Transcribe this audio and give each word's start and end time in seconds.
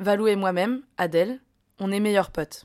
Valou 0.00 0.28
et 0.28 0.34
moi-même, 0.34 0.80
Adèle, 0.96 1.40
on 1.78 1.92
est 1.92 2.00
meilleurs 2.00 2.30
potes. 2.30 2.64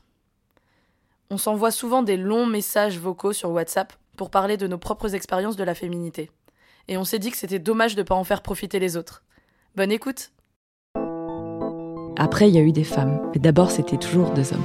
On 1.28 1.36
s'envoie 1.36 1.70
souvent 1.70 2.02
des 2.02 2.16
longs 2.16 2.46
messages 2.46 2.98
vocaux 2.98 3.34
sur 3.34 3.50
WhatsApp 3.50 3.92
pour 4.16 4.30
parler 4.30 4.56
de 4.56 4.66
nos 4.66 4.78
propres 4.78 5.14
expériences 5.14 5.56
de 5.56 5.64
la 5.64 5.74
féminité. 5.74 6.30
Et 6.88 6.96
on 6.96 7.04
s'est 7.04 7.18
dit 7.18 7.30
que 7.30 7.36
c'était 7.36 7.58
dommage 7.58 7.94
de 7.94 8.00
ne 8.00 8.06
pas 8.06 8.14
en 8.14 8.24
faire 8.24 8.40
profiter 8.40 8.78
les 8.78 8.96
autres. 8.96 9.22
Bonne 9.74 9.92
écoute 9.92 10.30
Après, 12.16 12.48
il 12.48 12.54
y 12.54 12.58
a 12.58 12.62
eu 12.62 12.72
des 12.72 12.84
femmes. 12.84 13.20
Mais 13.34 13.38
d'abord, 13.38 13.70
c'était 13.70 13.98
toujours 13.98 14.30
deux 14.30 14.54
hommes. 14.54 14.64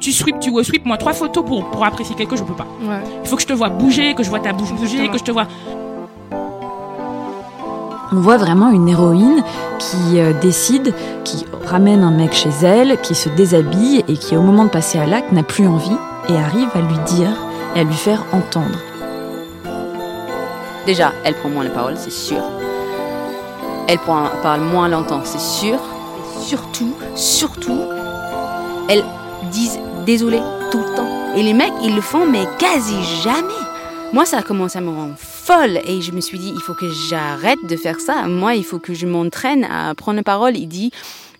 Tu 0.00 0.10
sweep, 0.10 0.40
tu 0.40 0.50
sweep, 0.64 0.84
moi 0.84 0.98
trois 0.98 1.12
photos 1.12 1.44
pour, 1.44 1.70
pour 1.70 1.84
apprécier 1.84 2.16
quelque 2.16 2.30
chose, 2.30 2.40
je 2.40 2.52
peux 2.52 2.56
pas. 2.56 2.66
Il 3.22 3.28
faut 3.28 3.36
que 3.36 3.42
je 3.42 3.46
te 3.46 3.52
vois 3.52 3.68
bouger, 3.68 4.16
que 4.16 4.24
je 4.24 4.28
vois 4.28 4.40
ta 4.40 4.52
bouche 4.52 4.72
bouger, 4.72 5.08
que 5.08 5.18
je 5.18 5.24
te 5.24 5.30
vois. 5.30 5.46
On 8.12 8.20
voit 8.20 8.36
vraiment 8.36 8.70
une 8.70 8.88
héroïne 8.88 9.42
qui 9.78 10.20
euh, 10.20 10.32
décide, 10.40 10.94
qui 11.24 11.44
ramène 11.64 12.04
un 12.04 12.12
mec 12.12 12.32
chez 12.32 12.50
elle, 12.62 13.00
qui 13.00 13.16
se 13.16 13.28
déshabille 13.30 14.04
et 14.06 14.16
qui, 14.16 14.36
au 14.36 14.42
moment 14.42 14.64
de 14.64 14.70
passer 14.70 14.98
à 14.98 15.06
l'acte, 15.06 15.32
n'a 15.32 15.42
plus 15.42 15.66
envie 15.66 15.96
et 16.28 16.36
arrive 16.36 16.68
à 16.74 16.80
lui 16.80 16.98
dire 17.06 17.30
et 17.74 17.80
à 17.80 17.84
lui 17.84 17.94
faire 17.94 18.24
entendre. 18.32 18.78
Déjà, 20.86 21.12
elle 21.24 21.34
prend 21.34 21.48
moins 21.48 21.64
la 21.64 21.70
parole, 21.70 21.94
c'est 21.96 22.12
sûr. 22.12 22.40
Elle 23.88 23.98
parle 23.98 24.60
moins 24.60 24.88
longtemps, 24.88 25.22
c'est 25.24 25.40
sûr. 25.40 25.74
Et 25.74 26.42
surtout, 26.44 26.94
surtout, 27.16 27.80
elles 28.88 29.04
disent 29.50 29.80
désolé 30.04 30.40
tout 30.70 30.78
le 30.78 30.94
temps. 30.94 31.34
Et 31.34 31.42
les 31.42 31.54
mecs, 31.54 31.72
ils 31.82 31.94
le 31.94 32.00
font, 32.00 32.24
mais 32.24 32.46
quasi 32.58 33.02
jamais. 33.22 33.48
Moi, 34.12 34.24
ça 34.24 34.38
a 34.38 34.42
commencé 34.42 34.78
à 34.78 34.80
me 34.80 34.90
rendre 34.90 35.14
et 35.48 36.00
je 36.00 36.10
me 36.10 36.20
suis 36.20 36.38
dit, 36.38 36.52
il 36.52 36.60
faut 36.60 36.74
que 36.74 36.90
j'arrête 37.08 37.64
de 37.68 37.76
faire 37.76 38.00
ça. 38.00 38.26
Moi, 38.26 38.56
il 38.56 38.64
faut 38.64 38.80
que 38.80 38.94
je 38.94 39.06
m'entraîne 39.06 39.64
à 39.64 39.94
prendre 39.94 40.16
la 40.16 40.24
parole. 40.24 40.56
Il 40.56 40.66
dit, 40.66 40.90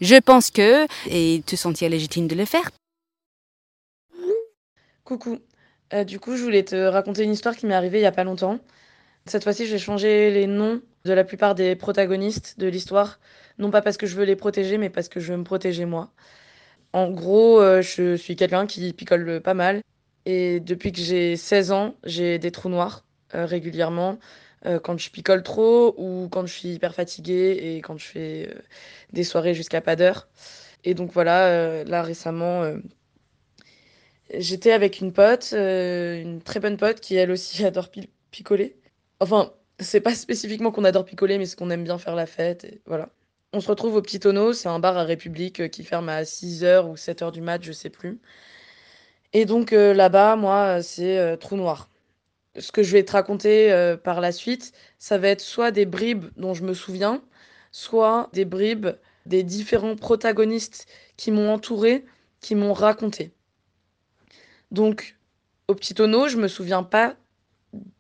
je 0.01 0.15
pense 0.17 0.51
que, 0.51 0.87
et 1.11 1.43
te 1.45 1.57
sentir 1.57 1.91
légitime 1.91 2.29
de 2.29 2.37
le 2.37 2.45
faire. 2.45 2.71
Coucou. 5.03 5.39
Euh, 5.93 6.05
du 6.05 6.21
coup, 6.21 6.37
je 6.37 6.43
voulais 6.43 6.63
te 6.63 6.77
raconter 6.77 7.25
une 7.25 7.33
histoire 7.33 7.57
qui 7.57 7.67
m'est 7.67 7.75
arrivée 7.75 7.99
il 7.99 8.03
y 8.03 8.07
a 8.07 8.13
pas 8.13 8.23
longtemps. 8.23 8.61
Cette 9.27 9.43
fois-ci, 9.43 9.67
j'ai 9.67 9.79
changé 9.79 10.31
les 10.31 10.47
noms 10.47 10.81
de 11.05 11.13
la 11.13 11.25
plupart 11.25 11.57
des 11.57 11.75
protagonistes 11.75 12.61
de 12.61 12.69
l'histoire. 12.69 13.19
Non 13.59 13.71
pas 13.73 13.83
parce 13.83 13.97
que 13.97 14.07
je 14.07 14.15
veux 14.15 14.25
les 14.25 14.37
protéger, 14.37 14.79
mais 14.79 14.91
parce 14.91 15.09
que 15.09 15.19
je 15.19 15.33
veux 15.33 15.39
me 15.39 15.45
protéger 15.45 15.85
moi. 15.85 16.13
En 16.93 17.11
gros, 17.11 17.61
euh, 17.61 17.83
je 17.83 18.17
suis 18.17 18.37
quelqu'un 18.37 18.67
qui 18.67 18.93
picole 18.93 19.41
pas 19.41 19.55
mal. 19.55 19.83
Et 20.27 20.61
depuis 20.61 20.93
que 20.93 21.01
j'ai 21.01 21.37
16 21.37 21.73
ans, 21.73 21.95
j'ai 22.05 22.39
des 22.39 22.51
trous 22.53 22.69
noirs 22.69 23.06
régulièrement. 23.33 24.19
quand 24.83 24.99
je 24.99 25.11
picole 25.11 25.43
trop 25.43 25.95
ou 25.99 26.29
quand 26.31 26.47
je 26.47 26.53
suis 26.53 26.71
hyper 26.71 26.95
fatiguée 26.95 27.77
et 27.77 27.83
quand 27.83 27.99
je 27.99 28.05
fais 28.07 28.55
des 29.13 29.25
soirées 29.25 29.55
jusqu'à 29.55 29.81
pas 29.81 29.97
d'heure. 29.97 30.29
Et 30.85 30.95
donc 30.95 31.13
voilà, 31.13 31.85
là 31.85 32.03
récemment, 32.03 32.77
J'étais 34.35 34.73
avec 34.73 35.01
une 35.01 35.13
pote, 35.13 35.51
euh, 35.53 36.21
une 36.21 36.43
très 36.43 36.61
bonne 36.61 36.77
pote 36.77 37.01
qui 37.01 37.15
elle 37.17 37.31
aussi 37.31 37.65
adore 37.65 37.91
picoler. 38.31 38.77
Enfin, 39.21 39.53
c'est 39.79 40.01
pas 40.01 40.15
spécifiquement 40.15 40.73
qu'on 40.73 40.85
adore 40.85 41.05
picoler, 41.05 41.39
mais 41.39 41.47
c'est 41.47 41.57
qu'on 41.57 41.71
aime 41.71 41.85
bien 41.85 41.99
faire 41.99 42.15
la 42.17 42.27
fête. 42.27 42.65
Et 42.65 42.81
voilà. 42.87 43.11
On 43.53 43.61
se 43.61 43.69
retrouve 43.69 43.95
au 43.97 44.03
Petit 44.03 44.21
Tonneau, 44.21 44.53
c'est 44.53 44.69
un 44.69 44.81
bar 44.81 44.97
à 44.99 45.05
République 45.05 45.61
euh, 45.61 45.69
qui 45.69 45.85
ferme 45.85 46.09
à 46.09 46.23
6h 46.23 46.87
ou 46.89 46.95
7h 46.97 47.33
du 47.33 47.41
mat, 47.41 47.63
je 47.63 47.73
sais 47.73 47.91
plus. 47.91 48.21
Et 49.33 49.45
donc 49.45 49.73
euh, 49.73 49.95
là-bas, 49.95 50.37
moi, 50.37 50.83
c'est 50.83 51.37
trou 51.39 51.57
noir. 51.57 51.89
Ce 52.59 52.73
que 52.73 52.83
je 52.83 52.93
vais 52.93 53.05
te 53.05 53.13
raconter 53.13 53.97
par 54.03 54.21
la 54.21 54.33
suite, 54.33 54.73
ça 54.99 55.19
va 55.19 55.29
être 55.29 55.41
soit 55.41 55.71
des 55.71 55.87
bribes 55.87 56.27
dont 56.37 56.55
je 56.55 56.65
me 56.65 56.75
souviens, 56.75 57.23
soit 57.73 58.31
des 58.33 58.45
bribes 58.45 58.89
des 59.27 59.43
différents 59.43 59.97
protagonistes 59.97 60.87
qui 61.17 61.31
m'ont 61.31 61.53
entouré, 61.53 62.05
qui 62.41 62.55
m'ont 62.55 62.73
raconté. 62.73 63.33
Donc, 64.71 65.17
au 65.69 65.75
petit 65.75 65.95
tonneau, 65.95 66.29
je 66.29 66.37
me 66.37 66.49
souviens 66.49 66.83
pas 66.83 67.17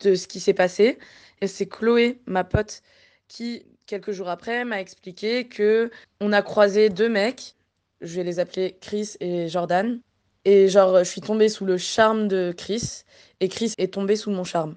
de 0.00 0.14
ce 0.14 0.26
qui 0.28 0.40
s'est 0.40 0.54
passé. 0.54 0.98
Et 1.40 1.46
c'est 1.46 1.66
Chloé, 1.66 2.20
ma 2.26 2.44
pote, 2.44 2.82
qui, 3.28 3.66
quelques 3.86 4.12
jours 4.12 4.28
après, 4.28 4.64
m'a 4.64 4.80
expliqué 4.80 5.48
que 5.48 5.90
on 6.20 6.32
a 6.32 6.42
croisé 6.42 6.88
deux 6.88 7.08
mecs. 7.08 7.54
Je 8.00 8.16
vais 8.16 8.24
les 8.24 8.38
appeler 8.38 8.76
Chris 8.80 9.16
et 9.20 9.48
Jordan. 9.48 10.00
Et 10.48 10.68
genre, 10.68 11.00
je 11.00 11.10
suis 11.10 11.20
tombée 11.20 11.48
sous 11.48 11.64
le 11.64 11.76
charme 11.76 12.28
de 12.28 12.54
Chris. 12.56 13.02
Et 13.40 13.48
Chris 13.48 13.74
est 13.78 13.92
tombé 13.92 14.14
sous 14.14 14.30
mon 14.30 14.44
charme. 14.44 14.76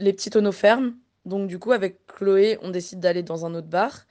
Les 0.00 0.12
petits 0.12 0.28
tonneaux 0.28 0.50
ferment. 0.50 0.94
Donc, 1.24 1.46
du 1.46 1.60
coup, 1.60 1.70
avec 1.70 2.04
Chloé, 2.08 2.58
on 2.62 2.70
décide 2.70 2.98
d'aller 2.98 3.22
dans 3.22 3.46
un 3.46 3.54
autre 3.54 3.68
bar. 3.68 4.06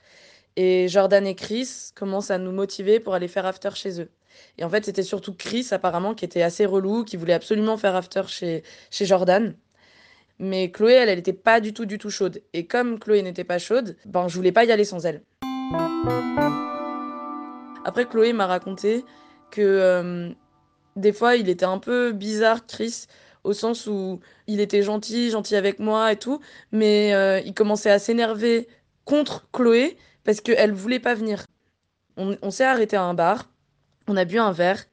Et 0.56 0.88
Jordan 0.88 1.26
et 1.26 1.34
Chris 1.34 1.90
commencent 1.94 2.30
à 2.30 2.38
nous 2.38 2.52
motiver 2.52 3.00
pour 3.00 3.12
aller 3.12 3.28
faire 3.28 3.44
after 3.44 3.68
chez 3.74 4.00
eux. 4.00 4.08
Et 4.56 4.64
en 4.64 4.70
fait, 4.70 4.86
c'était 4.86 5.02
surtout 5.02 5.34
Chris, 5.34 5.68
apparemment, 5.72 6.14
qui 6.14 6.24
était 6.24 6.40
assez 6.40 6.64
relou, 6.64 7.04
qui 7.04 7.18
voulait 7.18 7.34
absolument 7.34 7.76
faire 7.76 7.94
after 7.94 8.22
chez, 8.26 8.62
chez 8.90 9.04
Jordan. 9.04 9.54
Mais 10.38 10.70
Chloé, 10.70 10.94
elle, 10.94 11.10
elle 11.10 11.18
était 11.18 11.34
pas 11.34 11.60
du 11.60 11.74
tout, 11.74 11.84
du 11.84 11.98
tout 11.98 12.08
chaude. 12.08 12.40
Et 12.54 12.66
comme 12.66 12.98
Chloé 12.98 13.20
n'était 13.20 13.44
pas 13.44 13.58
chaude, 13.58 13.94
ben, 14.06 14.26
je 14.26 14.34
voulais 14.36 14.52
pas 14.52 14.64
y 14.64 14.72
aller 14.72 14.84
sans 14.84 15.04
elle. 15.04 15.22
Après, 17.84 18.06
Chloé 18.06 18.32
m'a 18.32 18.46
raconté 18.46 19.04
que 19.50 19.60
euh, 19.60 20.30
des 20.98 21.12
fois, 21.12 21.36
il 21.36 21.48
était 21.48 21.64
un 21.64 21.78
peu 21.78 22.12
bizarre, 22.12 22.66
Chris, 22.66 23.06
au 23.44 23.52
sens 23.52 23.86
où 23.86 24.20
il 24.46 24.60
était 24.60 24.82
gentil, 24.82 25.30
gentil 25.30 25.56
avec 25.56 25.78
moi 25.78 26.12
et 26.12 26.16
tout, 26.16 26.40
mais 26.72 27.14
euh, 27.14 27.40
il 27.40 27.54
commençait 27.54 27.90
à 27.90 27.98
s'énerver 27.98 28.68
contre 29.04 29.48
Chloé 29.52 29.96
parce 30.24 30.40
qu'elle 30.40 30.72
voulait 30.72 31.00
pas 31.00 31.14
venir. 31.14 31.44
On, 32.16 32.50
s'est 32.50 32.64
arrêté 32.64 32.96
à 32.96 33.04
un 33.04 33.14
bar 33.14 33.48
on 34.08 34.16
a 34.16 34.24
bu 34.24 34.38
un 34.38 34.52
verre. 34.52 34.84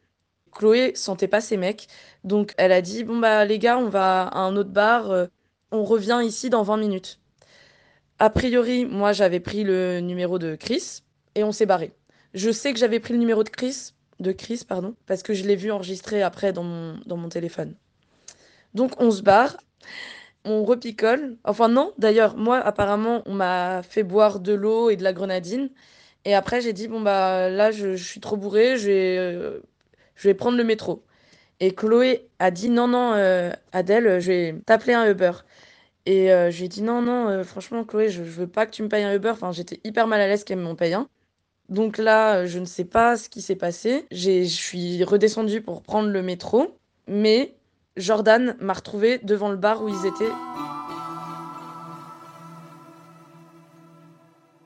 Chloé 0.51 0.93
sentait 0.95 1.27
pas 1.27 1.41
ses 1.41 1.57
mecs, 1.57 1.88
donc 2.23 2.53
elle 2.57 2.72
a 2.72 2.81
dit 2.81 3.03
Bon, 3.03 3.17
bah, 3.19 3.45
les 3.45 3.59
gars, 3.59 3.77
on 3.77 3.89
va 3.89 4.23
à 4.27 4.39
un 4.39 4.55
autre 4.55 4.69
bar, 4.69 5.11
euh, 5.11 5.25
on 5.72 5.83
revient 5.83 6.22
ici 6.23 6.49
dans 6.49 6.63
20 6.63 6.77
minutes. 6.77 7.19
A 8.19 8.29
priori, 8.29 8.85
moi, 8.85 9.11
j'avais 9.11 9.39
pris 9.41 9.63
le 9.63 9.99
numéro 9.99 10.39
de 10.39 10.55
Chris 10.55 11.01
et 11.35 11.43
on 11.43 11.51
s'est 11.51 11.66
barré. 11.66 11.93
Je 12.33 12.51
sais 12.51 12.73
que 12.73 12.79
j'avais 12.79 12.99
pris 12.99 13.13
le 13.13 13.19
numéro 13.19 13.43
de 13.43 13.49
Chris, 13.49 13.93
de 14.20 14.31
Chris, 14.31 14.62
pardon, 14.68 14.96
parce 15.06 15.24
que 15.24 15.34
je 15.34 15.44
l'ai 15.46 15.56
vu 15.56 15.72
enregistré 15.72 16.22
après 16.22 16.53
dans 16.53 16.64
mon, 16.64 17.00
dans 17.06 17.18
mon 17.18 17.30
téléphone. 17.30 17.76
Donc, 18.74 19.02
on 19.02 19.12
se 19.12 19.22
barre, 19.22 19.58
on 20.46 20.64
repicole. 20.64 21.38
Enfin, 21.44 21.70
non, 21.70 21.94
d'ailleurs, 21.98 22.38
moi, 22.38 22.58
apparemment, 22.59 23.24
on 23.26 23.34
m'a 23.34 23.84
fait 23.84 24.03
boire 24.03 24.40
de 24.40 24.53
l'eau 24.53 24.90
et 24.90 24.96
de 24.96 25.03
la 25.03 25.14
grenadine. 25.14 25.70
Et 26.26 26.36
après, 26.36 26.62
j'ai 26.62 26.74
dit, 26.74 26.88
bon, 26.88 27.02
bah 27.02 27.50
là, 27.50 27.72
je, 27.72 27.96
suis 27.96 28.20
trop 28.20 28.38
bourrée, 28.38 28.78
je 28.78 28.88
vais, 28.88 29.18
euh, 29.20 29.59
je 30.16 30.28
vais 30.28 30.34
prendre 30.34 30.58
le 30.58 30.64
métro. 30.64 31.03
Et 31.59 31.74
Chloé 31.74 32.28
a 32.40 32.52
dit, 32.52 32.70
non, 32.70 32.88
non, 32.88 33.14
euh, 33.16 33.52
Adèle, 33.74 34.20
je 34.22 34.28
vais 34.32 34.56
t'appeler 34.66 34.94
un 34.94 35.09
Uber. 35.09 35.32
Et 36.06 36.32
euh, 36.34 36.52
j'ai 36.52 36.68
dit, 36.68 36.84
non, 36.84 37.02
non, 37.02 37.44
franchement, 37.44 37.84
Chloé, 37.86 38.09
je, 38.09 38.24
je 38.24 38.30
veux 38.32 38.47
pas 38.47 38.66
que 38.66 38.72
tu 38.72 38.84
me 38.84 38.90
payes 38.90 39.03
un 39.03 39.14
Uber. 39.16 39.32
Enfin, 39.32 39.52
j'étais 39.52 39.80
hyper 39.84 40.08
mal 40.08 40.22
à 40.22 40.28
l'aise 40.28 40.44
qu'elle 40.44 40.59
m'en 40.59 40.76
paye 40.76 40.94
un. 40.94 41.09
Donc 41.70 41.98
là, 41.98 42.46
je 42.46 42.59
ne 42.59 42.66
sais 42.66 42.86
pas 42.86 43.18
ce 43.18 43.30
qui 43.30 43.42
s'est 43.42 43.56
passé. 43.56 44.06
Je 44.12 44.44
suis 44.44 45.03
redescendue 45.03 45.62
pour 45.62 45.81
prendre 45.81 46.09
le 46.09 46.22
métro. 46.22 46.78
Mais 47.08 47.56
Jordan 47.98 48.56
m'a 48.59 48.74
retrouvée 48.74 49.20
devant 49.20 49.50
le 49.50 49.58
bar 49.58 49.84
où 49.84 49.90
ils 49.90 50.06
étaient. 50.06 50.31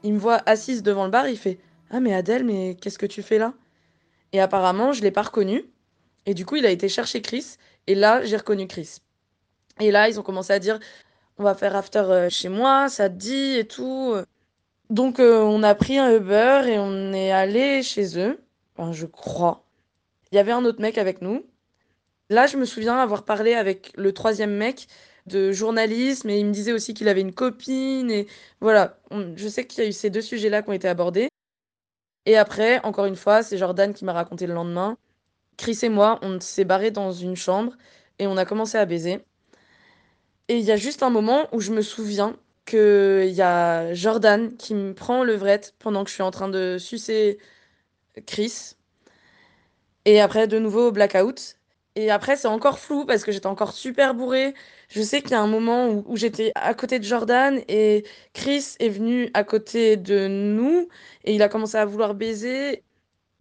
Il 0.04 0.14
me 0.14 0.20
voit 0.20 0.42
assise 0.46 0.84
devant 0.84 1.06
le 1.06 1.12
bar, 1.12 1.28
il 1.28 1.38
fait 1.38 1.60
Ah, 1.90 2.00
mais 2.00 2.14
Adèle, 2.14 2.46
mais 2.46 2.78
qu'est-ce 2.82 2.98
que 2.98 3.06
tu 3.06 3.22
fais 3.22 3.38
là? 3.38 3.54
Et 4.32 4.40
apparemment, 4.40 4.94
je 4.94 5.02
l'ai 5.02 5.12
pas 5.12 5.24
reconnu. 5.24 5.66
Et 6.26 6.34
du 6.34 6.46
coup, 6.46 6.56
il 6.56 6.66
a 6.66 6.70
été 6.70 6.88
chercher 6.88 7.22
Chris. 7.22 7.58
Et 7.88 7.96
là, 7.96 8.24
j'ai 8.24 8.38
reconnu 8.38 8.68
Chris. 8.68 8.98
Et 9.80 9.92
là, 9.92 10.10
ils 10.10 10.20
ont 10.20 10.24
commencé 10.24 10.54
à 10.54 10.60
dire 10.60 10.80
On 11.38 11.44
va 11.44 11.56
faire 11.56 11.76
after 11.76 12.00
euh, 12.00 12.30
chez 12.30 12.50
moi, 12.50 12.90
ça 12.90 13.10
te 13.10 13.16
dit 13.16 13.58
et 13.58 13.68
tout. 13.68 14.16
Donc, 14.90 15.20
euh, 15.20 15.42
on 15.42 15.62
a 15.64 15.76
pris 15.76 15.98
un 16.00 16.16
Uber 16.16 16.64
et 16.68 16.80
on 16.80 17.14
est 17.14 17.32
allé 17.32 17.84
chez 17.84 18.18
eux. 18.20 18.40
Je 18.92 19.06
crois. 19.06 19.66
Il 20.32 20.36
y 20.36 20.40
avait 20.40 20.52
un 20.52 20.66
autre 20.66 20.82
mec 20.82 20.98
avec 20.98 21.22
nous. 21.22 21.46
Là, 22.30 22.48
je 22.48 22.58
me 22.58 22.66
souviens 22.66 22.98
avoir 22.98 23.26
parlé 23.26 23.54
avec 23.54 23.92
le 23.98 24.14
troisième 24.14 24.56
mec 24.56 24.88
de 25.26 25.52
journalisme 25.52 26.30
et 26.30 26.40
il 26.40 26.46
me 26.46 26.52
disait 26.54 26.72
aussi 26.72 26.94
qu'il 26.94 27.08
avait 27.10 27.22
une 27.22 27.34
copine 27.34 28.10
et 28.10 28.28
voilà, 28.62 29.00
je 29.36 29.48
sais 29.48 29.66
qu'il 29.68 29.84
y 29.84 29.86
a 29.88 29.90
eu 29.90 29.94
ces 29.94 30.10
deux 30.10 30.22
sujets-là 30.22 30.62
qui 30.62 30.70
ont 30.70 30.74
été 30.74 30.88
abordés. 30.88 31.30
Et 32.26 32.38
après, 32.38 32.80
encore 32.84 33.06
une 33.06 33.16
fois, 33.16 33.44
c'est 33.44 33.58
Jordan 33.58 33.94
qui 33.94 34.06
m'a 34.06 34.14
raconté 34.14 34.48
le 34.48 34.54
lendemain. 34.54 34.98
Chris 35.58 35.80
et 35.84 35.90
moi, 35.90 36.20
on 36.22 36.40
s'est 36.40 36.66
barrés 36.66 36.92
dans 36.92 37.12
une 37.12 37.36
chambre 37.36 37.74
et 38.20 38.28
on 38.28 38.38
a 38.38 38.46
commencé 38.46 38.78
à 38.78 38.86
baiser. 38.86 39.26
Et 40.48 40.58
il 40.58 40.64
y 40.64 40.72
a 40.72 40.78
juste 40.78 41.04
un 41.04 41.10
moment 41.10 41.48
où 41.52 41.62
je 41.62 41.72
me 41.72 41.82
souviens 41.82 42.36
qu'il 42.70 43.32
y 43.34 43.42
a 43.42 43.94
Jordan 43.94 44.56
qui 44.58 44.76
me 44.76 44.94
prend 44.94 45.24
levrette 45.24 45.76
pendant 45.80 46.04
que 46.04 46.10
je 46.10 46.16
suis 46.16 46.24
en 46.24 46.32
train 46.32 46.50
de 46.50 46.78
sucer 46.80 47.40
Chris. 48.26 48.76
Et 50.06 50.22
après, 50.22 50.48
de 50.48 50.60
nouveau, 50.60 50.92
blackout. 50.92 51.58
Et 51.96 52.12
après, 52.12 52.36
c'est 52.38 52.48
encore 52.48 52.80
flou 52.80 53.06
parce 53.06 53.24
que 53.24 53.32
j'étais 53.32 53.48
encore 53.48 53.74
super 53.74 54.14
bourrée. 54.14 54.54
Je 54.90 55.02
sais 55.02 55.22
qu'il 55.22 55.32
y 55.32 55.34
a 55.36 55.42
un 55.42 55.48
moment 55.48 55.90
où 55.90 56.16
j'étais 56.16 56.52
à 56.56 56.74
côté 56.74 57.00
de 57.00 57.04
Jordan 57.04 57.62
et 57.68 58.06
Chris 58.34 58.76
est 58.80 58.90
venu 58.90 59.30
à 59.34 59.44
côté 59.44 59.98
de 59.98 60.28
nous 60.28 60.88
et 61.26 61.36
il 61.36 61.42
a 61.44 61.50
commencé 61.50 61.78
à 61.78 61.86
vouloir 61.86 62.14
baiser 62.16 62.84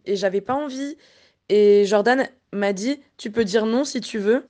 et 0.05 0.15
j'avais 0.15 0.41
pas 0.41 0.55
envie. 0.55 0.97
Et 1.49 1.85
Jordan 1.85 2.27
m'a 2.53 2.73
dit, 2.73 3.01
tu 3.17 3.31
peux 3.31 3.45
dire 3.45 3.65
non 3.65 3.85
si 3.85 4.01
tu 4.01 4.17
veux. 4.19 4.47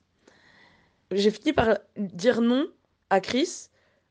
J'ai 1.11 1.31
fini 1.31 1.53
par 1.53 1.79
dire 1.97 2.41
non 2.41 2.67
à 3.09 3.19
Chris, 3.21 3.68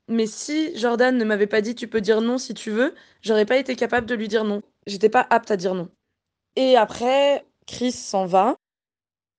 mais 0.08 0.26
si 0.26 0.76
Jordan 0.76 1.16
ne 1.16 1.24
m'avait 1.24 1.46
pas 1.46 1.60
dit, 1.60 1.74
tu 1.74 1.86
peux 1.86 2.00
dire 2.00 2.20
non 2.20 2.38
si 2.38 2.54
tu 2.54 2.70
veux, 2.70 2.94
j'aurais 3.22 3.44
pas 3.44 3.58
été 3.58 3.76
capable 3.76 4.06
de 4.06 4.14
lui 4.14 4.28
dire 4.28 4.44
non. 4.44 4.62
J'étais 4.86 5.10
pas 5.10 5.26
apte 5.30 5.50
à 5.50 5.56
dire 5.56 5.74
non. 5.74 5.88
Et 6.56 6.76
après, 6.76 7.44
Chris 7.66 7.92
s'en 7.92 8.26
va. 8.26 8.56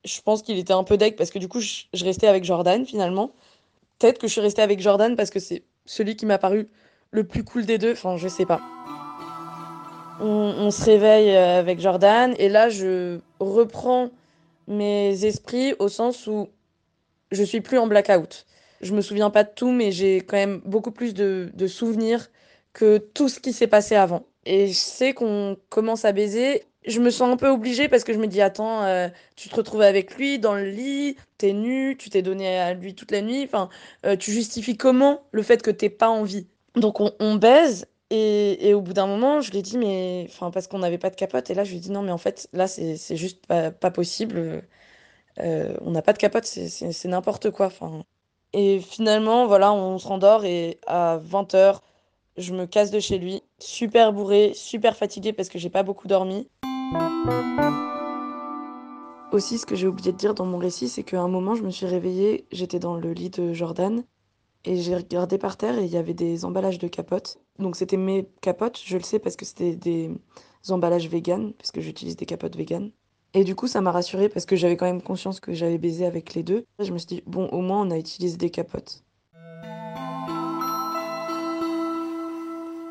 Je 0.05 0.21
pense 0.21 0.43
qu'il 0.43 0.57
était 0.57 0.73
un 0.73 0.83
peu 0.83 0.95
deck 0.95 1.15
parce 1.15 1.31
que 1.31 1.39
du 1.39 1.47
coup, 1.47 1.59
je, 1.59 1.83
restais 2.05 2.27
avec 2.27 2.43
Jordan 2.43 2.85
finalement. 2.85 3.33
Peut-être 3.97 4.19
que 4.19 4.27
je 4.27 4.33
suis 4.33 4.41
restée 4.41 4.61
avec 4.61 4.79
Jordan 4.79 5.15
parce 5.15 5.29
que 5.29 5.39
c'est 5.39 5.63
celui 5.85 6.15
qui 6.15 6.25
m'a 6.25 6.37
paru 6.37 6.69
le 7.11 7.25
plus 7.25 7.43
cool 7.43 7.65
des 7.65 7.77
deux. 7.77 7.93
Enfin, 7.93 8.17
je 8.17 8.27
sais 8.27 8.45
pas. 8.45 8.61
On, 10.21 10.25
on 10.25 10.71
se 10.71 10.85
réveille 10.85 11.35
euh, 11.35 11.59
avec 11.59 11.79
Jordan 11.79 12.35
et 12.37 12.47
là, 12.47 12.69
je 12.69 13.19
reprends 13.39 14.11
mes 14.67 15.25
esprits 15.25 15.73
au 15.79 15.89
sens 15.89 16.27
où 16.27 16.47
je 17.31 17.43
suis 17.43 17.61
plus 17.61 17.77
en 17.77 17.87
blackout. 17.87 18.45
Je 18.81 18.93
me 18.93 19.01
souviens 19.01 19.29
pas 19.29 19.43
de 19.43 19.51
tout, 19.53 19.71
mais 19.71 19.91
j'ai 19.91 20.17
quand 20.17 20.37
même 20.37 20.61
beaucoup 20.65 20.91
plus 20.91 21.13
de, 21.13 21.67
souvenirs 21.67 22.29
que 22.73 22.97
tout 22.97 23.29
ce 23.29 23.39
qui 23.39 23.53
s'est 23.53 23.67
passé 23.67 23.95
avant. 23.95 24.25
Et 24.45 24.67
je 24.67 24.73
sais 24.73 25.13
qu'on 25.13 25.57
commence 25.69 26.05
à 26.05 26.11
baiser. 26.11 26.63
Je 26.87 26.99
me 27.01 27.09
sens 27.09 27.29
un 27.31 27.37
peu 27.37 27.49
obligée 27.49 27.89
parce 27.89 28.03
que 28.03 28.13
je 28.13 28.19
me 28.19 28.27
dis, 28.27 28.41
attends, 28.41 28.83
euh, 28.83 29.09
tu 29.35 29.49
te 29.49 29.55
retrouves 29.55 29.81
avec 29.81 30.15
lui 30.15 30.39
dans 30.39 30.55
le 30.55 30.69
lit, 30.69 31.17
t'es 31.37 31.53
nu, 31.53 31.97
tu 31.97 32.09
t'es 32.09 32.21
donné 32.21 32.57
à 32.57 32.73
lui 32.73 32.95
toute 32.95 33.11
la 33.11 33.21
nuit. 33.21 33.43
Enfin, 33.43 33.69
euh, 34.05 34.15
tu 34.15 34.31
justifies 34.31 34.77
comment 34.77 35.21
le 35.31 35.43
fait 35.43 35.61
que 35.61 35.71
t'aies 35.71 35.89
pas 35.89 36.09
envie? 36.09 36.47
Donc 36.75 37.01
on, 37.01 37.11
on 37.19 37.35
baise 37.35 37.85
et, 38.11 38.73
au 38.73 38.81
bout 38.81 38.93
d'un 38.93 39.05
moment, 39.07 39.41
je 39.41 39.51
lui 39.51 39.59
ai 39.59 39.61
dit, 39.61 39.77
mais 39.77 40.25
enfin, 40.29 40.49
parce 40.51 40.67
qu'on 40.67 40.79
n'avait 40.79 40.97
pas 40.97 41.09
de 41.09 41.15
capote. 41.15 41.49
Et 41.49 41.53
là, 41.53 41.63
je 41.63 41.71
lui 41.71 41.77
ai 41.77 41.79
dit, 41.79 41.91
non, 41.91 42.01
mais 42.01 42.11
en 42.11 42.17
fait, 42.17 42.49
là, 42.53 42.67
c'est 42.67 43.15
juste 43.15 43.45
pas, 43.45 43.71
possible. 43.91 44.63
Euh, 45.39 45.77
on 45.81 45.91
n'a 45.91 46.01
pas 46.01 46.13
de 46.13 46.17
capote, 46.17 46.45
c'est 46.45 47.07
n'importe 47.07 47.51
quoi. 47.51 47.67
Enfin. 47.67 48.05
Et 48.53 48.79
finalement, 48.79 49.45
voilà, 49.45 49.71
on 49.73 49.99
se 49.99 50.07
rendort 50.07 50.43
et 50.43 50.79
à 50.87 51.19
20h, 51.19 51.79
je 52.37 52.53
me 52.53 52.65
casse 52.65 52.89
de 52.89 52.99
chez 52.99 53.19
lui, 53.19 53.43
super 53.59 54.11
bourré, 54.11 54.53
super 54.55 54.95
fatigué 54.95 55.33
parce 55.33 55.49
que 55.49 55.59
j'ai 55.59 55.69
pas 55.69 55.83
beaucoup 55.83 56.07
dormi. 56.07 56.49
Aussi, 59.31 59.59
ce 59.59 59.67
que 59.67 59.75
j'ai 59.75 59.87
oublié 59.87 60.11
de 60.11 60.17
dire 60.17 60.33
dans 60.33 60.45
mon 60.45 60.57
récit, 60.57 60.89
c'est 60.89 61.03
qu'à 61.03 61.21
un 61.21 61.27
moment, 61.27 61.53
je 61.53 61.61
me 61.61 61.69
suis 61.69 61.85
réveillée, 61.85 62.47
j'étais 62.51 62.79
dans 62.79 62.95
le 62.95 63.13
lit 63.13 63.29
de 63.29 63.53
Jordan 63.53 64.03
et 64.65 64.77
j'ai 64.77 64.95
regardé 64.95 65.37
par 65.37 65.55
terre 65.55 65.77
et 65.77 65.85
il 65.85 65.91
y 65.91 65.97
avait 65.97 66.15
des 66.15 66.45
emballages 66.45 66.79
de 66.79 66.87
capotes. 66.87 67.39
Donc 67.59 67.75
c'était 67.75 67.97
mes 67.97 68.27
capotes, 68.41 68.81
je 68.83 68.97
le 68.97 69.03
sais 69.03 69.19
parce 69.19 69.35
que 69.35 69.45
c'était 69.45 69.75
des 69.75 70.09
emballages 70.69 71.07
vegan, 71.07 71.53
parce 71.53 71.71
que 71.71 71.81
j'utilise 71.81 72.15
des 72.15 72.25
capotes 72.25 72.55
vegan. 72.55 72.91
Et 73.35 73.43
du 73.43 73.55
coup, 73.55 73.67
ça 73.67 73.81
m'a 73.81 73.91
rassurée 73.91 74.27
parce 74.27 74.47
que 74.47 74.55
j'avais 74.55 74.75
quand 74.75 74.87
même 74.87 75.03
conscience 75.03 75.39
que 75.39 75.53
j'avais 75.53 75.77
baisé 75.77 76.05
avec 76.05 76.33
les 76.33 76.41
deux. 76.41 76.65
Je 76.79 76.91
me 76.91 76.97
suis 76.97 77.07
dit, 77.07 77.23
bon, 77.27 77.47
au 77.49 77.61
moins, 77.61 77.85
on 77.85 77.91
a 77.91 77.97
utilisé 77.97 78.37
des 78.37 78.49
capotes. 78.49 79.03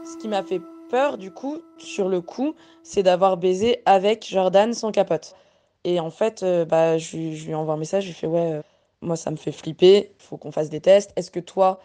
Ce 0.05 0.17
qui 0.17 0.29
m'a 0.29 0.45
fait 0.45 0.61
peur, 0.91 1.19
du 1.19 1.33
coup, 1.33 1.59
sur 1.77 2.09
le 2.09 2.21
coup, 2.21 2.55
c'est 2.85 3.03
d'avoir 3.03 3.37
baisé 3.37 3.83
avec 3.85 4.27
Jordan 4.29 4.73
sans 4.75 4.93
capote. 4.93 5.35
Et 5.83 5.99
en 5.99 6.11
fait, 6.11 6.43
euh, 6.45 6.65
bah, 6.65 6.99
je, 6.99 7.17
lui 7.17 7.55
envoie 7.55 7.75
un 7.75 7.79
message, 7.79 8.05
je 8.05 8.09
lui 8.09 8.15
fais, 8.15 8.27
ouais, 8.29 8.53
euh, 8.53 8.63
moi, 9.01 9.17
ça 9.17 9.33
me 9.33 9.37
fait 9.37 9.53
flipper, 9.53 10.13
il 10.19 10.23
faut 10.23 10.37
qu'on 10.37 10.53
fasse 10.53 10.71
des 10.71 10.81
tests. 10.81 11.13
Est-ce 11.17 11.33
que 11.33 11.41
toi, 11.41 11.81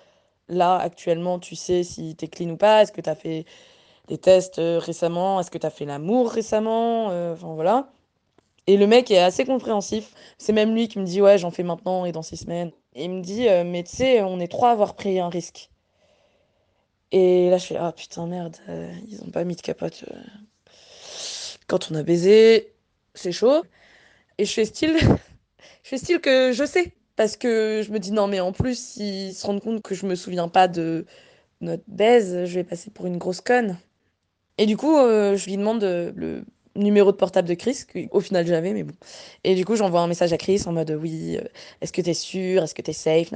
là, 0.48 0.78
actuellement, 0.78 1.40
tu 1.40 1.56
sais 1.56 1.84
si 1.84 2.16
t'es 2.16 2.28
clean 2.28 2.50
ou 2.52 2.58
pas? 2.58 2.84
Est-ce 2.84 2.92
que 2.92 3.02
t'as 3.02 3.16
fait 3.16 3.46
des 4.10 4.18
tests 4.20 4.60
euh, 4.60 4.80
récemment? 4.80 5.40
Est-ce 5.40 5.52
que 5.52 5.58
t'as 5.58 5.70
fait 5.72 5.86
l'amour 5.86 6.32
récemment? 6.32 7.08
Enfin, 7.34 7.54
voilà. 7.56 7.90
Et 8.68 8.76
le 8.78 8.88
mec 8.88 9.10
est 9.12 9.20
assez 9.20 9.46
compréhensif. 9.46 10.14
C'est 10.38 10.52
même 10.54 10.74
lui 10.76 10.88
qui 10.90 11.00
me 11.00 11.06
dit, 11.06 11.22
ouais, 11.22 11.38
j'en 11.38 11.52
fais 11.52 11.64
maintenant 11.64 12.06
et 12.06 12.12
dans 12.12 12.22
six 12.22 12.38
semaines. 12.38 12.72
Et 12.94 13.06
il 13.06 13.12
me 13.12 13.22
dit, 13.22 13.48
euh, 13.48 13.64
mais 13.64 13.84
tu 13.84 13.96
sais, 13.96 14.22
on 14.22 14.40
est 14.40 14.48
trois 14.50 14.70
à 14.70 14.72
avoir 14.74 14.96
pris 14.96 15.20
un 15.20 15.30
risque. 15.30 15.70
Et 17.12 17.50
là, 17.50 17.58
je 17.58 17.66
fais, 17.68 17.76
ah 17.78 17.92
putain, 17.94 18.28
merde, 18.28 18.58
euh, 18.70 18.92
ils 19.08 19.22
ont 19.24 19.30
pas 19.30 19.44
mis 19.44 19.56
de 19.56 19.62
capote. 19.62 20.04
euh. 20.12 20.16
Quand 21.68 21.92
on 21.92 21.96
a 21.96 22.04
baisé, 22.04 22.74
c'est 23.14 23.32
chaud. 23.32 23.64
Et 24.40 24.46
je 24.46 24.54
fais 24.54 24.66
style, 24.66 24.98
je 25.84 25.90
fais 25.90 25.98
style 26.00 26.20
que 26.22 26.52
je 26.54 26.66
sais. 26.66 26.94
Parce 27.18 27.38
que 27.38 27.84
je 27.86 27.92
me 27.92 28.00
dis, 28.00 28.12
non, 28.12 28.28
mais 28.28 28.40
en 28.42 28.54
plus, 28.54 28.80
s'ils 28.80 29.36
se 29.36 29.46
rendent 29.48 29.62
compte 29.62 29.82
que 29.84 29.96
je 29.96 30.06
me 30.08 30.16
souviens 30.16 30.48
pas 30.50 30.68
de 30.68 31.06
notre 31.62 31.84
baise, 31.88 32.46
je 32.46 32.56
vais 32.56 32.64
passer 32.66 32.92
pour 32.92 33.08
une 33.08 33.18
grosse 33.18 33.42
conne. 33.42 33.78
Et 34.58 34.66
du 34.68 34.78
coup, 34.78 34.96
je 34.98 35.46
lui 35.46 35.58
demande 35.58 35.84
le 35.84 36.46
numéro 36.76 37.12
de 37.12 37.18
portable 37.18 37.48
de 37.48 37.54
Chris, 37.54 37.86
qu'au 37.92 38.20
final 38.20 38.46
j'avais, 38.48 38.74
mais 38.74 38.84
bon. 38.84 38.94
Et 39.44 39.56
du 39.56 39.66
coup, 39.66 39.76
j'envoie 39.76 40.02
un 40.02 40.08
message 40.08 40.34
à 40.34 40.38
Chris 40.38 40.64
en 40.66 40.74
mode 40.74 40.92
oui, 40.92 41.38
euh, 41.38 41.44
est-ce 41.82 41.94
que 41.94 42.02
t'es 42.02 42.14
sûr, 42.14 42.64
est-ce 42.64 42.76
que 42.76 42.82
t'es 42.82 42.94
safe? 42.94 43.32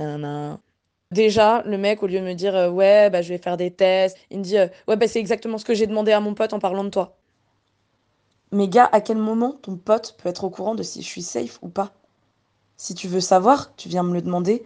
Déjà, 1.12 1.63
le 1.63 1.78
mec, 1.78 2.04
au 2.04 2.07
lieu 2.07 2.19
de 2.19 2.25
me 2.25 2.34
dire 2.34 2.56
euh, 2.56 2.69
ouais, 2.69 3.10
bah 3.10 3.22
je 3.22 3.30
vais 3.30 3.38
faire 3.38 3.57
des 3.57 3.72
tests, 3.72 4.18
il 4.30 4.39
me 4.39 4.44
dit 4.44 4.57
euh, 4.57 4.68
ouais, 4.88 4.98
bah 4.98 5.07
c'est 5.07 5.19
exactement 5.19 5.57
ce 5.57 5.66
que 5.66 5.74
j'ai 5.74 5.88
demandé 5.88 6.12
à 6.12 6.19
mon 6.19 6.34
pote 6.34 6.54
en 6.54 6.60
parlant 6.60 6.84
de 6.84 6.89
toi. 6.89 7.18
Mais 8.51 8.68
gars, 8.68 8.89
à 8.92 9.01
quel 9.01 9.18
moment 9.18 9.54
ton 9.54 9.78
pote 9.78 10.16
peut 10.18 10.30
être 10.30 10.44
au 10.44 10.50
courant 10.50 10.75
de 10.75 10.83
si 10.83 11.01
je 11.01 11.07
suis 11.07 11.22
safe 11.22 11.60
ou 11.62 11.69
pas? 11.69 11.94
Si 12.78 12.95
tu 12.95 13.07
veux 13.07 13.22
savoir, 13.22 13.75
tu 13.75 13.90
viens 13.90 14.04
me 14.04 14.13
le 14.13 14.22
demander. 14.22 14.63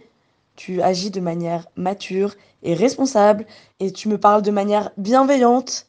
Tu 0.56 0.82
agis 0.82 1.10
de 1.10 1.20
manière 1.20 1.68
mature 1.76 2.34
et 2.62 2.74
responsable 2.74 3.46
et 3.80 3.92
tu 3.92 4.08
me 4.08 4.18
parles 4.18 4.42
de 4.42 4.50
manière 4.50 4.90
bienveillante. 4.98 5.88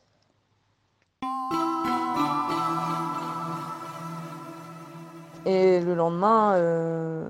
Et 5.45 5.79
le 5.81 5.93
lendemain, 5.95 6.53
euh, 6.55 7.27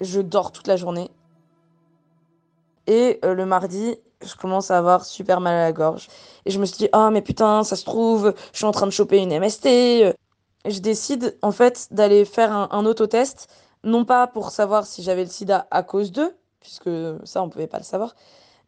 je 0.00 0.20
dors 0.20 0.52
toute 0.52 0.66
la 0.66 0.76
journée. 0.76 1.10
Et 2.86 3.18
euh, 3.24 3.34
le 3.34 3.46
mardi, 3.46 3.96
je 4.22 4.34
commence 4.34 4.70
à 4.70 4.78
avoir 4.78 5.04
super 5.04 5.40
mal 5.40 5.54
à 5.54 5.62
la 5.62 5.72
gorge. 5.72 6.08
Et 6.46 6.50
je 6.50 6.58
me 6.58 6.66
suis 6.66 6.78
dit, 6.78 6.88
ah 6.92 7.10
mais 7.10 7.22
putain, 7.22 7.64
ça 7.64 7.76
se 7.76 7.84
trouve, 7.84 8.34
je 8.52 8.58
suis 8.58 8.66
en 8.66 8.72
train 8.72 8.86
de 8.86 8.92
choper 8.92 9.18
une 9.18 9.32
MST. 9.32 9.66
Et 9.66 10.14
je 10.66 10.78
décide 10.80 11.36
en 11.42 11.52
fait 11.52 11.88
d'aller 11.90 12.24
faire 12.24 12.52
un, 12.52 12.68
un 12.70 12.86
autotest, 12.86 13.48
non 13.84 14.04
pas 14.04 14.26
pour 14.26 14.50
savoir 14.50 14.86
si 14.86 15.02
j'avais 15.02 15.24
le 15.24 15.30
sida 15.30 15.66
à 15.70 15.82
cause 15.82 16.12
d'eux, 16.12 16.34
puisque 16.60 16.90
ça 17.24 17.42
on 17.42 17.50
pouvait 17.50 17.66
pas 17.66 17.78
le 17.78 17.84
savoir, 17.84 18.14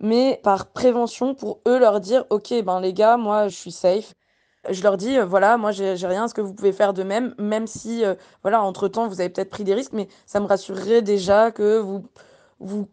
mais 0.01 0.41
par 0.43 0.67
prévention 0.67 1.35
pour 1.35 1.61
eux 1.67 1.79
leur 1.79 2.01
dire, 2.01 2.25
ok, 2.31 2.53
ben 2.63 2.81
les 2.81 2.93
gars, 2.93 3.17
moi 3.17 3.49
je 3.49 3.57
suis 3.57 3.73
safe. 3.73 4.15
Je 4.71 4.83
leur 4.83 4.97
dis, 4.97 5.19
euh, 5.19 5.25
voilà, 5.25 5.57
moi 5.57 5.73
j'ai 5.73 5.95
rien, 6.07 6.25
est-ce 6.27 6.35
que 6.35 6.41
vous 6.41 6.55
pouvez 6.55 6.73
faire 6.73 6.93
de 6.93 7.03
même, 7.03 7.35
même 7.39 7.67
si, 7.67 8.05
euh, 8.05 8.15
voilà, 8.43 8.63
entre-temps 8.63 9.09
vous 9.09 9.21
avez 9.21 9.31
peut-être 9.31 9.51
pris 9.51 9.65
des 9.65 9.75
risques, 9.75 9.93
mais 9.93 10.09
ça 10.27 10.41
me 10.41 10.47
rassurerait 10.47 11.03
déjà 11.03 11.51
que 11.51 11.79
vous 11.79 12.05
vous 12.61 12.89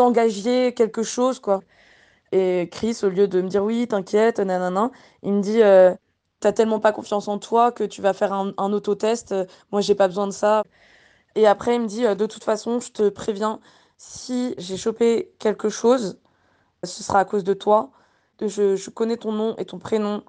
engagiez 0.00 0.74
quelque 0.74 1.02
chose, 1.02 1.40
quoi. 1.40 1.60
Et 2.32 2.68
Chris, 2.72 2.98
au 3.04 3.08
lieu 3.08 3.28
de 3.28 3.42
me 3.42 3.48
dire 3.48 3.64
oui, 3.64 3.86
t'inquiète, 3.88 4.40
nanana, 4.40 4.90
il 5.22 5.34
me 5.34 5.42
dit, 5.42 5.62
euh, 5.62 5.94
t'as 6.40 6.52
tellement 6.52 6.80
pas 6.80 6.92
confiance 6.92 7.28
en 7.28 7.38
toi 7.38 7.72
que 7.72 7.84
tu 7.84 8.02
vas 8.02 8.12
faire 8.14 8.32
un, 8.32 8.52
un 8.58 8.72
autotest, 8.72 9.34
moi 9.72 9.80
j'ai 9.80 9.94
pas 9.94 10.08
besoin 10.08 10.26
de 10.26 10.32
ça. 10.32 10.62
Et 11.36 11.46
après, 11.46 11.76
il 11.76 11.82
me 11.82 11.86
dit, 11.86 12.02
de 12.04 12.26
toute 12.26 12.44
façon, 12.44 12.80
je 12.80 12.92
te 12.92 13.08
préviens, 13.08 13.60
si 13.98 14.54
j'ai 14.58 14.76
chopé 14.76 15.32
quelque 15.38 15.68
chose, 15.68 16.18
ce 16.84 17.02
sera 17.02 17.20
à 17.20 17.24
cause 17.24 17.44
de 17.44 17.54
toi. 17.54 17.90
Je 18.40 18.90
connais 18.90 19.16
ton 19.16 19.32
nom 19.32 19.56
et 19.58 19.64
ton 19.64 19.78
prénom 19.78 20.22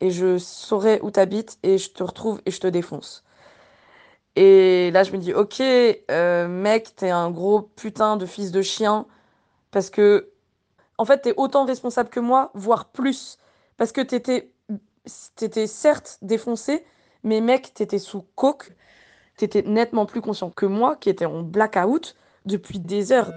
et 0.00 0.10
je 0.10 0.38
saurai 0.38 1.00
où 1.02 1.10
t'habites 1.10 1.58
et 1.62 1.78
je 1.78 1.90
te 1.90 2.02
retrouve 2.02 2.40
et 2.46 2.50
je 2.50 2.60
te 2.60 2.66
défonce. 2.66 3.24
Et 4.36 4.90
là, 4.92 5.02
je 5.02 5.12
me 5.12 5.18
dis, 5.18 5.34
ok, 5.34 5.60
euh, 5.60 6.46
mec, 6.46 6.94
t'es 6.94 7.10
un 7.10 7.30
gros 7.30 7.62
putain 7.62 8.16
de 8.16 8.24
fils 8.24 8.52
de 8.52 8.62
chien 8.62 9.06
parce 9.72 9.90
que, 9.90 10.30
en 10.96 11.04
fait, 11.04 11.18
t'es 11.22 11.34
autant 11.36 11.64
responsable 11.64 12.08
que 12.08 12.20
moi, 12.20 12.50
voire 12.54 12.86
plus. 12.86 13.38
Parce 13.76 13.90
que 13.90 14.00
t'étais, 14.00 14.52
t'étais 15.34 15.66
certes 15.66 16.18
défoncé, 16.22 16.84
mais 17.24 17.40
mec, 17.40 17.74
t'étais 17.74 17.98
sous 17.98 18.22
coke, 18.36 18.72
t'étais 19.36 19.62
nettement 19.62 20.06
plus 20.06 20.20
conscient 20.20 20.50
que 20.50 20.66
moi, 20.66 20.96
qui 20.96 21.10
était 21.10 21.26
en 21.26 21.42
blackout 21.42 22.14
depuis 22.46 22.78
des 22.78 23.10
heures. 23.12 23.32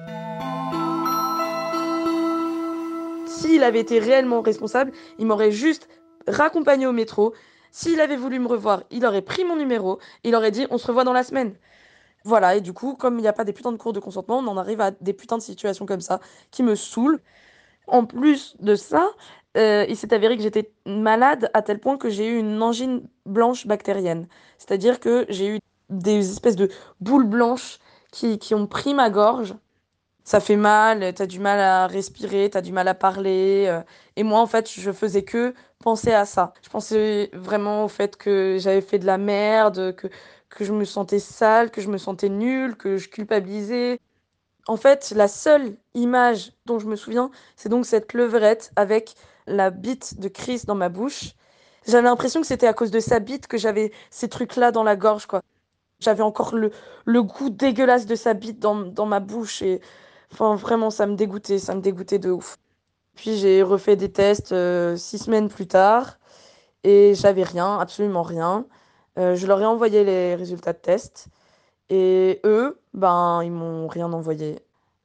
S'il 3.26 3.64
avait 3.64 3.80
été 3.80 3.98
réellement 3.98 4.42
responsable, 4.42 4.92
il 5.18 5.26
m'aurait 5.26 5.52
juste 5.52 5.90
raccompagné 6.28 6.88
au 6.88 6.92
métro. 6.92 7.34
S'il 7.72 8.02
avait 8.02 8.18
voulu 8.18 8.40
me 8.40 8.48
revoir, 8.48 8.84
il 8.92 9.06
aurait 9.06 9.22
pris 9.22 9.46
mon 9.46 9.56
numéro, 9.56 10.00
il 10.24 10.36
aurait 10.36 10.52
dit 10.52 10.68
on 10.72 10.78
se 10.78 10.88
revoit 10.88 11.04
dans 11.06 11.14
la 11.14 11.24
semaine. 11.24 11.56
Voilà, 12.24 12.56
et 12.56 12.62
du 12.62 12.74
coup, 12.74 12.96
comme 12.96 13.18
il 13.18 13.22
n'y 13.22 13.28
a 13.28 13.34
pas 13.34 13.44
des 13.46 13.54
putains 13.54 13.72
de 13.72 13.78
cours 13.78 13.94
de 13.94 14.00
consentement, 14.00 14.40
on 14.40 14.48
en 14.48 14.58
arrive 14.58 14.82
à 14.82 14.92
des 14.92 15.14
putains 15.14 15.38
de 15.38 15.42
situations 15.44 15.86
comme 15.86 16.02
ça 16.02 16.20
qui 16.52 16.64
me 16.64 16.76
saoulent. 16.76 17.20
En 17.88 18.06
plus 18.06 18.56
de 18.60 18.76
ça, 18.76 19.10
euh, 19.58 19.86
il 19.90 19.98
s'est 19.98 20.14
avéré 20.14 20.38
que 20.38 20.44
j'étais 20.44 20.72
malade 20.86 21.50
à 21.54 21.62
tel 21.62 21.80
point 21.80 21.98
que 21.98 22.10
j'ai 22.10 22.28
eu 22.28 22.38
une 22.40 22.62
angine 22.62 23.04
blanche 23.26 23.68
bactérienne. 23.68 24.28
C'est-à-dire 24.58 25.00
que 25.00 25.26
j'ai 25.30 25.56
eu 25.56 25.60
des 25.90 26.32
espèces 26.32 26.56
de 26.56 26.70
boules 27.02 27.28
blanches 27.28 27.80
qui, 28.12 28.40
qui 28.40 28.56
ont 28.56 28.68
pris 28.68 28.94
ma 28.94 29.10
gorge. 29.10 29.56
Ça 30.24 30.40
fait 30.40 30.56
mal, 30.56 31.14
t'as 31.16 31.26
du 31.26 31.40
mal 31.40 31.60
à 31.60 31.88
respirer, 31.88 32.50
t'as 32.50 32.62
du 32.62 32.72
mal 32.72 32.88
à 32.88 32.94
parler. 32.94 33.66
Euh. 33.68 33.82
et 34.16 34.24
moi, 34.24 34.40
en 34.40 34.46
fait, 34.48 34.70
je 34.72 34.92
faisais 34.92 35.24
que 35.24 35.54
penser 35.80 36.12
à 36.14 36.26
ça. 36.26 36.54
Je 36.64 36.70
pensais 36.70 37.30
vraiment 37.34 37.86
au 37.86 37.88
fait 37.88 38.16
que 38.18 38.58
j'avais 38.60 38.82
fait 38.82 39.00
de 39.00 39.06
la 39.08 39.18
merde, 39.18 39.96
que, 39.96 40.08
que 40.50 40.64
je 40.64 40.74
me 40.74 40.86
sentais 40.86 41.20
sale, 41.20 41.72
que 41.72 41.82
je 41.82 41.90
me 41.90 41.98
sentais 41.98 42.30
nulle, 42.30 42.78
que 42.78 42.98
je 42.98 43.10
culpabilisais. 43.10 44.00
En 44.68 44.78
fait, 44.78 45.12
la 45.16 45.28
seule 45.28 45.78
image 45.96 46.54
dont 46.66 46.80
je 46.80 46.88
me 46.88 46.96
souviens, 46.96 47.32
c'est 47.56 47.70
donc 47.70 47.86
cette 47.86 48.14
levrette 48.14 48.72
avec 48.76 49.16
la 49.48 49.72
bite 49.72 50.20
de 50.20 50.28
Chris 50.30 50.64
dans 50.68 50.76
ma 50.76 50.90
bouche. 50.90 51.34
J'avais 51.88 52.04
l'impression 52.04 52.42
que 52.42 52.48
c'était 52.48 52.68
à 52.68 52.74
cause 52.74 52.92
de 52.92 53.00
sa 53.00 53.20
bite 53.20 53.48
que 53.48 53.58
j'avais 53.58 53.92
ces 54.12 54.30
trucs-là 54.30 54.72
dans 54.72 54.84
la 54.84 54.96
gorge, 54.96 55.26
quoi. 55.28 55.42
J'avais 56.00 56.24
encore 56.24 56.56
le, 56.56 56.72
le 57.06 57.24
goût 57.24 57.50
dégueulasse 57.50 58.06
de 58.08 58.16
sa 58.16 58.34
bite 58.34 58.60
dans, 58.60 58.76
dans 58.76 59.06
ma 59.06 59.20
bouche 59.20 59.62
et 59.62 59.82
enfin 60.32 60.56
vraiment 60.56 60.90
ça 60.90 61.06
me 61.08 61.16
dégoûtait, 61.16 61.60
ça 61.60 61.76
me 61.76 61.82
dégoûtait 61.82 62.20
de 62.20 62.32
ouf. 62.32 62.58
Puis 63.16 63.38
j'ai 63.38 63.64
refait 63.64 63.96
des 63.96 64.12
tests 64.12 64.52
euh, 64.54 64.96
six 64.98 65.20
semaines 65.20 65.50
plus 65.50 65.68
tard 65.68 66.18
et 66.84 67.14
j'avais 67.16 67.44
rien, 67.44 67.78
absolument 67.80 68.24
rien. 68.24 68.66
Euh, 69.20 69.36
je 69.36 69.48
leur 69.48 69.62
ai 69.62 69.66
envoyé 69.66 70.04
les 70.04 70.36
résultats 70.36 70.74
de 70.74 70.80
test 70.80 71.28
et 71.90 72.40
eux, 72.46 72.80
ben 72.94 73.42
ils 73.44 73.52
m'ont 73.52 73.88
rien 73.88 74.12
envoyé. 74.14 74.60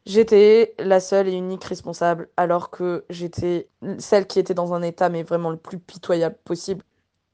J'étais 0.06 0.75
la 0.78 1.00
seule 1.00 1.28
et 1.28 1.33
unique 1.33 1.64
responsable 1.64 2.28
alors 2.37 2.71
que 2.71 3.04
j'étais 3.11 3.68
celle 3.99 4.26
qui 4.28 4.38
était 4.38 4.54
dans 4.54 4.73
un 4.75 4.83
état 4.83 5.09
mais 5.09 5.25
vraiment 5.25 5.50
le 5.50 5.56
plus 5.56 5.78
pitoyable 5.80 6.37
possible. 6.45 6.85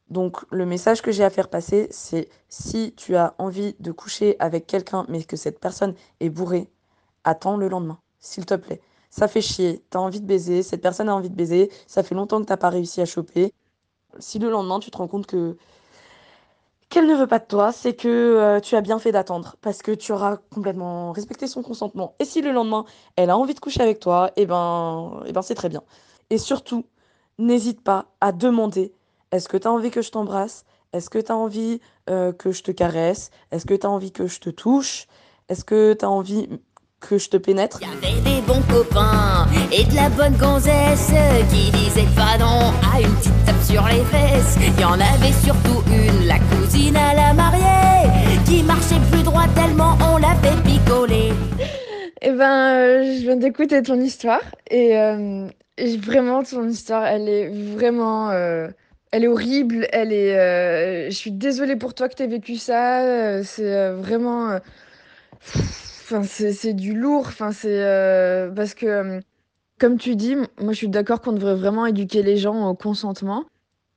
Donc 0.09 0.39
le 0.51 0.67
message 0.67 1.03
que 1.03 1.13
j'ai 1.13 1.25
à 1.25 1.31
faire 1.31 1.49
passer, 1.49 1.89
c'est 1.91 2.29
si 2.49 2.95
tu 2.97 3.17
as 3.17 3.35
envie 3.39 3.77
de 3.81 3.93
coucher 3.93 4.37
avec 4.41 4.67
quelqu'un 4.67 5.05
mais 5.09 5.25
que 5.25 5.37
cette 5.37 5.61
personne 5.61 5.95
est 6.21 6.31
bourrée, 6.31 6.71
attends 7.25 7.57
le 7.57 7.69
lendemain, 7.69 7.99
s'il 8.21 8.47
te 8.47 8.55
plaît. 8.55 8.81
Ça 9.11 9.29
fait 9.29 9.43
chier, 9.43 9.85
t'as 9.91 9.99
envie 9.99 10.21
de 10.21 10.27
baiser, 10.27 10.63
cette 10.63 10.81
personne 10.81 11.09
a 11.09 11.15
envie 11.15 11.31
de 11.31 11.35
baiser, 11.35 11.71
ça 11.87 12.03
fait 12.03 12.15
longtemps 12.15 12.41
que 12.41 12.47
t'as 12.47 12.57
pas 12.57 12.71
réussi 12.71 13.01
à 13.01 13.05
choper. 13.05 13.53
Si 14.19 14.39
le 14.39 14.51
lendemain 14.51 14.81
tu 14.81 14.91
te 14.91 14.97
rends 14.97 15.09
compte 15.09 15.27
que 15.27 15.57
qu'elle 16.89 17.07
ne 17.07 17.15
veut 17.15 17.27
pas 17.27 17.39
de 17.39 17.47
toi, 17.47 17.73
c'est 17.73 17.95
que 17.95 18.09
euh, 18.09 18.61
tu 18.61 18.77
as 18.77 18.83
bien 18.83 18.99
fait 18.99 19.13
d'attendre 19.13 19.57
parce 19.63 19.81
que 19.81 19.93
tu 19.93 20.13
auras 20.13 20.37
complètement 20.37 21.13
respecté 21.13 21.47
son 21.47 21.63
consentement. 21.63 22.15
Et 22.19 22.27
si 22.27 22.43
le 22.43 22.53
lendemain, 22.53 22.85
elle 23.17 23.31
a 23.31 23.37
envie 23.39 23.55
de 23.55 23.61
coucher 23.61 23.81
avec 23.81 23.99
toi, 23.99 24.31
eh 24.37 24.45
ben, 24.45 25.23
eh 25.27 25.33
ben 25.33 25.41
c'est 25.41 25.55
très 25.55 25.71
bien. 25.71 25.83
Et 26.29 26.37
surtout, 26.37 26.85
n'hésite 27.39 27.83
pas 27.83 28.07
à 28.21 28.33
demander 28.33 28.93
est-ce 29.31 29.49
que 29.49 29.57
tu 29.57 29.67
as 29.67 29.73
envie 29.73 29.91
que 29.91 30.03
je 30.03 30.11
t'embrasse? 30.11 30.65
Est-ce 30.93 31.09
que 31.09 31.19
tu 31.19 31.33
as 31.33 31.37
envie 31.37 31.81
euh, 32.11 32.33
que 32.33 32.53
je 32.53 32.63
te 32.63 32.71
caresse? 32.71 33.31
Est-ce 33.51 33.65
que 33.65 33.75
tu 33.75 33.87
as 33.87 33.91
envie 33.91 34.13
que 34.13 34.27
je 34.27 34.41
te 34.41 34.51
touche? 34.51 35.07
Est-ce 35.49 35.65
que 35.65 35.95
tu 35.95 36.05
as 36.05 36.11
envie 36.11 36.49
que 37.09 37.19
je 37.19 37.29
te 37.29 37.37
pénètre. 37.37 37.79
Il 37.81 37.89
y 37.89 38.11
avait 38.11 38.21
des 38.21 38.41
bons 38.43 38.63
copains 38.71 39.47
et 39.71 39.85
de 39.85 39.95
la 39.95 40.09
bonne 40.09 40.37
gonzesse 40.37 41.13
qui 41.51 41.71
disaient 41.71 42.09
pas 42.17 42.39
non 42.39 42.73
à 42.93 43.01
une 43.01 43.15
petite 43.17 43.45
tape 43.45 43.63
sur 43.63 43.87
les 43.89 44.05
fesses. 44.05 44.57
Il 44.61 44.81
y 44.81 44.85
en 44.85 44.95
avait 44.95 45.33
surtout 45.45 45.83
une, 45.89 46.27
la 46.27 46.39
cousine 46.39 46.97
à 46.97 47.15
la 47.15 47.35
mariée, 47.35 48.39
qui 48.47 48.63
marchait 48.63 49.01
plus 49.11 49.23
droit 49.23 49.47
tellement 49.55 49.97
on 50.13 50.19
l'a 50.19 50.35
fait 50.37 50.57
picoler. 50.63 51.33
Eh 52.23 52.31
ben, 52.31 52.75
euh, 52.77 53.17
je 53.17 53.23
viens 53.23 53.37
d'écouter 53.37 53.83
ton 53.83 54.01
histoire 54.01 54.43
et, 54.71 54.97
euh, 54.97 55.49
vraiment 55.99 56.45
ton 56.45 56.69
histoire, 56.69 57.05
elle 57.05 57.29
est 57.29 57.49
vraiment, 57.49 58.31
euh, 58.31 58.69
elle 59.11 59.25
est 59.25 59.29
horrible. 59.29 59.89
Elle 59.93 60.13
est, 60.13 61.11
je 61.11 61.17
suis 61.17 61.33
désolée 61.33 61.77
pour 61.77 61.95
toi 61.95 62.09
que 62.09 62.15
tu 62.15 62.23
aies 62.23 62.29
vécu 62.29 62.57
ça. 62.57 63.43
c'est 63.43 63.91
vraiment 63.91 64.59
c'est 66.25 66.75
du 66.75 66.95
lourd. 66.95 67.27
Enfin, 67.27 67.53
c'est 67.53 67.83
euh, 67.85 68.51
parce 68.51 68.75
que, 68.75 68.87
euh, 68.87 69.21
comme 69.79 69.99
tu 69.99 70.17
dis, 70.17 70.37
moi, 70.37 70.73
je 70.73 70.75
suis 70.75 70.89
d'accord 70.89 71.21
qu'on 71.21 71.33
devrait 71.33 71.57
vraiment 71.57 71.87
éduquer 71.87 72.23
les 72.23 72.37
gens 72.37 72.69
au 72.69 72.75
consentement. 72.75 73.45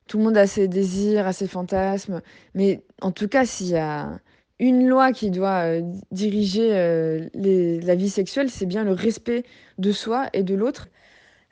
Tout 0.07 0.17
le 0.19 0.25
monde 0.25 0.37
a 0.37 0.47
ses 0.47 0.67
désirs, 0.67 1.27
a 1.27 1.33
ses 1.33 1.47
fantasmes, 1.47 2.21
mais 2.53 2.83
en 3.01 3.11
tout 3.11 3.27
cas, 3.27 3.45
s'il 3.45 3.67
y 3.67 3.77
a 3.77 4.19
une 4.59 4.87
loi 4.87 5.11
qui 5.11 5.31
doit 5.31 5.65
euh, 5.65 5.81
diriger 6.11 6.69
la 7.33 7.95
vie 7.95 8.09
sexuelle, 8.09 8.49
c'est 8.49 8.67
bien 8.67 8.83
le 8.83 8.93
respect 8.93 9.43
de 9.79 9.91
soi 9.91 10.27
et 10.33 10.43
de 10.43 10.55
l'autre. 10.55 10.87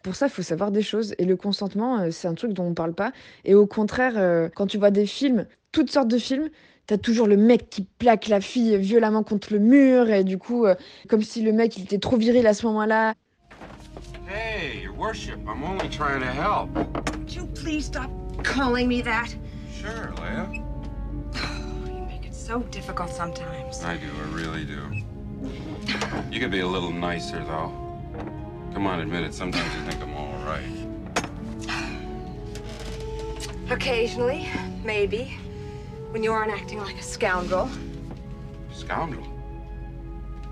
Pour 0.03 0.15
ça, 0.15 0.27
il 0.27 0.31
faut 0.31 0.43
savoir 0.43 0.72
des 0.72 0.81
choses. 0.81 1.15
Et 1.17 1.25
le 1.25 1.36
consentement, 1.36 2.12
c'est 2.12 2.27
un 2.27 2.33
truc 2.36 2.53
dont 2.53 2.65
on 2.65 2.69
ne 2.72 2.75
parle 2.75 2.93
pas. 2.93 3.12
Et 3.45 3.55
au 3.55 3.65
contraire, 3.65 4.50
quand 4.55 4.67
tu 4.67 4.77
vois 4.77 4.91
des 4.91 5.05
films, 5.05 5.48
toutes 5.72 5.89
sortes 5.89 6.10
de 6.10 6.17
films, 6.17 6.50
T'as 6.85 6.97
toujours 6.97 7.27
le 7.27 7.37
mec 7.37 7.69
qui 7.69 7.83
plaque 7.83 8.27
la 8.27 8.41
fille 8.41 8.75
violemment 8.77 9.23
contre 9.23 9.53
le 9.53 9.59
mur 9.59 10.09
et 10.09 10.25
du 10.25 10.37
coup, 10.37 10.65
euh, 10.65 10.75
comme 11.07 11.21
si 11.21 11.41
le 11.41 11.53
mec 11.53 11.77
il 11.77 11.83
était 11.83 11.97
trop 11.97 12.17
viril 12.17 12.45
à 12.45 12.53
ce 12.53 12.65
moment-là. 12.65 13.13
Hey, 14.27 14.83
your 14.83 14.93
worship, 14.97 15.39
I'm 15.47 15.63
only 15.63 15.87
trying 15.89 16.19
to 16.19 16.25
help. 16.25 16.75
Would 16.75 17.33
you 17.33 17.45
please 17.55 17.85
stop 17.85 18.09
calling 18.43 18.89
me 18.89 19.01
that? 19.01 19.33
Sure, 19.73 20.11
Leia. 20.17 20.53
you 21.87 22.05
make 22.05 22.25
it 22.25 22.35
so 22.35 22.59
difficult 22.69 23.09
sometimes. 23.09 23.81
I 23.85 23.95
do, 23.95 24.07
I 24.07 24.35
really 24.35 24.65
do. 24.65 24.81
You 26.31 26.39
could 26.41 26.51
be 26.51 26.61
a 26.61 26.67
little 26.67 26.91
nicer, 26.91 27.39
though. 27.45 27.71
Come 28.73 28.87
on, 28.87 28.99
admit 28.99 29.23
it. 29.23 29.33
Sometimes 29.33 29.73
you 29.75 29.81
think 29.89 30.01
I'm 30.01 30.15
all 30.15 30.33
right. 30.45 30.63
Occasionally, 33.71 34.49
maybe. 34.83 35.37
When 36.13 36.22
you 36.22 36.32
aren't 36.32 36.51
acting 36.51 36.77
like 36.77 36.96
a 37.00 37.01
scoundrel. 37.01 37.67
Scoundrel? 38.72 39.27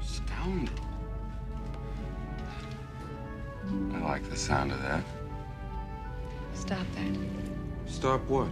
Scoundrel? 0.01 0.88
I 3.94 4.00
like 4.00 4.27
the 4.27 4.36
sound 4.36 4.72
of 4.72 4.82
that. 4.82 5.03
Stop 6.56 6.88
that. 6.96 7.15
Stop 7.86 8.22
what? 8.22 8.48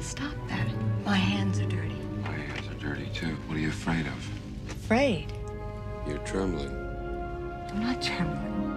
Stop 0.00 0.32
that. 0.48 0.66
My 1.04 1.14
hands 1.14 1.60
are 1.60 1.66
dirty. 1.66 2.00
My 2.22 2.32
hands 2.32 2.68
are 2.70 2.80
dirty, 2.80 3.10
too. 3.12 3.36
What 3.46 3.58
are 3.58 3.60
you 3.60 3.68
afraid 3.68 4.06
of? 4.06 4.30
Afraid? 4.70 5.30
You're 6.08 6.16
trembling. 6.20 6.74
I'm 7.68 7.82
not 7.82 8.00
trembling. 8.00 8.73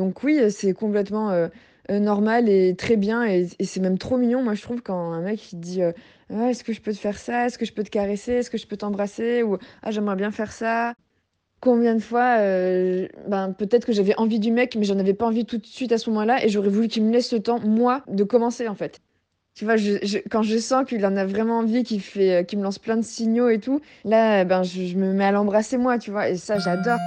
Donc 0.00 0.22
oui, 0.22 0.40
c'est 0.50 0.72
complètement 0.72 1.30
euh, 1.30 1.48
euh, 1.90 1.98
normal 1.98 2.48
et 2.48 2.74
très 2.74 2.96
bien 2.96 3.22
et, 3.22 3.48
c'est 3.62 3.80
même 3.80 3.98
trop 3.98 4.16
mignon, 4.16 4.42
moi 4.42 4.54
je 4.54 4.62
trouve, 4.62 4.80
quand 4.80 5.12
un 5.12 5.20
mec 5.20 5.52
il 5.52 5.60
dit 5.60 5.82
euh, 5.82 5.92
Ah, 6.32 6.48
Est-ce 6.48 6.64
que 6.64 6.72
je 6.72 6.80
peux 6.80 6.94
te 6.94 6.98
faire 6.98 7.18
ça? 7.18 7.46
Est-ce 7.46 7.58
que 7.58 7.66
je 7.66 7.74
peux 7.74 7.82
te 7.82 7.90
caresser? 7.90 8.32
Est-ce 8.32 8.48
que 8.48 8.56
je 8.56 8.66
peux 8.66 8.78
t'embrasser? 8.78 9.42
Ou 9.42 9.58
Ah, 9.82 9.90
j'aimerais 9.90 10.16
bien 10.16 10.30
faire 10.30 10.52
ça. 10.52 10.94
Combien 11.60 11.94
de 11.94 12.00
fois, 12.00 12.38
euh, 12.38 13.08
ben, 13.28 13.52
peut-être 13.52 13.84
que 13.84 13.92
j'avais 13.92 14.16
envie 14.16 14.38
du 14.38 14.50
mec, 14.52 14.74
mais 14.74 14.84
j'en 14.86 14.98
avais 14.98 15.12
pas 15.12 15.26
envie 15.26 15.44
tout 15.44 15.58
de 15.58 15.66
suite 15.66 15.92
à 15.92 15.98
ce 15.98 16.08
moment-là 16.08 16.42
et 16.42 16.48
j'aurais 16.48 16.70
voulu 16.70 16.88
qu'il 16.88 17.04
me 17.04 17.12
laisse 17.12 17.30
le 17.30 17.40
temps, 17.40 17.60
moi, 17.60 18.02
de 18.08 18.24
commencer 18.24 18.68
en 18.68 18.74
fait. 18.74 19.00
Tu 19.54 19.66
vois, 19.66 19.74
quand 20.30 20.42
je 20.42 20.56
sens 20.56 20.86
qu'il 20.86 21.04
en 21.04 21.14
a 21.16 21.26
vraiment 21.26 21.58
envie, 21.58 21.82
qu'il 21.82 22.00
fait, 22.00 22.36
euh, 22.36 22.42
qu'il 22.42 22.58
me 22.58 22.64
lance 22.64 22.78
plein 22.78 22.96
de 22.96 23.02
signaux 23.02 23.50
et 23.50 23.60
tout, 23.60 23.82
là, 24.06 24.46
ben, 24.46 24.62
je, 24.62 24.96
me 24.96 25.12
mets 25.12 25.26
à 25.26 25.32
l'embrasser 25.32 25.76
moi, 25.76 25.98
tu 25.98 26.10
vois, 26.10 26.30
et 26.30 26.38
ça, 26.38 26.58
j'adore. 26.58 26.98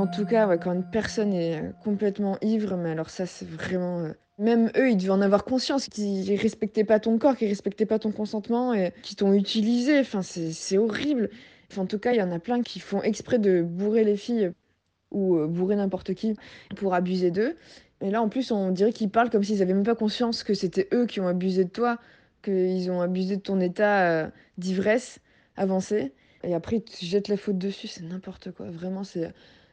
En 0.00 0.06
tout 0.06 0.24
cas, 0.24 0.56
quand 0.56 0.72
une 0.72 0.88
personne 0.90 1.34
est 1.34 1.60
euh, 1.60 1.72
complètement 1.84 2.38
ivre, 2.40 2.74
mais 2.76 2.90
alors 2.90 3.10
ça, 3.10 3.26
c'est 3.26 3.46
vraiment. 3.46 4.00
Euh, 4.00 4.12
même 4.38 4.70
eux, 4.74 4.90
ils 4.90 4.96
devaient 4.96 5.10
en 5.10 5.20
avoir 5.20 5.44
conscience 5.44 5.88
qu'ils 5.88 6.34
respectaient 6.36 6.84
pas 6.84 6.98
ton 6.98 7.18
corps, 7.18 7.36
qu'ils 7.36 7.48
respectaient 7.48 7.84
pas 7.84 7.98
ton 7.98 8.10
consentement 8.10 8.72
et 8.72 8.94
qu'ils 9.02 9.16
t'ont 9.16 9.34
utilisé. 9.34 10.00
Enfin, 10.00 10.22
c'est 10.22 10.78
horrible. 10.78 11.28
en 11.76 11.84
tout 11.84 11.98
cas, 11.98 12.12
il 12.12 12.16
y 12.16 12.22
en 12.22 12.32
a 12.32 12.38
plein 12.38 12.62
qui 12.62 12.80
font 12.80 13.02
exprès 13.02 13.38
de 13.38 13.60
bourrer 13.60 14.02
les 14.02 14.16
filles 14.16 14.52
ou 15.10 15.36
euh, 15.36 15.46
bourrer 15.46 15.76
n'importe 15.76 16.14
qui 16.14 16.34
pour 16.76 16.94
abuser 16.94 17.30
d'eux. 17.30 17.56
Et 18.00 18.10
là, 18.10 18.22
en 18.22 18.30
plus, 18.30 18.50
on 18.50 18.70
dirait 18.70 18.94
qu'ils 18.94 19.10
parlent 19.10 19.28
comme 19.28 19.44
s'ils 19.44 19.60
avaient 19.60 19.74
même 19.74 19.84
pas 19.84 19.94
conscience 19.94 20.42
que 20.42 20.54
c'était 20.54 20.88
eux 20.94 21.04
qui 21.04 21.20
ont 21.20 21.28
abusé 21.28 21.64
de 21.64 21.70
toi, 21.70 21.98
qu'ils 22.42 22.90
ont 22.90 23.02
abusé 23.02 23.36
de 23.36 23.42
ton 23.42 23.60
état 23.60 24.30
d'ivresse 24.56 25.20
avancé. 25.56 26.14
Et 26.44 26.54
après, 26.54 26.76
ils 26.76 26.82
te 26.82 27.04
jettent 27.04 27.28
la 27.28 27.36
faute 27.36 27.58
dessus, 27.58 27.88
c'est 27.88 28.04
n'importe 28.04 28.52
quoi. 28.52 28.70
Vraiment, 28.70 29.04
c'est 29.04 29.30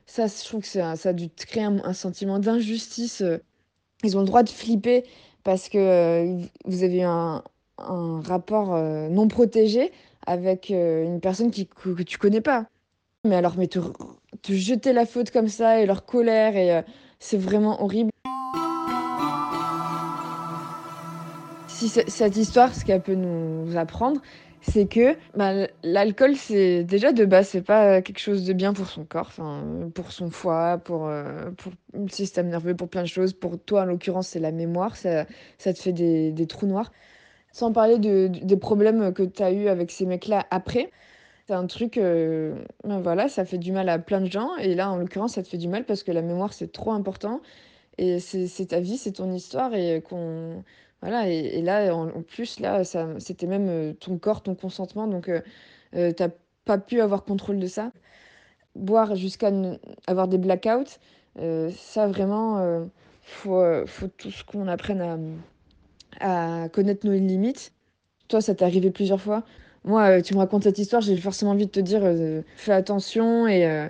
ça, 0.08 0.26
je 0.28 0.44
trouve 0.44 0.62
que 0.62 0.68
ça, 0.68 0.96
ça 0.96 1.10
a 1.10 1.14
dû 1.14 1.30
créer 1.30 1.64
un, 1.64 1.94
sentiment 1.94 2.40
d'injustice. 2.40 3.24
Ils 4.04 4.18
ont 4.18 4.22
le 4.22 4.26
droit 4.26 4.44
de 4.44 4.50
flipper 4.50 5.04
parce 5.44 5.70
que 5.70 5.78
euh, 5.78 6.42
vous 6.66 6.84
avez 6.84 7.04
un, 7.04 7.44
un 7.78 8.22
rapport 8.22 8.76
non 9.10 9.28
protégé 9.28 9.92
avec 10.26 10.70
une 10.70 11.20
personne 11.22 11.52
qui, 11.52 11.68
que, 11.68 12.02
tu 12.04 12.18
connais 12.18 12.42
pas. 12.42 12.66
Mais 13.24 13.36
alors, 13.36 13.58
mais 13.58 13.68
te, 13.68 13.80
te 14.42 14.54
jeter 14.54 14.94
la 14.94 15.06
faute 15.06 15.32
comme 15.32 15.48
ça 15.48 15.82
et 15.82 15.86
leur 15.86 16.06
colère, 16.06 16.56
et 16.56 16.74
euh, 16.74 16.82
c'est 17.20 17.38
vraiment 17.38 17.82
horrible. 17.84 18.12
Si 21.78 21.90
cette 21.90 22.38
histoire, 22.38 22.74
ce 22.74 22.84
qu'elle 22.84 23.04
peut 23.04 23.14
nous 23.14 23.78
apprendre, 23.78 24.20
c'est 24.62 24.88
que 24.88 25.16
bah, 25.36 25.68
l'alcool, 25.84 26.36
c'est 26.36 26.84
déjà 26.84 27.12
de 27.12 27.24
base, 27.24 27.50
c'est 27.50 27.62
pas 27.62 28.02
quelque 28.02 28.18
chose 28.18 28.46
de 28.46 28.54
bien 28.54 28.74
pour 28.74 28.88
son 28.88 29.06
corps, 29.06 29.32
pour 29.94 30.12
son 30.12 30.32
foie, 30.32 30.80
pour, 30.84 31.06
euh, 31.06 31.52
pour 31.52 31.72
le 31.94 32.10
système 32.10 32.48
nerveux, 32.48 32.76
pour 32.76 32.90
plein 32.90 33.04
de 33.04 33.08
choses. 33.08 33.34
Pour 33.34 33.60
toi, 33.60 33.84
en 33.84 33.86
l'occurrence, 33.86 34.30
c'est 34.30 34.40
la 34.40 34.52
mémoire, 34.52 34.96
ça, 34.96 35.26
te 35.60 35.74
fait 35.80 35.94
des, 35.94 36.48
trous 36.48 36.66
noirs. 36.66 36.92
Sans 37.52 37.72
parler 37.72 38.00
de, 38.00 38.26
des 38.26 38.58
problèmes 38.58 39.14
que 39.14 39.22
tu 39.22 39.44
as 39.44 39.52
eu 39.52 39.68
avec 39.68 39.92
ces 39.92 40.08
mecs-là 40.08 40.48
après. 40.50 40.90
C'est 41.46 41.54
un 41.54 41.68
truc, 41.68 42.00
euh, 42.00 42.56
ben 42.86 43.02
voilà, 43.02 43.30
ça 43.30 43.46
fait 43.46 43.60
du 43.60 43.72
mal 43.72 43.88
à 43.90 44.00
plein 44.00 44.22
de 44.22 44.32
gens. 44.32 44.56
Et 44.58 44.74
là, 44.74 44.90
en 44.90 44.98
l'occurrence, 44.98 45.36
ça 45.36 45.44
te 45.44 45.48
fait 45.48 45.58
du 45.58 45.68
mal 45.68 45.86
parce 45.86 46.02
que 46.02 46.12
la 46.12 46.24
mémoire, 46.24 46.54
c'est 46.54 46.72
trop 46.72 46.92
important. 46.92 47.40
Et 48.00 48.20
c'est 48.20 48.66
ta 48.66 48.80
vie, 48.80 48.98
c'est 48.98 49.14
ton 49.14 49.32
histoire. 49.32 49.76
Et 49.76 50.02
qu'on 50.02 50.64
voilà, 51.02 51.30
et, 51.30 51.62
là, 51.62 51.96
en, 51.96 52.24
plus, 52.24 52.60
là, 52.60 52.84
c'était 53.20 53.46
même 53.46 53.70
euh, 53.70 53.94
ton 53.94 54.18
corps, 54.18 54.42
ton 54.42 54.56
consentement, 54.56 55.08
donc 55.08 55.30
euh, 55.30 55.42
euh 55.96 56.12
t'as 56.12 56.30
pas 56.66 56.80
pu 56.80 57.02
avoir 57.02 57.24
contrôle 57.24 57.60
de 57.60 57.68
ça. 57.68 57.92
Boire 58.76 59.16
jusqu'à 59.16 59.52
avoir 60.08 60.28
des 60.28 60.38
blackouts, 60.38 61.00
ça 61.38 62.08
vraiment, 62.08 62.88
faut, 63.24 63.64
faut 63.88 64.08
tous 64.08 64.44
qu'on 64.44 64.68
apprenne 64.68 65.40
à, 66.20 66.70
connaître 66.70 67.08
nos 67.08 67.14
limites. 67.14 67.74
Toi, 68.28 68.42
ça 68.42 68.54
t'est 68.54 68.66
arrivé 68.66 68.92
plusieurs 68.92 69.22
fois. 69.22 69.44
Moi, 69.86 70.22
tu 70.22 70.34
me 70.34 70.40
racontes 70.40 70.64
cette 70.64 70.78
histoire, 70.78 71.02
j'ai 71.02 71.16
forcément 71.18 71.52
envie 71.52 71.66
de 71.68 71.72
te 71.72 71.80
dire, 71.80 72.04
fais 72.58 72.74
attention 72.74 73.48
et 73.48 73.90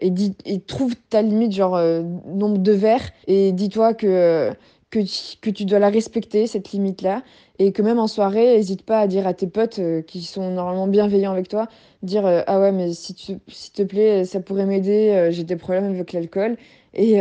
et 0.00 0.60
trouve 0.60 0.94
ta 1.08 1.22
limite, 1.22 1.52
genre 1.52 1.80
nombre 2.26 2.58
de 2.58 2.72
verres, 2.72 3.10
et 3.26 3.52
dis-toi 3.52 3.94
que 3.94 4.52
que, 4.90 4.98
que 5.40 5.50
tu 5.50 5.64
dois 5.64 5.78
la 5.78 5.88
respecter, 5.88 6.46
cette 6.46 6.72
limite-là, 6.72 7.22
et 7.58 7.72
que 7.72 7.82
même 7.82 7.98
en 7.98 8.06
soirée, 8.06 8.56
n'hésite 8.56 8.84
pas 8.84 9.00
à 9.00 9.06
dire 9.06 9.26
à 9.26 9.34
tes 9.34 9.46
potes 9.46 9.78
euh, 9.78 10.02
qui 10.02 10.22
sont 10.22 10.50
normalement 10.50 10.88
bienveillants 10.88 11.32
avec 11.32 11.48
toi, 11.48 11.68
dire 12.02 12.26
euh, 12.26 12.42
Ah 12.46 12.58
ouais, 12.60 12.72
mais 12.72 12.92
si 12.92 13.14
tu, 13.14 13.34
s'il 13.48 13.72
te 13.72 13.82
plaît, 13.82 14.24
ça 14.24 14.40
pourrait 14.40 14.66
m'aider, 14.66 15.10
euh, 15.10 15.30
j'ai 15.30 15.44
des 15.44 15.56
problèmes 15.56 15.84
avec 15.84 16.12
l'alcool. 16.12 16.56
Et 16.92 17.20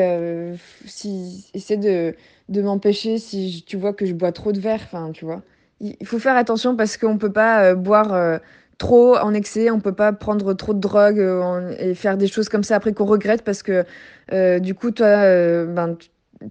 si, 0.86 1.48
essaie 1.54 1.78
de, 1.78 2.16
de 2.50 2.62
m'empêcher 2.64 3.20
si 3.20 3.64
tu 3.68 3.78
vois 3.78 3.94
que 3.94 4.08
je 4.08 4.14
bois 4.14 4.32
trop 4.32 4.52
de 4.52 4.60
verre, 4.60 4.82
enfin, 4.84 5.12
tu 5.12 5.26
vois. 5.26 5.44
Il 5.80 6.08
faut 6.08 6.18
faire 6.18 6.36
attention 6.36 6.76
parce 6.76 6.98
qu'on 6.98 7.20
peut 7.20 7.32
pas 7.32 7.76
boire 7.76 8.40
trop 8.80 9.16
en 9.18 9.32
excès, 9.36 9.70
on 9.70 9.80
peut 9.80 9.94
pas 9.94 10.12
prendre 10.12 10.56
trop 10.56 10.74
de 10.74 10.80
drogue 10.80 11.24
et 11.78 11.94
faire 11.94 12.18
des 12.18 12.26
choses 12.26 12.50
comme 12.50 12.64
ça 12.64 12.78
après 12.78 12.94
qu'on 12.94 13.06
regrette 13.06 13.44
parce 13.44 13.62
que 13.62 13.86
du 14.58 14.74
coup, 14.74 14.90
toi, 14.90 15.66
ben, 15.68 15.96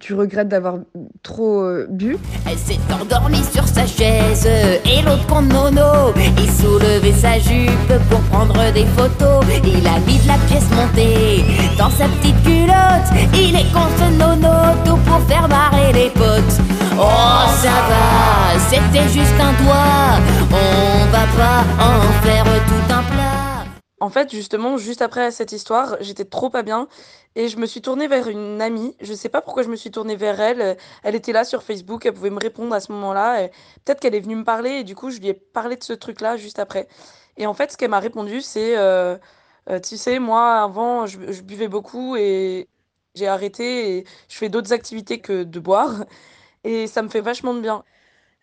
tu 0.01 0.15
regrettes 0.15 0.49
d'avoir 0.49 0.77
trop 1.23 1.63
euh, 1.63 1.87
bu 1.89 2.19
Elle 2.47 2.59
s'est 2.59 2.79
endormie 2.93 3.43
sur 3.53 3.67
sa 3.67 3.87
chaise 3.87 4.47
et 4.47 5.03
l'autre 5.03 5.27
compte 5.27 5.49
nono. 5.49 6.13
Il 6.17 6.51
soulevait 6.51 7.13
sa 7.13 7.39
jupe 7.39 7.93
pour 8.11 8.21
prendre 8.31 8.55
des 8.73 8.85
photos. 8.97 9.45
Il 9.65 9.87
a 9.87 9.99
mis 10.01 10.19
de 10.19 10.29
la 10.29 10.37
pièce 10.47 10.69
montée 10.77 11.45
dans 11.79 11.91
sa 11.91 12.05
petite 12.07 12.41
culotte. 12.43 13.09
Il 13.35 13.57
est 13.57 13.73
contre 13.73 14.11
nono, 14.19 14.75
tout 14.85 14.99
pour 15.07 15.21
faire 15.23 15.49
marrer 15.49 15.93
les 15.93 16.11
potes. 16.11 16.61
Oh 17.01 17.49
ça 17.57 17.69
va, 17.89 18.59
c'était 18.69 19.09
juste 19.09 19.41
un 19.41 19.63
doigt. 19.63 20.19
On 20.51 21.07
va 21.13 21.25
pas 21.37 21.65
en 21.83 22.27
faire 22.27 22.45
tout 22.45 22.93
un 22.93 23.03
plat. 23.15 23.28
En 24.01 24.11
fait, 24.11 24.31
justement, 24.31 24.77
juste 24.77 25.03
après 25.03 25.31
cette 25.33 25.53
histoire, 25.53 25.97
j'étais 26.01 26.25
trop 26.25 26.51
pas 26.51 26.63
bien 26.63 26.89
et 27.35 27.49
je 27.49 27.57
me 27.59 27.67
suis 27.67 27.81
tournée 27.83 28.07
vers 28.07 28.29
une 28.29 28.63
amie. 28.63 28.97
Je 29.01 29.13
sais 29.13 29.29
pas 29.29 29.43
pourquoi 29.43 29.63
je 29.65 29.69
me 29.69 29.77
suis 29.77 29.91
tournée 29.91 30.15
vers 30.17 30.41
elle. 30.41 30.77
Elle 31.03 31.15
était 31.17 31.33
là 31.33 31.45
sur 31.45 31.63
Facebook, 31.65 32.07
elle 32.07 32.13
pouvait 32.13 32.31
me 32.31 32.39
répondre 32.41 32.75
à 32.75 32.81
ce 32.81 32.93
moment-là. 32.93 33.49
Peut-être 33.85 34.01
qu'elle 34.01 34.15
est 34.15 34.21
venue 34.21 34.37
me 34.37 34.45
parler 34.45 34.71
et 34.71 34.85
du 34.85 34.95
coup, 34.95 35.11
je 35.11 35.19
lui 35.19 35.29
ai 35.29 35.35
parlé 35.35 35.77
de 35.77 35.83
ce 35.85 35.93
truc-là 35.93 36.37
juste 36.37 36.59
après. 36.61 36.89
Et 37.37 37.47
en 37.47 37.55
fait, 37.55 37.73
ce 37.73 37.77
qu'elle 37.77 37.91
m'a 37.91 38.01
répondu, 38.01 38.41
c'est 38.43 38.77
euh, 38.77 39.17
euh, 39.71 39.81
Tu 39.81 39.97
sais, 39.97 40.19
moi, 40.19 40.63
avant, 40.63 41.07
je, 41.07 41.19
buvais 41.43 41.69
beaucoup 41.69 42.17
et 42.17 42.69
j'ai 43.15 43.29
arrêté 43.29 43.99
et 43.99 44.05
je 44.29 44.37
fais 44.37 44.49
d'autres 44.49 44.73
activités 44.73 45.21
que 45.21 45.45
de 45.45 45.61
boire. 45.61 46.05
Et 46.65 46.87
ça 46.89 47.03
me 47.03 47.09
fait 47.09 47.21
vachement 47.21 47.55
de 47.55 47.61
bien. 47.61 47.85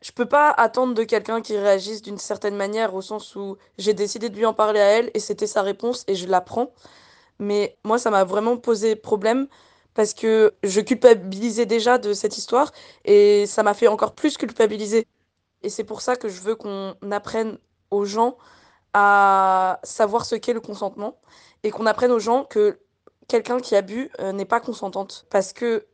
Je 0.05 0.11
peux 0.11 0.27
pas 0.27 0.51
attendre 0.51 0.93
de 0.93 1.03
quelqu'un 1.03 1.41
qui 1.41 1.57
réagisse 1.57 2.03
d'une 2.03 2.19
certaine 2.19 2.55
manière 2.55 2.93
au 2.93 3.01
sens 3.01 3.35
où 3.35 3.57
j'ai 3.79 3.95
décidé 3.95 4.29
de 4.29 4.35
lui 4.35 4.45
en 4.45 4.53
parler 4.53 4.79
à 4.79 4.85
elle 4.85 5.09
et 5.15 5.19
c'était 5.19 5.47
sa 5.47 5.63
réponse 5.63 6.03
et 6.07 6.13
je 6.13 6.27
la 6.27 6.41
prends. 6.41 6.71
Mais 7.39 7.75
moi, 7.83 7.97
ça 7.97 8.11
m'a 8.11 8.23
vraiment 8.23 8.55
posé 8.55 8.95
problème 8.95 9.47
parce 9.95 10.13
que 10.13 10.53
je 10.61 10.79
culpabilisais 10.79 11.65
déjà 11.65 11.97
de 11.97 12.13
cette 12.13 12.37
histoire 12.37 12.71
et 13.03 13.47
ça 13.47 13.63
m'a 13.63 13.73
fait 13.73 13.87
encore 13.87 14.13
plus 14.13 14.37
culpabiliser. 14.37 15.07
Et 15.63 15.69
c'est 15.69 15.83
pour 15.83 16.01
ça 16.01 16.15
que 16.15 16.29
je 16.29 16.39
veux 16.39 16.53
qu'on 16.55 16.93
apprenne 17.09 17.57
aux 17.89 18.05
gens 18.05 18.37
à 18.93 19.79
savoir 19.81 20.25
ce 20.25 20.35
qu'est 20.35 20.53
le 20.53 20.61
consentement 20.61 21.17
et 21.63 21.71
qu'on 21.71 21.87
apprenne 21.87 22.11
aux 22.11 22.19
gens 22.19 22.43
que 22.43 22.79
quelqu'un 23.27 23.59
qui 23.59 23.75
a 23.75 23.81
bu 23.81 24.11
euh, 24.19 24.33
n'est 24.33 24.45
pas 24.45 24.59
consentante. 24.59 25.25
Parce 25.31 25.51
que 25.51 25.87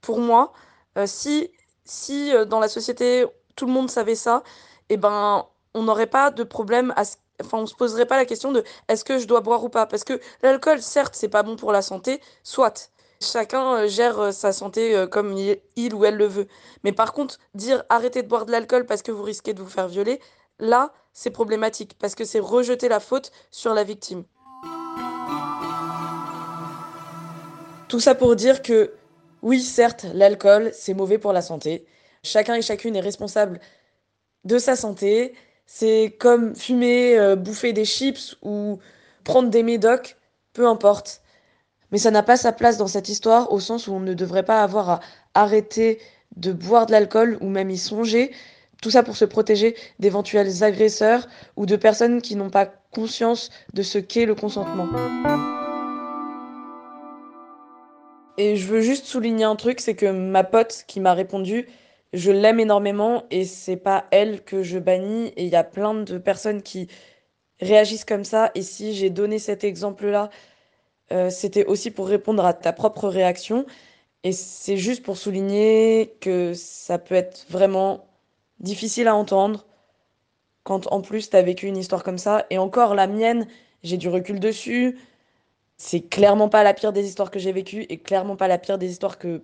pour 0.00 0.18
moi, 0.18 0.52
euh, 0.98 1.06
si, 1.06 1.52
si 1.86 2.34
euh, 2.34 2.44
dans 2.44 2.60
la 2.60 2.68
société 2.68 3.26
tout 3.54 3.66
le 3.66 3.72
monde 3.72 3.90
savait 3.90 4.14
ça, 4.14 4.42
eh 4.88 4.96
ben, 4.96 5.46
on 5.74 5.82
n'aurait 5.82 6.06
pas 6.06 6.30
de 6.30 6.42
problème 6.44 6.92
à 6.96 7.04
ce 7.04 7.16
enfin 7.42 7.58
on 7.58 7.66
se 7.66 7.74
poserait 7.74 8.06
pas 8.06 8.16
la 8.16 8.24
question 8.24 8.50
de 8.50 8.64
est-ce 8.88 9.04
que 9.04 9.18
je 9.18 9.26
dois 9.26 9.42
boire 9.42 9.62
ou 9.62 9.68
pas? 9.68 9.84
Parce 9.84 10.04
que 10.04 10.18
l'alcool 10.42 10.80
certes 10.80 11.14
c'est 11.14 11.28
pas 11.28 11.42
bon 11.42 11.56
pour 11.56 11.70
la 11.70 11.82
santé 11.82 12.20
soit. 12.42 12.90
Chacun 13.20 13.74
euh, 13.74 13.88
gère 13.88 14.18
euh, 14.18 14.30
sa 14.30 14.52
santé 14.52 15.04
comme 15.10 15.36
il 15.36 15.94
ou 15.94 16.04
elle 16.06 16.16
le 16.16 16.26
veut. 16.26 16.46
Mais 16.82 16.92
par 16.92 17.12
contre 17.12 17.38
dire 17.54 17.84
arrêtez 17.90 18.22
de 18.22 18.28
boire 18.28 18.46
de 18.46 18.52
l'alcool 18.52 18.86
parce 18.86 19.02
que 19.02 19.12
vous 19.12 19.22
risquez 19.22 19.52
de 19.52 19.62
vous 19.62 19.68
faire 19.68 19.88
violer 19.88 20.20
là 20.58 20.92
c'est 21.12 21.30
problématique 21.30 21.96
parce 21.98 22.14
que 22.14 22.24
c'est 22.24 22.40
rejeter 22.40 22.88
la 22.88 23.00
faute 23.00 23.32
sur 23.50 23.74
la 23.74 23.84
victime. 23.84 24.24
Tout 27.88 28.00
ça 28.00 28.14
pour 28.14 28.34
dire 28.34 28.62
que 28.62 28.92
oui 29.46 29.62
certes 29.62 30.06
l'alcool 30.12 30.70
c'est 30.72 30.94
mauvais 30.94 31.18
pour 31.18 31.32
la 31.32 31.42
santé 31.42 31.86
chacun 32.22 32.54
et 32.54 32.62
chacune 32.62 32.96
est 32.96 33.00
responsable 33.10 33.60
de 34.44 34.58
sa 34.58 34.76
santé 34.76 35.34
c'est 35.66 36.14
comme 36.18 36.54
fumer, 36.54 37.18
euh, 37.18 37.36
bouffer 37.36 37.72
des 37.72 37.84
chips 37.84 38.36
ou 38.42 38.78
prendre 39.24 39.50
des 39.50 39.64
médocs, 39.64 40.16
peu 40.52 40.66
importe. 40.66 41.22
Mais 41.90 41.98
ça 41.98 42.10
n'a 42.10 42.22
pas 42.22 42.36
sa 42.36 42.52
place 42.52 42.78
dans 42.78 42.86
cette 42.86 43.08
histoire 43.08 43.52
au 43.52 43.60
sens 43.60 43.88
où 43.88 43.92
on 43.92 44.00
ne 44.00 44.14
devrait 44.14 44.44
pas 44.44 44.62
avoir 44.62 44.90
à 44.90 45.00
arrêter 45.34 46.00
de 46.36 46.52
boire 46.52 46.86
de 46.86 46.92
l'alcool 46.92 47.36
ou 47.40 47.48
même 47.48 47.70
y 47.70 47.78
songer. 47.78 48.32
Tout 48.82 48.90
ça 48.90 49.02
pour 49.02 49.16
se 49.16 49.24
protéger 49.24 49.76
d'éventuels 49.98 50.62
agresseurs 50.62 51.28
ou 51.56 51.66
de 51.66 51.76
personnes 51.76 52.22
qui 52.22 52.36
n'ont 52.36 52.50
pas 52.50 52.66
conscience 52.92 53.50
de 53.74 53.82
ce 53.82 53.98
qu'est 53.98 54.26
le 54.26 54.34
consentement. 54.34 54.88
Et 58.38 58.56
je 58.56 58.66
veux 58.66 58.80
juste 58.80 59.06
souligner 59.06 59.44
un 59.44 59.56
truc, 59.56 59.80
c'est 59.80 59.94
que 59.94 60.10
ma 60.10 60.44
pote 60.44 60.84
qui 60.86 61.00
m'a 61.00 61.14
répondu, 61.14 61.68
je 62.12 62.30
l'aime 62.30 62.60
énormément 62.60 63.24
et 63.30 63.44
c'est 63.44 63.76
pas 63.76 64.06
elle 64.10 64.42
que 64.42 64.62
je 64.62 64.78
bannis. 64.78 65.32
Et 65.36 65.44
il 65.44 65.50
y 65.50 65.56
a 65.56 65.64
plein 65.64 65.94
de 65.94 66.18
personnes 66.18 66.62
qui 66.62 66.88
réagissent 67.60 68.04
comme 68.04 68.24
ça. 68.24 68.50
Et 68.54 68.62
si 68.62 68.94
j'ai 68.94 69.10
donné 69.10 69.38
cet 69.38 69.64
exemple-là, 69.64 70.30
euh, 71.12 71.30
c'était 71.30 71.66
aussi 71.66 71.90
pour 71.90 72.08
répondre 72.08 72.44
à 72.44 72.54
ta 72.54 72.72
propre 72.72 73.08
réaction. 73.08 73.66
Et 74.24 74.32
c'est 74.32 74.76
juste 74.76 75.02
pour 75.04 75.16
souligner 75.18 76.14
que 76.20 76.52
ça 76.54 76.98
peut 76.98 77.14
être 77.14 77.46
vraiment 77.48 78.06
difficile 78.60 79.08
à 79.08 79.14
entendre 79.14 79.66
quand 80.64 80.90
en 80.92 81.00
plus 81.00 81.30
tu 81.30 81.36
as 81.36 81.42
vécu 81.42 81.66
une 81.66 81.76
histoire 81.76 82.02
comme 82.02 82.18
ça. 82.18 82.46
Et 82.50 82.58
encore, 82.58 82.94
la 82.94 83.06
mienne, 83.06 83.46
j'ai 83.82 83.96
du 83.96 84.08
recul 84.08 84.40
dessus. 84.40 84.98
C'est 85.78 86.02
clairement 86.02 86.48
pas 86.48 86.64
la 86.64 86.74
pire 86.74 86.92
des 86.92 87.06
histoires 87.06 87.30
que 87.30 87.38
j'ai 87.38 87.52
vécues 87.52 87.86
et 87.88 87.98
clairement 87.98 88.36
pas 88.36 88.48
la 88.48 88.58
pire 88.58 88.78
des 88.78 88.90
histoires 88.90 89.18
que 89.18 89.42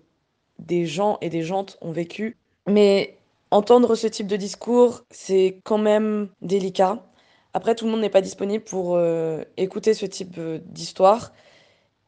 des 0.59 0.87
gens 0.87 1.19
et 1.21 1.29
des 1.29 1.43
jantes 1.43 1.79
ont 1.81 1.93
vécues. 1.93 2.39
Mais 2.67 3.19
entendre 3.51 3.95
ce 3.95 4.07
type 4.07 4.27
de 4.27 4.37
discours, 4.37 5.05
c'est 5.11 5.61
quand 5.65 5.79
même 5.79 6.29
délicat. 6.41 7.05
Après, 7.55 7.75
tout 7.75 7.85
le 7.85 7.91
monde 7.91 8.01
n'est 8.01 8.11
pas 8.11 8.23
disponible 8.23 8.65
pour 8.65 8.97
euh, 8.97 9.45
écouter 9.57 9.95
ce 9.95 10.07
type 10.07 10.37
euh, 10.39 10.59
d'histoire. 10.67 11.33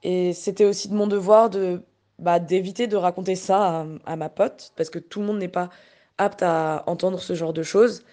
Et 0.02 0.32
c'était 0.32 0.64
aussi 0.64 0.88
de 0.88 0.94
mon 0.94 1.06
devoir 1.06 1.50
de 1.50 1.82
bah, 2.18 2.38
d'éviter 2.40 2.86
de 2.86 2.96
raconter 2.96 3.36
ça 3.36 3.86
à, 4.06 4.16
ma 4.16 4.28
pote, 4.28 4.72
parce 4.76 4.90
que 4.90 4.98
tout 4.98 5.20
le 5.20 5.26
monde 5.26 5.38
n'est 5.38 5.48
pas 5.48 5.70
apte 6.18 6.42
à 6.42 6.84
entendre 6.86 7.20
ce 7.20 7.34
genre 7.34 7.52
de 7.52 7.62
choses. 7.62 8.04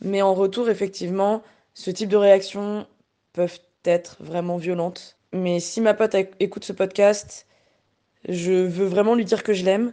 Mais 0.00 0.22
en 0.22 0.34
retour, 0.34 0.68
effectivement, 0.70 1.42
ce 1.74 1.90
type 1.90 2.08
de 2.08 2.16
réactions 2.16 2.86
peuvent 3.32 3.60
être 3.84 4.16
vraiment 4.20 4.56
violentes. 4.56 5.19
Mais 5.32 5.60
si 5.60 5.80
ma 5.80 5.94
pote 5.94 6.16
écoute 6.40 6.64
ce 6.64 6.72
podcast, 6.72 7.46
je 8.28 8.52
veux 8.66 8.86
vraiment 8.86 9.14
lui 9.14 9.24
dire 9.24 9.42
que 9.42 9.52
je 9.52 9.64
l'aime, 9.64 9.92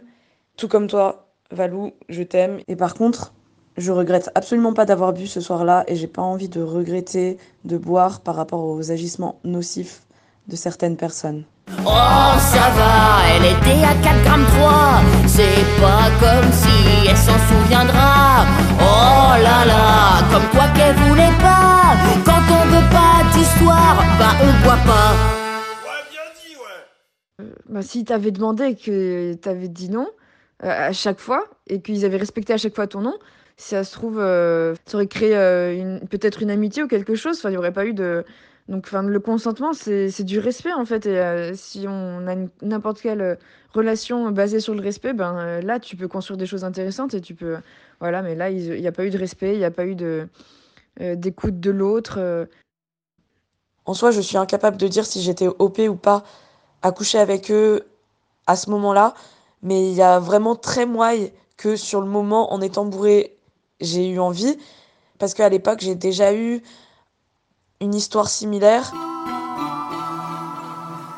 tout 0.56 0.68
comme 0.68 0.88
toi, 0.88 1.28
Valou, 1.50 1.92
je 2.08 2.22
t'aime. 2.22 2.60
Et 2.68 2.76
par 2.76 2.94
contre, 2.94 3.32
je 3.76 3.92
regrette 3.92 4.30
absolument 4.34 4.72
pas 4.74 4.84
d'avoir 4.84 5.12
bu 5.12 5.26
ce 5.26 5.40
soir-là 5.40 5.84
et 5.86 5.96
j'ai 5.96 6.08
pas 6.08 6.22
envie 6.22 6.48
de 6.48 6.60
regretter 6.60 7.38
de 7.64 7.78
boire 7.78 8.20
par 8.20 8.34
rapport 8.34 8.64
aux 8.64 8.90
agissements 8.90 9.38
nocifs 9.44 10.02
de 10.48 10.56
certaines 10.56 10.96
personnes. 10.96 11.44
Oh 11.86 12.38
ça 12.38 12.70
va, 12.76 13.20
elle 13.36 13.44
était 13.44 13.84
à 13.84 13.94
4 14.02 14.22
grammes 14.24 14.46
3 14.58 15.00
C'est 15.26 15.80
pas 15.80 16.08
comme 16.18 16.52
si 16.52 17.08
elle 17.08 17.16
s'en 17.16 17.38
souviendra 17.48 18.46
là 19.42 19.64
là, 19.64 20.22
comme 20.30 20.48
quoi 20.50 20.66
qu'elle 20.74 20.94
voulait 20.96 21.36
pas. 21.40 21.94
Quand 22.24 22.42
on 22.50 22.64
veut 22.66 22.90
pas 22.90 23.07
d'histoire, 23.48 23.96
bah 24.18 24.32
on 24.42 24.64
boit 24.64 24.78
pas. 24.86 25.14
Bah, 27.68 27.82
si 27.82 28.04
t'avais 28.04 28.30
demandé 28.30 28.64
et 28.64 28.74
que 28.76 29.34
t'avais 29.34 29.68
dit 29.68 29.90
non 29.90 30.08
euh, 30.64 30.88
à 30.88 30.92
chaque 30.92 31.20
fois 31.20 31.44
et 31.66 31.80
qu'ils 31.80 32.04
avaient 32.04 32.16
respecté 32.16 32.52
à 32.52 32.56
chaque 32.56 32.74
fois 32.74 32.86
ton 32.86 33.00
nom, 33.00 33.14
si 33.56 33.70
ça 33.70 33.84
se 33.84 33.92
trouve, 33.92 34.18
euh, 34.18 34.74
ça 34.86 34.96
aurait 34.96 35.06
créé 35.06 35.36
euh, 35.36 35.98
peut-être 36.10 36.42
une 36.42 36.50
amitié 36.50 36.82
ou 36.82 36.88
quelque 36.88 37.14
chose. 37.14 37.38
Enfin, 37.38 37.50
il 37.50 37.52
n'y 37.52 37.58
aurait 37.58 37.72
pas 37.72 37.86
eu 37.86 37.94
de. 37.94 38.24
Donc, 38.68 38.84
enfin, 38.86 39.02
le 39.02 39.20
consentement, 39.20 39.72
c'est 39.72 40.24
du 40.24 40.38
respect 40.38 40.72
en 40.72 40.84
fait. 40.84 41.06
Et 41.06 41.18
euh, 41.18 41.54
si 41.54 41.86
on 41.88 42.26
a 42.26 42.34
n'importe 42.62 43.00
quelle 43.00 43.22
euh, 43.22 43.34
relation 43.72 44.30
basée 44.30 44.60
sur 44.60 44.74
le 44.74 44.82
respect, 44.82 45.14
ben 45.14 45.38
euh, 45.38 45.60
là, 45.62 45.80
tu 45.80 45.96
peux 45.96 46.08
construire 46.08 46.36
des 46.36 46.46
choses 46.46 46.64
intéressantes 46.64 47.14
et 47.14 47.20
tu 47.20 47.34
peux. 47.34 47.56
Voilà, 48.00 48.20
mais 48.22 48.34
là, 48.34 48.50
il 48.50 48.80
n'y 48.80 48.86
a 48.86 48.92
pas 48.92 49.06
eu 49.06 49.10
de 49.10 49.18
respect, 49.18 49.54
il 49.54 49.58
n'y 49.58 49.64
a 49.64 49.70
pas 49.70 49.86
eu 49.86 49.94
de 49.94 50.28
euh, 51.00 51.14
d'écoute 51.14 51.60
de 51.60 51.70
l'autre. 51.70 52.18
En 53.88 53.94
soi, 53.94 54.10
je 54.10 54.20
suis 54.20 54.36
incapable 54.36 54.76
de 54.76 54.86
dire 54.86 55.06
si 55.06 55.22
j'étais 55.22 55.48
OP 55.48 55.78
ou 55.88 55.94
pas 55.94 56.22
à 56.82 56.92
coucher 56.92 57.18
avec 57.18 57.50
eux 57.50 57.88
à 58.46 58.54
ce 58.54 58.68
moment-là, 58.68 59.14
mais 59.62 59.88
il 59.88 59.94
y 59.94 60.02
a 60.02 60.18
vraiment 60.18 60.56
très 60.56 60.84
moyen 60.84 61.28
que 61.56 61.74
sur 61.74 62.02
le 62.02 62.06
moment, 62.06 62.52
en 62.52 62.60
étant 62.60 62.84
bourré, 62.84 63.38
j'ai 63.80 64.06
eu 64.10 64.20
envie, 64.20 64.58
parce 65.18 65.32
qu'à 65.32 65.48
l'époque, 65.48 65.78
j'ai 65.80 65.94
déjà 65.94 66.34
eu 66.34 66.62
une 67.80 67.94
histoire 67.94 68.28
similaire. 68.28 68.92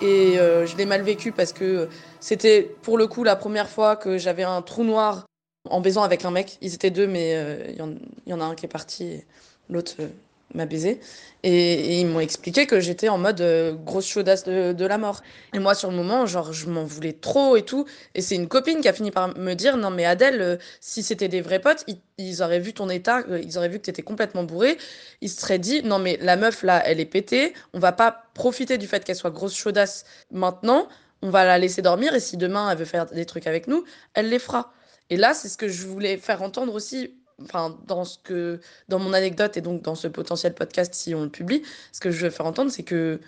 Et 0.01 0.39
euh, 0.39 0.65
je 0.65 0.77
l'ai 0.77 0.87
mal 0.87 1.03
vécu 1.03 1.33
parce 1.33 1.53
que 1.53 1.89
c'était 2.21 2.63
pour 2.83 2.99
le 2.99 3.09
coup 3.09 3.25
la 3.25 3.35
première 3.35 3.69
fois 3.69 3.97
que 3.97 4.17
j'avais 4.17 4.45
un 4.45 4.63
trou 4.63 4.85
noir 4.85 5.25
en 5.69 5.81
baisant 5.81 6.05
avec 6.05 6.25
un 6.25 6.31
mec. 6.31 6.57
Ils 6.61 6.73
étaient 6.73 6.93
deux, 6.93 7.09
mais 7.09 7.35
euh, 7.35 7.67
il 7.69 8.29
y, 8.29 8.33
en- 8.33 8.41
a 8.41 8.45
un 8.45 8.55
qui 8.55 8.67
est 8.67 8.69
parti, 8.69 9.25
l'autre 9.69 9.95
euh, 9.99 10.07
m'a 10.55 10.67
baisé. 10.67 11.01
Et, 11.43 12.01
ils 12.01 12.07
m'ont 12.07 12.21
expliqué 12.21 12.67
que 12.67 12.81
j'étais 12.81 13.09
en 13.09 13.19
mode 13.19 13.41
euh, 13.41 13.73
grosse 13.73 14.07
chaudasse 14.07 14.45
de, 14.45 14.85
la 14.85 14.99
mort. 14.99 15.23
Et 15.55 15.59
moi, 15.59 15.75
sur 15.75 15.91
le 15.91 15.97
moment, 15.97 16.27
genre, 16.27 16.53
je 16.53 16.69
m'en 16.69 16.85
voulais 16.85 17.13
trop 17.13 17.57
et 17.57 17.63
tout. 17.63 17.87
Et 18.15 18.23
c'est 18.23 18.35
une 18.35 18.49
copine 18.49 18.81
qui 18.81 18.89
a 18.89 18.93
fini 18.93 19.11
par 19.11 19.37
me 19.39 19.55
dire 19.55 19.77
Non, 19.77 19.91
mais 19.91 20.05
Adèle, 20.05 20.41
euh, 20.41 20.57
si 20.81 21.03
c'était 21.03 21.29
des 21.29 21.41
vrais 21.41 21.61
potes, 21.61 21.85
ils, 21.87 21.99
ils 22.19 22.43
auraient 22.43 22.61
vu 22.61 22.73
ton 22.73 22.89
état, 22.89 23.23
euh, 23.29 23.41
ils 23.43 23.57
auraient 23.59 23.69
vu 23.69 23.79
que 23.79 23.85
t'étais 23.85 24.03
complètement 24.03 24.45
bourré. 24.45 24.77
Ils 25.21 25.31
se 25.31 25.41
seraient 25.41 25.59
dit 25.59 25.83
Non, 25.83 25.99
mais 25.99 26.19
la 26.21 26.37
meuf 26.37 26.63
là, 26.63 26.83
elle 26.85 27.01
est 27.01 27.07
pétée. 27.07 27.55
On 27.73 27.79
va 27.79 27.93
pas 27.93 28.25
profiter 28.35 28.79
du 28.79 28.87
fait 28.87 29.05
qu'elle 29.05 29.17
soit 29.17 29.31
grosse 29.31 29.55
chaudasse 29.55 30.05
maintenant. 30.31 30.89
On 31.23 31.31
va 31.31 31.45
la 31.45 31.59
laisser 31.59 31.83
dormir. 31.83 32.15
Et 32.15 32.21
si 32.21 32.37
demain 32.37 32.71
elle 32.71 32.79
veut 32.79 32.85
faire 32.85 33.07
des 33.07 33.27
trucs 33.27 33.47
avec 33.47 33.67
nous, 33.67 33.85
elle 34.15 34.29
les 34.29 34.39
fera. 34.39 34.73
Et 35.11 35.17
là, 35.17 35.35
c'est 35.35 35.49
ce 35.49 35.59
que 35.59 35.69
je 35.69 35.87
voulais 35.87 36.17
faire 36.17 36.41
entendre 36.41 36.73
aussi. 36.73 37.20
Enfin, 37.43 37.79
dans 37.87 38.05
ce 38.05 38.19
que, 38.19 38.61
dans 38.89 38.99
mon 38.99 39.13
anecdote 39.13 39.57
et 39.57 39.61
donc 39.61 39.83
dans 39.83 39.95
ce 39.95 40.09
potentiel 40.09 40.55
podcast, 40.55 40.95
si 40.95 41.15
on 41.15 41.23
le 41.25 41.31
publie, 41.31 41.63
ce 41.93 42.01
que 42.01 42.11
je 42.11 42.25
veux 42.27 42.31
faire 42.31 42.47
entendre, 42.47 42.71
c'est 42.71 42.83
que 42.83 43.21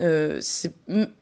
euh, 0.00 0.40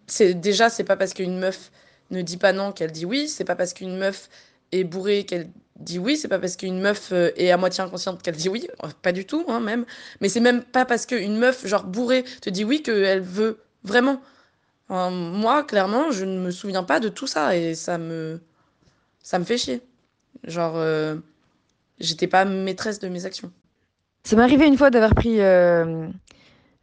c'est 0.06 0.34
déjà, 0.34 0.70
c'est 0.70 0.84
pas 0.84 0.96
parce 0.96 1.14
qu'une 1.14 1.38
meuf 1.38 1.70
ne 2.10 2.22
dit 2.22 2.36
pas 2.38 2.52
non 2.52 2.72
qu'elle 2.72 2.92
dit 2.92 3.04
oui, 3.06 3.28
c'est 3.28 3.44
pas 3.44 3.56
parce 3.56 3.74
qu'une 3.74 3.96
meuf 3.98 4.28
est 4.72 4.84
bourrée 4.84 5.24
qu'elle 5.24 5.50
dit 5.76 5.98
oui, 5.98 6.16
c'est 6.16 6.28
pas 6.28 6.38
parce 6.38 6.56
qu'une 6.56 6.80
meuf 6.80 7.12
euh, 7.12 7.30
est 7.36 7.50
à 7.50 7.56
moitié 7.58 7.84
inconsciente 7.84 8.22
qu'elle 8.22 8.36
dit 8.36 8.48
oui, 8.48 8.68
Euh, 8.84 8.88
pas 9.02 9.12
du 9.12 9.26
tout, 9.26 9.44
hein, 9.48 9.60
même. 9.60 9.84
Mais 10.20 10.28
c'est 10.28 10.40
même 10.40 10.62
pas 10.64 10.84
parce 10.86 11.06
qu'une 11.06 11.36
meuf, 11.38 11.66
genre 11.66 11.84
bourrée, 11.84 12.24
te 12.40 12.50
dit 12.50 12.64
oui 12.64 12.82
qu'elle 12.82 13.20
veut 13.22 13.58
vraiment. 13.84 14.20
Moi, 14.88 15.64
clairement, 15.64 16.10
je 16.12 16.24
ne 16.26 16.38
me 16.38 16.50
souviens 16.50 16.82
pas 16.84 17.00
de 17.00 17.08
tout 17.08 17.26
ça 17.26 17.56
et 17.56 17.74
ça 17.74 17.96
me, 17.98 18.40
ça 19.22 19.38
me 19.38 19.44
fait 19.44 19.58
chier. 19.58 19.82
Genre, 20.44 20.76
euh, 20.76 21.16
j'étais 22.02 22.26
pas 22.26 22.44
maîtresse 22.44 22.98
de 22.98 23.08
mes 23.08 23.24
actions. 23.24 23.50
Ça 24.24 24.36
m'est 24.36 24.42
arrivé 24.42 24.66
une 24.66 24.76
fois 24.76 24.90
d'avoir 24.90 25.14
pris 25.14 25.40
euh, 25.40 26.06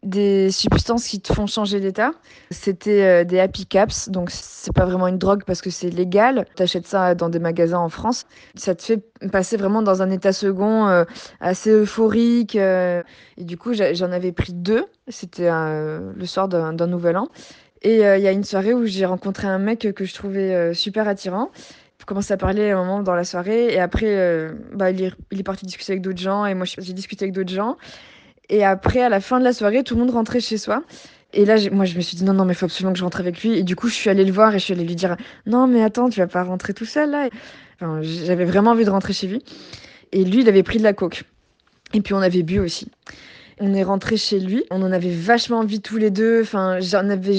des 0.03 0.51
substances 0.51 1.07
qui 1.07 1.21
te 1.21 1.33
font 1.33 1.47
changer 1.47 1.79
d'état. 1.79 2.11
C'était 2.51 3.03
euh, 3.03 3.23
des 3.23 3.39
Happy 3.39 3.65
Caps, 3.65 4.09
donc 4.09 4.29
c'est 4.29 4.73
pas 4.73 4.85
vraiment 4.85 5.07
une 5.07 5.17
drogue 5.17 5.43
parce 5.45 5.61
que 5.61 5.69
c'est 5.69 5.89
légal. 5.89 6.45
T'achètes 6.55 6.87
ça 6.87 7.15
dans 7.15 7.29
des 7.29 7.39
magasins 7.39 7.79
en 7.79 7.89
France. 7.89 8.25
Ça 8.55 8.75
te 8.75 8.83
fait 8.83 9.01
passer 9.31 9.55
vraiment 9.55 9.81
dans 9.81 10.01
un 10.01 10.09
état 10.09 10.33
second 10.33 10.87
euh, 10.87 11.05
assez 11.39 11.69
euphorique. 11.69 12.55
et 12.55 13.03
du 13.37 13.57
coup, 13.57 13.71
j'en 13.73 14.11
avais 14.11 14.33
pris 14.33 14.53
deux. 14.53 14.85
C'était 15.07 15.49
le 15.49 16.25
soir 16.25 16.49
d'un 16.49 16.87
nouvel 16.87 17.17
an. 17.17 17.29
Et 17.81 17.95
il 17.99 18.21
y 18.21 18.27
a 18.27 18.31
une 18.31 18.43
soirée 18.43 18.73
où 18.73 18.85
j'ai 18.85 19.05
rencontré 19.05 19.47
un 19.47 19.59
mec 19.59 19.87
que 19.95 20.03
je 20.03 20.13
trouvais 20.13 20.73
super 20.73 21.07
attirant. 21.07 21.49
On 22.09 22.15
commençait 22.17 22.33
à 22.33 22.37
parler 22.37 22.71
un 22.71 22.77
moment 22.77 23.03
dans 23.03 23.13
la 23.13 23.23
soirée 23.23 23.71
et 23.71 23.79
après, 23.79 24.07
euh, 24.07 24.51
bah, 24.73 24.89
il, 24.89 25.03
est, 25.03 25.43
parti 25.43 25.67
discuter 25.67 25.91
avec 25.91 26.01
d'autres 26.01 26.17
gens 26.17 26.47
et 26.47 26.55
moi 26.55 26.65
j'ai 26.65 26.93
discuté 26.93 27.25
avec 27.25 27.35
d'autres 27.35 27.53
gens. 27.53 27.77
Et 28.49 28.65
après, 28.65 29.01
à 29.01 29.09
la 29.09 29.21
fin 29.21 29.37
de 29.37 29.43
la 29.43 29.53
soirée, 29.53 29.83
tout 29.83 29.93
le 29.93 29.99
monde 29.99 30.09
rentrait 30.09 30.39
chez 30.39 30.57
soi. 30.57 30.81
Et 31.33 31.45
là, 31.45 31.57
moi, 31.71 31.85
je 31.85 31.95
me 31.95 32.01
suis 32.01 32.17
dit 32.17 32.23
non, 32.23 32.33
non, 32.33 32.45
mais 32.45 32.53
il 32.53 32.55
faut 32.55 32.65
absolument 32.65 32.93
que 32.93 32.97
je 32.97 33.03
rentre 33.03 33.19
avec 33.19 33.43
lui. 33.43 33.59
Et 33.59 33.61
du 33.61 33.75
coup, 33.75 33.89
je 33.89 33.93
suis 33.93 34.09
allée 34.09 34.25
le 34.25 34.31
voir 34.31 34.55
et 34.55 34.57
je 34.57 34.63
suis 34.63 34.73
allée 34.73 34.85
lui 34.85 34.95
dire 34.95 35.17
non, 35.45 35.67
mais 35.67 35.83
attends, 35.83 36.09
tu 36.09 36.19
vas 36.19 36.25
pas 36.25 36.41
rentrer 36.41 36.73
tout 36.73 36.85
seul 36.85 37.11
là. 37.11 37.29
J'avais 38.01 38.45
vraiment 38.45 38.71
envie 38.71 38.85
de 38.85 38.89
rentrer 38.89 39.13
chez 39.13 39.27
lui. 39.27 39.43
Et 40.11 40.25
lui, 40.25 40.41
il 40.41 40.49
avait 40.49 40.63
pris 40.63 40.79
de 40.79 40.83
la 40.83 40.93
coke. 40.93 41.25
Et 41.93 42.01
puis, 42.01 42.15
on 42.15 42.21
avait 42.23 42.41
bu 42.41 42.57
aussi. 42.57 42.89
On 43.59 43.71
est 43.75 43.83
rentré 43.83 44.17
chez 44.17 44.39
lui. 44.39 44.63
On 44.71 44.81
en 44.81 44.91
avait 44.91 45.13
vachement 45.13 45.59
envie 45.59 45.79
tous 45.79 45.97
les 45.97 46.09
deux. 46.09 46.41
Enfin, 46.41 46.79
j'en 46.79 47.07
avais 47.07 47.37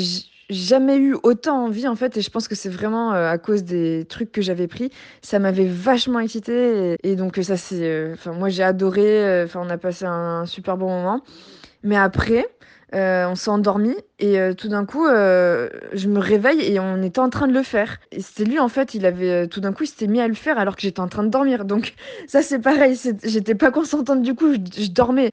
jamais 0.51 0.99
eu 0.99 1.17
autant 1.23 1.65
envie 1.65 1.89
en 1.89 1.97
fait. 1.97 2.17
Et 2.17 2.23
je 2.23 2.31
pense 2.31 2.49
que 2.49 2.55
c'est 2.55 2.69
vraiment 2.69 3.15
euh, 3.15 3.31
à 3.31 3.39
cause 3.39 3.65
des 3.65 4.07
trucs 4.09 4.33
que 4.33 4.43
j'avais 4.43 4.69
pris. 4.69 4.91
Ça 5.23 5.39
m'avait 5.39 5.67
vachement 5.69 6.21
excité. 6.21 6.97
Et, 7.03 7.17
donc, 7.17 7.37
ça, 7.43 7.57
c'est. 7.57 7.83
euh, 7.89 8.15
Enfin, 8.15 8.33
moi, 8.33 8.49
j'ai 8.51 8.63
adoré. 8.65 9.03
euh, 9.27 9.45
Enfin, 9.47 9.63
on 9.65 9.71
a 9.71 9.79
passé 9.79 10.05
un 10.07 10.47
super 10.47 10.77
bon 10.77 10.89
moment. 10.89 11.23
Mais 11.83 11.97
après, 11.97 12.47
euh, 12.95 13.27
on 13.29 13.35
s'est 13.37 13.51
endormi 13.51 13.95
et 14.19 14.41
euh, 14.41 14.55
tout 14.55 14.69
d'un 14.69 14.85
coup, 14.85 15.07
euh, 15.07 15.69
je 15.93 16.09
me 16.09 16.19
réveille 16.21 16.61
et 16.63 16.81
on 16.81 17.03
était 17.03 17.21
en 17.21 17.31
train 17.31 17.47
de 17.49 17.53
le 17.55 17.63
faire. 17.63 17.99
Et 18.13 18.21
c'était 18.21 18.45
lui, 18.45 18.59
en 18.59 18.69
fait, 18.69 18.95
il 18.95 19.07
avait 19.07 19.31
euh, 19.45 19.47
tout 19.47 19.61
d'un 19.61 19.73
coup, 19.73 19.85
il 19.85 19.89
s'était 19.89 20.07
mis 20.09 20.21
à 20.21 20.29
le 20.29 20.35
faire 20.35 20.59
alors 20.59 20.77
que 20.77 20.83
j'étais 20.83 21.01
en 21.01 21.09
train 21.09 21.23
de 21.25 21.29
dormir. 21.31 21.65
Donc 21.65 21.95
ça, 22.29 22.43
c'est 22.43 22.59
pareil. 22.61 22.99
J'étais 23.25 23.55
pas 23.55 23.71
consentante 23.71 24.23
du 24.23 24.35
coup, 24.35 24.53
je, 24.55 24.83
je 24.83 24.91
dormais. 24.91 25.31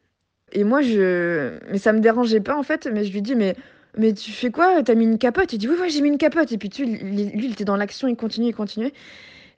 Et 0.53 0.63
moi, 0.63 0.81
je, 0.81 1.59
mais 1.71 1.77
ça 1.79 1.93
me 1.93 1.99
dérangeait 1.99 2.41
pas 2.41 2.57
en 2.57 2.63
fait. 2.63 2.87
Mais 2.93 3.03
je 3.05 3.13
lui 3.13 3.21
dis, 3.21 3.35
mais 3.35 3.55
mais 3.97 4.13
tu 4.13 4.31
fais 4.31 4.51
quoi? 4.51 4.83
T'as 4.83 4.95
mis 4.95 5.05
une 5.05 5.17
capote? 5.17 5.53
Il 5.53 5.57
dit 5.57 5.67
oui, 5.67 5.75
ouais, 5.79 5.89
j'ai 5.89 6.01
mis 6.01 6.09
une 6.09 6.17
capote. 6.17 6.51
Et 6.51 6.57
puis 6.57 6.69
tu 6.69 6.85
lui, 6.85 7.31
il 7.33 7.51
était 7.51 7.65
dans 7.65 7.77
l'action, 7.77 8.07
il 8.07 8.15
continuait, 8.15 8.49
il 8.49 8.55
continuait. 8.55 8.93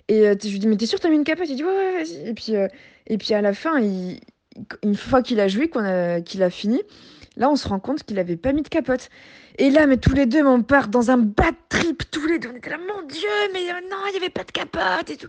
Et 0.07 0.27
euh, 0.27 0.35
je 0.41 0.49
lui 0.49 0.59
dis, 0.59 0.67
mais 0.67 0.77
t'es 0.77 0.85
sûr 0.85 0.99
t'as 0.99 1.09
mis 1.09 1.17
une 1.17 1.23
capote? 1.23 1.49
Il 1.49 1.55
dit 1.55 1.63
ouais, 1.63 1.71
ouais, 1.71 2.03
vas-y. 2.03 2.29
Et 2.29 2.33
puis 2.33 2.55
euh, 2.55 2.67
et 3.07 3.17
puis 3.17 3.33
à 3.33 3.41
la 3.41 3.53
fin, 3.53 3.79
une 3.79 4.95
fois 4.95 5.21
qu'il 5.21 5.39
a 5.39 5.47
joué, 5.47 5.69
qu'on 5.69 5.83
a, 5.83 6.21
qu'il 6.21 6.43
a 6.43 6.49
fini. 6.49 6.81
Là, 7.39 7.49
on 7.49 7.55
se 7.55 7.67
rend 7.67 7.79
compte 7.79 8.03
qu'il 8.03 8.19
avait 8.19 8.35
pas 8.35 8.51
mis 8.51 8.61
de 8.61 8.67
capote. 8.67 9.09
Et 9.57 9.69
là, 9.71 9.87
mais 9.87 9.97
tous 9.97 10.13
les 10.13 10.25
deux, 10.25 10.45
on 10.45 10.61
part 10.61 10.89
dans 10.89 11.09
un 11.09 11.17
bad 11.17 11.55
trip, 11.69 12.03
tous 12.11 12.27
les 12.27 12.37
deux. 12.37 12.49
On 12.53 12.57
était 12.57 12.69
là, 12.69 12.77
mon 12.77 13.07
Dieu, 13.07 13.27
mais 13.53 13.69
euh, 13.69 13.73
non, 13.89 13.97
il 14.07 14.11
n'y 14.11 14.17
avait 14.17 14.29
pas 14.29 14.43
de 14.43 14.51
capote 14.51 15.09
et 15.09 15.17
tout. 15.17 15.27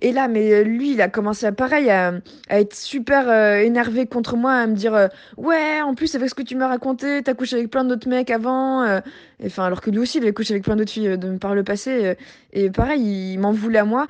Et 0.00 0.12
là, 0.12 0.26
mais 0.26 0.52
euh, 0.52 0.62
lui, 0.62 0.92
il 0.92 1.02
a 1.02 1.08
commencé 1.08 1.44
à 1.46 1.52
pareil, 1.52 1.90
à, 1.90 2.14
être 2.48 2.74
super 2.74 3.28
euh, 3.28 3.58
énervé 3.58 4.06
contre 4.06 4.36
moi, 4.36 4.52
à 4.52 4.66
me 4.66 4.74
dire 4.74 5.08
Ouais, 5.36 5.80
en 5.82 5.94
plus, 5.94 6.14
avec 6.14 6.30
ce 6.30 6.34
que 6.34 6.42
tu 6.42 6.56
m'as 6.56 6.68
raconté, 6.68 7.22
t'as 7.22 7.34
couché 7.34 7.56
avec 7.56 7.70
plein 7.70 7.84
d'autres 7.84 8.08
mecs 8.08 8.30
avant. 8.30 9.00
Enfin, 9.44 9.64
alors 9.64 9.82
que 9.82 9.90
lui 9.90 9.98
aussi, 9.98 10.18
il 10.18 10.22
avait 10.22 10.32
couché 10.32 10.54
avec 10.54 10.64
plein 10.64 10.76
d'autres 10.76 10.92
filles 10.92 11.18
par 11.40 11.54
le 11.54 11.62
passé. 11.62 12.16
et 12.52 12.70
pareil, 12.70 13.32
il 13.34 13.38
m'en 13.38 13.52
voulait 13.52 13.78
à 13.78 13.84
moi. 13.84 14.06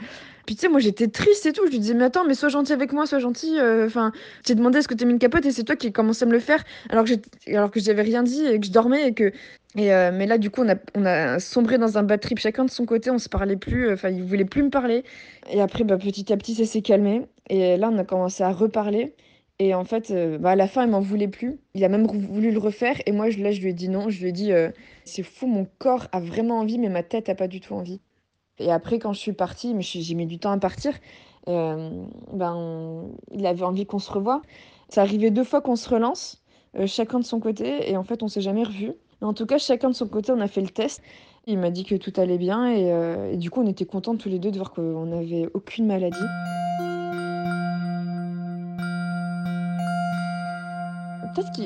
Puis 0.51 0.57
tu 0.57 0.63
sais, 0.63 0.69
moi 0.69 0.81
j'étais 0.81 1.07
triste 1.07 1.47
et 1.47 1.53
tout. 1.53 1.65
Je 1.67 1.71
lui 1.71 1.79
disais, 1.79 1.95
mais 1.95 2.03
attends, 2.03 2.25
mais 2.25 2.35
sois 2.35 2.49
gentil 2.49 2.73
avec 2.73 2.93
moi, 2.93 3.07
sois 3.07 3.21
gentil. 3.21 3.57
euh, 3.61 3.87
Enfin, 3.87 4.11
j'ai 4.45 4.57
demandé 4.57 4.79
est-ce 4.79 4.89
que 4.89 4.95
t'as 4.95 5.05
mis 5.05 5.13
une 5.13 5.21
capote 5.21 5.47
et 5.47 5.53
c'est 5.53 5.63
toi 5.63 5.77
qui 5.77 5.93
commençais 5.93 6.25
à 6.25 6.27
me 6.27 6.33
le 6.33 6.41
faire 6.41 6.65
alors 6.89 7.05
que 7.71 7.79
j'avais 7.81 8.03
rien 8.03 8.25
dit 8.25 8.45
et 8.45 8.59
que 8.59 8.67
je 8.67 8.73
dormais 8.73 9.07
et 9.07 9.15
que. 9.15 9.33
Et 9.77 9.95
euh, 9.95 10.11
mais 10.13 10.27
là, 10.27 10.39
du 10.39 10.51
coup, 10.51 10.65
on 10.97 11.07
a, 11.07 11.39
sombré 11.39 11.79
dans 11.79 11.99
un 11.99 12.03
bad 12.03 12.19
trip 12.21 12.41
chacun 12.41 12.65
de 12.65 12.71
son 12.71 12.85
côté. 12.85 13.11
On 13.13 13.19
se 13.19 13.29
parlait 13.29 13.57
plus. 13.57 13.91
euh, 13.91 13.95
Enfin, 13.95 14.09
il 14.11 14.25
voulait 14.25 14.45
plus 14.45 14.65
me 14.65 14.71
parler. 14.71 15.05
Et 15.53 15.61
après, 15.61 15.85
bah, 15.85 15.97
petit 15.99 16.33
à 16.33 16.37
petit, 16.37 16.57
ça 16.57 16.65
s'est 16.65 16.83
calmé. 16.83 17.23
Et 17.49 17.77
là, 17.77 17.89
on 17.93 17.99
a 17.99 18.05
commencé 18.05 18.43
à 18.43 18.51
reparler. 18.51 19.15
Et 19.61 19.73
en 19.75 19.85
fait, 19.85 20.11
euh, 20.11 20.37
bah, 20.39 20.51
à 20.51 20.57
la 20.57 20.67
fin, 20.67 20.85
il 20.85 20.91
m'en 20.91 21.01
voulait 21.01 21.29
plus. 21.29 21.61
Il 21.75 21.85
a 21.85 21.89
même 21.89 22.09
voulu 22.09 22.51
le 22.51 22.59
refaire. 22.59 22.97
Et 23.07 23.13
moi, 23.13 23.31
je, 23.31 23.39
là, 23.41 23.53
je 23.53 23.61
lui 23.61 23.69
ai 23.71 23.73
dit 23.73 23.89
non. 23.89 24.11
Je 24.11 24.21
lui 24.21 24.31
ai 24.31 24.33
dit, 24.33 24.51
euh, 24.53 24.71
c'est 25.05 25.23
fou, 25.23 25.47
mon 25.47 25.67
corps 25.79 26.09
a 26.11 26.19
vraiment 26.21 26.59
envie, 26.59 26.79
mais 26.79 26.89
ma 26.89 27.05
tête 27.05 27.29
a 27.29 27.37
pas 27.37 27.47
du 27.47 27.61
tout 27.61 27.75
envie. 27.75 28.01
Et 28.61 28.71
après, 28.71 28.99
quand 28.99 29.13
je 29.13 29.19
suis 29.19 29.33
partie, 29.33 29.75
mais 29.75 29.83
j'ai 29.83 30.15
mis 30.15 30.27
du 30.27 30.39
temps 30.39 30.53
à 30.53 30.59
partir, 30.59 30.93
euh, 31.49 31.91
ben, 32.33 33.09
il 33.33 33.47
avait 33.47 33.65
envie 33.65 33.87
qu'on 33.87 33.99
se 33.99 34.13
revoie. 34.13 34.43
Ça 34.89 35.01
arrivait 35.01 35.31
deux 35.31 35.45
fois 35.45 35.61
qu'on 35.63 35.77
se 35.77 35.89
relance, 35.89 36.43
euh, 36.79 36.87
chacun 36.87 37.19
de 37.21 37.25
son 37.25 37.41
côté, 37.41 37.91
et 37.91 37.97
en 37.97 38.05
fait, 38.05 38.23
on 38.23 38.29
s'est 38.29 38.43
jamais 38.43 38.63
revus. 38.63 38.93
Mais 39.21 39.27
en 39.27 39.33
tout 39.33 39.47
cas, 39.47 39.59
chacun 39.59 39.89
de 39.89 39.95
son 39.95 40.09
côté, 40.09 40.33
on 40.33 40.41
a 40.41 40.49
fait 40.49 40.61
le 40.61 40.69
test. 40.69 41.03
Il 41.47 41.59
m'a 41.59 41.71
dit 41.71 41.85
que 41.85 41.95
tout 41.95 42.13
allait 42.17 42.39
bien, 42.39 42.71
et, 42.71 42.93
euh, 42.93 43.35
du 43.37 43.51
coup, 43.51 43.63
on 43.63 43.67
était 43.67 43.87
contents 43.87 44.17
tous 44.17 44.29
les 44.29 44.39
deux 44.39 44.51
de 44.51 44.57
voir 44.57 44.73
qu'on 44.73 45.07
n'avait 45.07 45.49
aucune 45.55 45.87
maladie. 45.87 46.19
Peut-être 51.35 51.53
que 51.57 51.63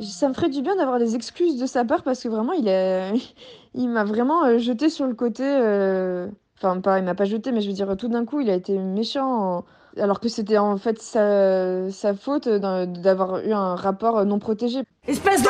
ça 0.00 0.28
me 0.28 0.34
ferait 0.34 0.48
du 0.48 0.62
bien 0.62 0.76
d'avoir 0.76 0.98
des 0.98 1.14
excuses 1.14 1.58
de 1.58 1.66
sa 1.66 1.84
part 1.84 2.02
parce 2.02 2.22
que 2.22 2.28
vraiment, 2.28 2.52
il, 3.74 3.88
m'a 3.88 4.04
vraiment 4.04 4.44
euh, 4.44 4.58
jeté 4.58 4.88
sur 4.90 5.06
le 5.06 5.14
côté. 5.14 5.44
euh, 5.44 6.28
Enfin, 6.56 6.80
pas, 6.80 6.98
il 6.98 7.04
m'a 7.04 7.16
pas 7.16 7.24
jeté, 7.24 7.50
mais 7.50 7.60
je 7.60 7.66
veux 7.66 7.74
dire, 7.74 7.96
tout 7.96 8.08
d'un 8.08 8.24
coup, 8.24 8.40
il 8.40 8.48
a 8.48 8.54
été 8.54 8.78
méchant, 8.78 9.64
alors 9.98 10.20
que 10.20 10.28
c'était 10.28 10.56
en 10.56 10.76
fait 10.76 11.02
sa, 11.02 11.90
sa 11.90 12.14
faute 12.14 12.48
d'avoir 12.48 13.40
eu 13.40 13.52
un 13.52 13.74
rapport 13.74 14.24
non 14.24 14.38
protégé. 14.38 14.82
Espèce 15.06 15.42
de 15.42 15.48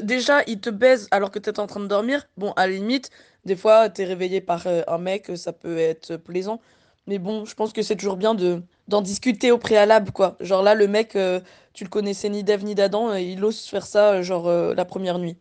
Déjà, 0.00 0.42
il 0.46 0.60
te 0.60 0.70
baise 0.70 1.08
alors 1.10 1.30
que 1.30 1.38
t'es 1.38 1.58
en 1.58 1.66
train 1.66 1.80
de 1.80 1.86
dormir. 1.86 2.26
Bon, 2.36 2.52
à 2.52 2.66
la 2.66 2.74
limite, 2.74 3.10
des 3.44 3.56
fois, 3.56 3.88
t'es 3.88 4.04
réveillé 4.04 4.40
par 4.40 4.66
euh, 4.66 4.82
un 4.86 4.98
mec, 4.98 5.30
ça 5.36 5.52
peut 5.52 5.78
être 5.78 6.16
plaisant. 6.16 6.60
Mais 7.06 7.18
bon, 7.18 7.44
je 7.46 7.54
pense 7.54 7.72
que 7.72 7.82
c'est 7.82 7.96
toujours 7.96 8.16
bien 8.16 8.34
de 8.34 8.62
d'en 8.88 9.02
discuter 9.02 9.52
au 9.52 9.58
préalable, 9.58 10.12
quoi. 10.12 10.36
Genre 10.40 10.62
là, 10.62 10.74
le 10.74 10.88
mec, 10.88 11.16
euh, 11.16 11.40
tu 11.74 11.84
le 11.84 11.90
connaissais 11.90 12.28
ni 12.28 12.44
d'Ève 12.44 12.64
ni 12.64 12.74
d'Adam, 12.74 13.10
euh, 13.10 13.20
il 13.20 13.44
ose 13.44 13.66
faire 13.66 13.86
ça, 13.86 14.22
genre, 14.22 14.50
la 14.50 14.84
première 14.84 15.18
nuit. 15.18 15.38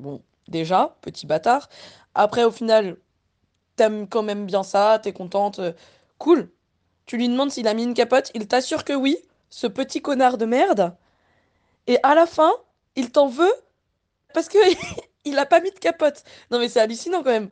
Bon, 0.00 0.22
déjà, 0.48 0.96
petit 1.00 1.26
bâtard. 1.26 1.68
Après, 2.14 2.44
au 2.44 2.50
final, 2.50 2.96
t'aimes 3.76 4.08
quand 4.08 4.22
même 4.22 4.46
bien 4.46 4.62
ça, 4.62 5.00
t'es 5.02 5.12
contente. 5.12 5.60
cool. 6.18 6.50
Tu 7.06 7.16
lui 7.16 7.28
demandes 7.28 7.50
s'il 7.50 7.68
a 7.68 7.74
mis 7.74 7.84
une 7.84 7.94
capote, 7.94 8.30
il 8.34 8.46
t'assure 8.46 8.84
que 8.84 8.92
oui, 8.92 9.18
ce 9.50 9.66
petit 9.66 10.00
connard 10.02 10.38
de 10.38 10.46
merde. 10.46 10.96
Et 11.86 11.98
à 12.02 12.14
la 12.14 12.26
fin, 12.26 12.52
il 12.96 13.10
t'en 13.10 13.28
veut 13.28 13.52
parce 14.34 14.48
que 14.48 14.58
il 15.24 15.38
a 15.38 15.46
pas 15.46 15.60
mis 15.60 15.70
de 15.70 15.78
capote. 15.78 16.24
Non 16.50 16.58
mais 16.58 16.68
c'est 16.68 16.80
hallucinant 16.80 17.22
quand 17.22 17.30
même. 17.30 17.50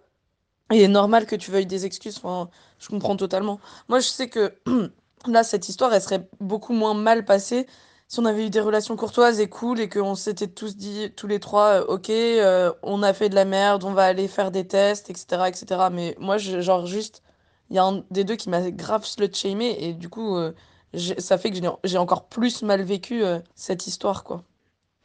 Et 0.72 0.87
normal 0.88 1.26
que 1.26 1.37
tu 1.37 1.50
veuilles 1.50 1.66
des 1.66 1.85
excuses, 1.85 2.18
enfin, 2.18 2.48
je 2.79 2.88
comprends 2.88 3.16
totalement. 3.16 3.61
Moi 3.88 4.00
je 4.00 4.09
sais 4.09 4.29
que 4.29 4.55
là 5.26 5.44
cette 5.44 5.68
histoire 5.68 5.92
elle 5.92 6.02
serait 6.02 6.28
beaucoup 6.40 6.72
moins 6.72 6.94
mal 6.94 7.24
passée 7.24 7.66
si 8.11 8.18
on 8.18 8.24
avait 8.24 8.46
eu 8.46 8.50
des 8.50 8.61
relations 8.61 8.96
courtoises 8.96 9.38
et 9.38 9.48
cool 9.48 9.78
et 9.78 9.88
qu'on 9.88 10.16
s'était 10.16 10.48
tous 10.48 10.76
dit 10.76 11.12
tous 11.14 11.28
les 11.28 11.38
trois 11.38 11.83
euh, 11.83 11.85
ok 11.87 12.11
euh, 12.11 12.72
on 12.83 13.04
a 13.04 13.12
fait 13.12 13.28
de 13.28 13.37
la 13.37 13.44
merde, 13.44 13.85
on 13.85 13.92
va 13.92 14.04
aller 14.04 14.26
faire 14.26 14.50
des 14.50 14.66
tests, 14.66 15.11
etc. 15.11 15.44
etc. 15.46 15.83
Mais 15.92 16.16
moi 16.18 16.37
genre 16.37 16.87
juste 16.87 17.22
il 17.70 17.76
y 17.76 17.78
a 17.78 17.85
un 17.85 18.02
des 18.11 18.24
deux 18.24 18.35
qui 18.35 18.50
m'a 18.50 18.72
grave 18.72 19.04
slut 19.04 19.33
shamé 19.33 19.76
et 19.78 19.94
du 19.94 20.09
coup 20.09 20.37
euh, 20.37 20.52
ça 21.18 21.38
fait 21.38 21.52
que 21.52 21.59
j'ai 21.85 21.98
encore 21.98 22.24
plus 22.24 22.62
mal 22.62 22.83
vécu 22.83 23.22
cette 23.54 23.87
histoire 23.87 24.24
quoi. 24.24 24.42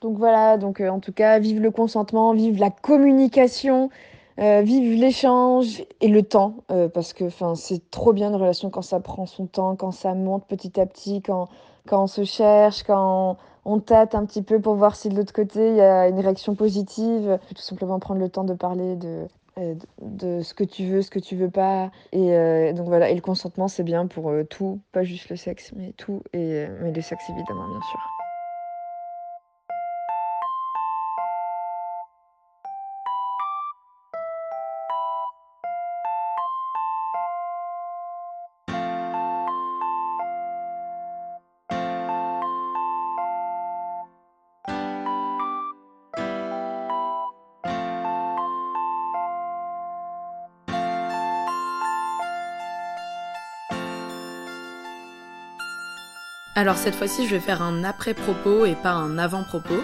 Donc 0.01 0.17
voilà, 0.17 0.58
donc 0.58 0.82
en 0.82 0.99
tout 0.99 1.13
cas, 1.13 1.38
vive 1.39 1.62
le 1.62 1.71
consentement, 1.71 2.34
vive 2.34 2.60
la 2.60 2.71
communication, 2.71 3.89
euh, 4.39 4.62
vive 4.62 5.00
l'échange 5.00 5.84
et 6.02 6.10
le 6.10 6.21
temps, 6.21 6.58
euh, 6.69 6.89
parce 6.89 7.13
que 7.13 7.26
c'est 7.56 7.89
trop 7.89 8.12
bien 8.12 8.30
une 8.30 8.36
relation 8.36 8.69
quand 8.69 8.82
ça 8.82 9.00
prend 9.00 9.26
son 9.26 9.45
temps, 9.45 9.76
quand 9.76 9.91
ça 9.91 10.13
monte 10.13 10.45
petit 10.45 10.80
à 10.80 10.86
petit, 10.86 11.21
quand, 11.21 11.48
quand 11.88 12.04
on 12.04 12.08
se 12.08 12.26
cherche, 12.26 12.84
quand 12.84 13.38
on, 13.63 13.80
tâte 13.80 14.13
un 14.13 14.26
petit 14.26 14.41
peu 14.41 14.60
pour 14.60 14.76
voir 14.76 14.95
si 14.95 15.08
de 15.08 15.15
l'autre 15.15 15.32
côté 15.32 15.69
il 15.69 15.76
y 15.76 15.82
a 15.82 16.10
une 16.10 16.19
réaction 16.19 16.56
positive. 16.56 17.39
Tout 17.56 17.62
simplement 17.62 17.98
prendre 18.00 18.19
le 18.19 18.30
temps 18.30 18.43
de 18.43 18.54
parler 18.54 18.98
de, 18.98 19.26
de, 20.02 20.41
ce 20.41 20.54
que 20.54 20.65
tu 20.65 20.86
veux, 20.86 21.02
ce 21.02 21.10
que 21.10 21.19
tu 21.19 21.38
veux 21.38 21.50
pas. 21.50 21.89
Et 22.12 22.74
donc 22.74 22.88
voilà, 22.88 23.10
et 23.10 23.15
le 23.15 23.21
consentement 23.21 23.69
c'est 23.69 23.84
bien 23.84 24.06
pour 24.06 24.32
tout, 24.50 24.82
pas 24.91 25.04
juste 25.04 25.30
le 25.30 25.38
sexe, 25.38 25.71
mais 25.78 25.93
tout, 25.93 26.21
et, 26.34 26.67
mais 26.82 26.91
le 26.91 27.02
sexe 27.02 27.24
évidemment, 27.30 27.69
bien 27.69 27.82
sûr. 27.82 28.24
Alors 56.58 56.78
cette 56.78 56.96
fois-ci, 56.96 57.28
je 57.28 57.32
vais 57.32 57.41
faire 57.41 57.62
un 57.62 57.84
après-propos 57.84 58.65
et 58.65 58.76
pas 58.76 58.94
un 58.94 59.18
avant-propos. 59.18 59.84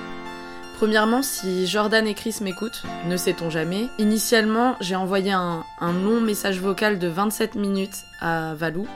Premièrement, 0.78 1.22
si 1.22 1.68
Jordan 1.68 2.08
et 2.08 2.14
Chris 2.14 2.38
m'écoutent, 2.40 2.84
ne 3.10 3.18
sait-on 3.18 3.50
jamais, 3.50 3.88
initialement 4.00 4.78
j'ai 4.80 4.96
envoyé 4.96 5.34
un, 5.34 5.66
long 5.82 6.22
message 6.22 6.62
vocal 6.62 6.98
de 6.98 7.10
27 7.10 7.56
minutes 7.56 8.06
à 8.22 8.54
Valou. 8.56 8.88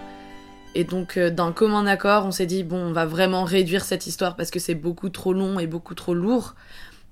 Et 0.74 0.86
donc 0.86 1.18
euh, 1.18 1.30
d'un 1.30 1.52
commun 1.52 1.86
accord, 1.86 2.26
on 2.26 2.32
s'est 2.32 2.46
dit, 2.46 2.64
bon, 2.64 2.78
on 2.78 2.92
va 2.94 3.06
vraiment 3.06 3.44
réduire 3.44 3.84
cette 3.84 4.08
histoire 4.08 4.38
parce 4.38 4.52
que 4.52 4.60
c'est 4.60 4.74
beaucoup 4.74 5.10
trop 5.10 5.34
long 5.34 5.60
et 5.60 5.68
beaucoup 5.68 5.96
trop 5.96 6.14
lourd. 6.14 6.56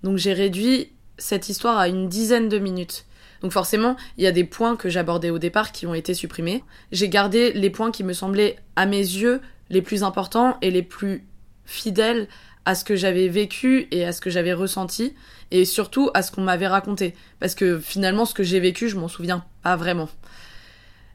Donc 0.01 0.17
j'ai 0.17 0.31
réduit 0.31 0.93
cette 1.17 1.49
histoire 1.49 1.77
à 1.77 1.89
une 1.89 2.07
dizaine 2.07 2.47
de 2.47 2.57
minutes. 2.57 3.05
Donc 3.41 3.51
forcément, 3.51 3.97
il 4.17 4.23
y 4.23 4.27
a 4.27 4.31
des 4.31 4.45
points 4.45 4.77
que 4.77 4.87
j'abordais 4.87 5.29
au 5.29 5.39
départ 5.39 5.73
qui 5.73 5.85
ont 5.87 5.93
été 5.93 6.13
supprimés. 6.13 6.63
J'ai 6.93 7.09
gardé 7.09 7.51
les 7.51 7.69
points 7.69 7.91
qui 7.91 8.05
me 8.05 8.13
semblaient, 8.13 8.55
à 8.77 8.85
mes 8.85 8.97
yeux, 8.97 9.41
les 9.69 9.81
plus 9.81 10.03
importants 10.03 10.57
et 10.61 10.71
les 10.71 10.83
plus 10.83 11.25
fidèles 11.65 12.27
à 12.65 12.75
ce 12.75 12.83
que 12.83 12.95
j'avais 12.95 13.27
vécu 13.27 13.87
et 13.91 14.05
à 14.05 14.11
ce 14.11 14.21
que 14.21 14.29
j'avais 14.29 14.53
ressenti 14.53 15.13
et 15.51 15.65
surtout 15.65 16.09
à 16.13 16.21
ce 16.21 16.31
qu'on 16.31 16.41
m'avait 16.41 16.67
raconté 16.67 17.13
parce 17.39 17.55
que 17.55 17.79
finalement 17.79 18.25
ce 18.25 18.33
que 18.33 18.43
j'ai 18.43 18.59
vécu 18.59 18.89
je 18.89 18.97
m'en 18.97 19.07
souviens 19.07 19.45
pas 19.61 19.75
vraiment. 19.75 20.09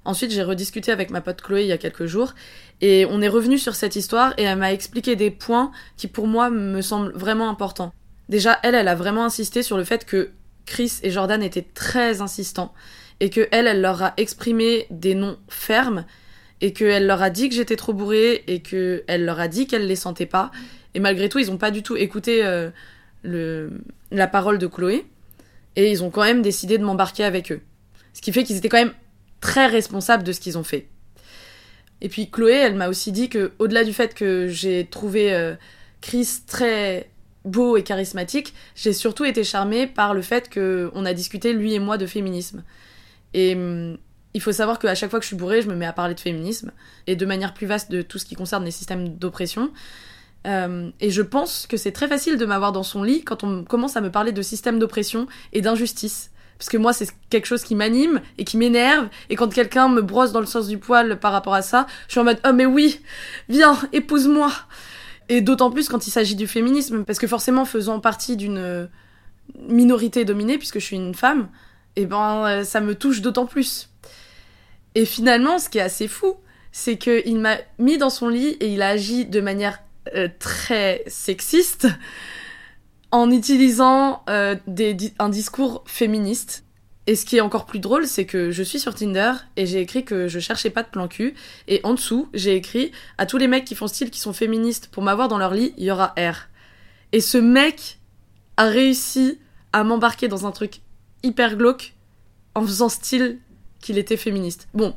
Ensuite 0.04 0.30
j'ai 0.30 0.42
rediscuté 0.42 0.92
avec 0.92 1.10
ma 1.10 1.20
pote 1.20 1.42
Chloé 1.42 1.62
il 1.62 1.68
y 1.68 1.72
a 1.72 1.78
quelques 1.78 2.06
jours 2.06 2.34
et 2.80 3.06
on 3.10 3.20
est 3.22 3.28
revenu 3.28 3.58
sur 3.58 3.74
cette 3.74 3.96
histoire 3.96 4.34
et 4.36 4.42
elle 4.42 4.58
m'a 4.58 4.72
expliqué 4.72 5.16
des 5.16 5.30
points 5.30 5.72
qui 5.96 6.06
pour 6.06 6.26
moi 6.26 6.50
me 6.50 6.82
semblent 6.82 7.12
vraiment 7.14 7.48
importants. 7.48 7.92
Déjà 8.28 8.58
elle 8.62 8.74
elle 8.74 8.88
a 8.88 8.94
vraiment 8.94 9.24
insisté 9.24 9.62
sur 9.62 9.78
le 9.78 9.84
fait 9.84 10.04
que 10.04 10.30
Chris 10.66 10.98
et 11.02 11.10
Jordan 11.10 11.42
étaient 11.42 11.66
très 11.74 12.20
insistants 12.20 12.74
et 13.20 13.30
que 13.30 13.48
elle 13.52 13.66
elle 13.66 13.80
leur 13.80 14.02
a 14.02 14.12
exprimé 14.18 14.86
des 14.90 15.14
noms 15.14 15.38
fermes 15.48 16.04
et 16.60 16.72
qu'elle 16.72 17.06
leur 17.06 17.22
a 17.22 17.30
dit 17.30 17.48
que 17.48 17.54
j'étais 17.54 17.76
trop 17.76 17.92
bourrée 17.92 18.44
et 18.46 18.60
qu'elle 18.60 19.24
leur 19.24 19.40
a 19.40 19.48
dit 19.48 19.66
qu'elle 19.66 19.86
les 19.86 19.96
sentait 19.96 20.26
pas. 20.26 20.50
Et 20.94 21.00
malgré 21.00 21.28
tout, 21.28 21.38
ils 21.38 21.50
ont 21.50 21.58
pas 21.58 21.70
du 21.70 21.82
tout 21.82 21.96
écouté 21.96 22.40
euh, 22.44 22.70
la 24.10 24.26
parole 24.26 24.58
de 24.58 24.66
Chloé 24.66 25.06
et 25.76 25.90
ils 25.90 26.02
ont 26.02 26.10
quand 26.10 26.24
même 26.24 26.42
décidé 26.42 26.78
de 26.78 26.84
m'embarquer 26.84 27.24
avec 27.24 27.52
eux. 27.52 27.60
Ce 28.12 28.20
qui 28.20 28.32
fait 28.32 28.42
qu'ils 28.42 28.56
étaient 28.56 28.68
quand 28.68 28.78
même 28.78 28.94
très 29.40 29.66
responsables 29.66 30.24
de 30.24 30.32
ce 30.32 30.40
qu'ils 30.40 30.58
ont 30.58 30.64
fait. 30.64 30.88
Et 32.00 32.08
puis 32.08 32.30
Chloé, 32.30 32.54
elle 32.54 32.74
m'a 32.74 32.88
aussi 32.88 33.12
dit 33.12 33.28
que 33.28 33.52
au-delà 33.58 33.84
du 33.84 33.92
fait 33.92 34.14
que 34.14 34.48
j'ai 34.48 34.86
trouvé 34.86 35.32
euh, 35.32 35.54
Chris 36.00 36.28
très 36.46 37.08
beau 37.44 37.76
et 37.76 37.82
charismatique, 37.82 38.54
j'ai 38.74 38.92
surtout 38.92 39.24
été 39.24 39.44
charmée 39.44 39.86
par 39.86 40.14
le 40.14 40.22
fait 40.22 40.52
qu'on 40.52 41.04
a 41.04 41.14
discuté 41.14 41.52
lui 41.52 41.74
et 41.74 41.78
moi 41.78 41.98
de 41.98 42.06
féminisme. 42.06 42.62
Et 43.34 43.54
hum, 43.54 43.98
il 44.38 44.40
faut 44.40 44.52
savoir 44.52 44.78
qu'à 44.78 44.94
chaque 44.94 45.10
fois 45.10 45.18
que 45.18 45.24
je 45.24 45.26
suis 45.26 45.36
bourrée, 45.36 45.62
je 45.62 45.68
me 45.68 45.74
mets 45.74 45.84
à 45.84 45.92
parler 45.92 46.14
de 46.14 46.20
féminisme 46.20 46.70
et 47.08 47.16
de 47.16 47.26
manière 47.26 47.54
plus 47.54 47.66
vaste 47.66 47.90
de 47.90 48.02
tout 48.02 48.20
ce 48.20 48.24
qui 48.24 48.36
concerne 48.36 48.64
les 48.64 48.70
systèmes 48.70 49.16
d'oppression. 49.18 49.72
Euh, 50.46 50.92
et 51.00 51.10
je 51.10 51.22
pense 51.22 51.66
que 51.66 51.76
c'est 51.76 51.90
très 51.90 52.06
facile 52.06 52.36
de 52.36 52.46
m'avoir 52.46 52.70
dans 52.70 52.84
son 52.84 53.02
lit 53.02 53.24
quand 53.24 53.42
on 53.42 53.64
commence 53.64 53.96
à 53.96 54.00
me 54.00 54.12
parler 54.12 54.30
de 54.30 54.40
système 54.40 54.78
d'oppression 54.78 55.26
et 55.52 55.60
d'injustice. 55.60 56.30
Parce 56.56 56.68
que 56.68 56.76
moi, 56.76 56.92
c'est 56.92 57.08
quelque 57.30 57.46
chose 57.46 57.64
qui 57.64 57.74
m'anime 57.74 58.20
et 58.38 58.44
qui 58.44 58.58
m'énerve. 58.58 59.08
Et 59.28 59.34
quand 59.34 59.52
quelqu'un 59.52 59.88
me 59.88 60.02
brosse 60.02 60.30
dans 60.30 60.38
le 60.38 60.46
sens 60.46 60.68
du 60.68 60.78
poil 60.78 61.18
par 61.18 61.32
rapport 61.32 61.54
à 61.54 61.62
ça, 61.62 61.88
je 62.06 62.12
suis 62.12 62.20
en 62.20 62.24
mode 62.24 62.38
Oh, 62.48 62.52
mais 62.52 62.66
oui, 62.66 63.00
viens, 63.48 63.76
épouse-moi. 63.92 64.52
Et 65.28 65.40
d'autant 65.40 65.72
plus 65.72 65.88
quand 65.88 66.06
il 66.06 66.12
s'agit 66.12 66.36
du 66.36 66.46
féminisme. 66.46 67.02
Parce 67.04 67.18
que 67.18 67.26
forcément, 67.26 67.64
faisant 67.64 67.98
partie 67.98 68.36
d'une 68.36 68.88
minorité 69.68 70.24
dominée, 70.24 70.58
puisque 70.58 70.78
je 70.78 70.84
suis 70.84 70.96
une 70.96 71.14
femme, 71.16 71.48
et 71.98 72.02
eh 72.02 72.06
ben, 72.06 72.46
euh, 72.46 72.62
ça 72.62 72.80
me 72.80 72.94
touche 72.94 73.22
d'autant 73.22 73.44
plus. 73.44 73.87
Et 74.94 75.04
finalement, 75.04 75.58
ce 75.58 75.68
qui 75.68 75.78
est 75.78 75.82
assez 75.82 76.08
fou, 76.08 76.34
c'est 76.72 76.96
qu'il 76.96 77.38
m'a 77.38 77.56
mis 77.78 77.98
dans 77.98 78.10
son 78.10 78.28
lit 78.28 78.56
et 78.60 78.72
il 78.72 78.82
a 78.82 78.88
agi 78.88 79.26
de 79.26 79.40
manière 79.40 79.80
euh, 80.14 80.28
très 80.38 81.02
sexiste 81.06 81.88
en 83.10 83.30
utilisant 83.30 84.22
euh, 84.28 84.56
un 85.18 85.28
discours 85.28 85.82
féministe. 85.86 86.64
Et 87.06 87.16
ce 87.16 87.24
qui 87.24 87.38
est 87.38 87.40
encore 87.40 87.64
plus 87.64 87.78
drôle, 87.78 88.06
c'est 88.06 88.26
que 88.26 88.50
je 88.50 88.62
suis 88.62 88.78
sur 88.78 88.94
Tinder 88.94 89.32
et 89.56 89.64
j'ai 89.64 89.80
écrit 89.80 90.04
que 90.04 90.28
je 90.28 90.38
cherchais 90.38 90.68
pas 90.68 90.82
de 90.82 90.88
plan 90.88 91.08
cul. 91.08 91.34
Et 91.66 91.80
en 91.82 91.94
dessous, 91.94 92.28
j'ai 92.34 92.54
écrit 92.54 92.92
à 93.16 93.24
tous 93.24 93.38
les 93.38 93.48
mecs 93.48 93.64
qui 93.64 93.74
font 93.74 93.86
style, 93.86 94.10
qui 94.10 94.20
sont 94.20 94.34
féministes, 94.34 94.88
pour 94.88 95.02
m'avoir 95.02 95.28
dans 95.28 95.38
leur 95.38 95.54
lit, 95.54 95.72
il 95.78 95.84
y 95.84 95.90
aura 95.90 96.14
R. 96.18 96.48
Et 97.12 97.22
ce 97.22 97.38
mec 97.38 97.98
a 98.58 98.66
réussi 98.66 99.38
à 99.72 99.84
m'embarquer 99.84 100.28
dans 100.28 100.46
un 100.46 100.50
truc 100.50 100.80
hyper 101.22 101.56
glauque 101.56 101.94
en 102.54 102.62
faisant 102.62 102.90
style 102.90 103.38
qu'il 103.80 103.98
était 103.98 104.16
féministe. 104.16 104.68
Bon, 104.74 104.94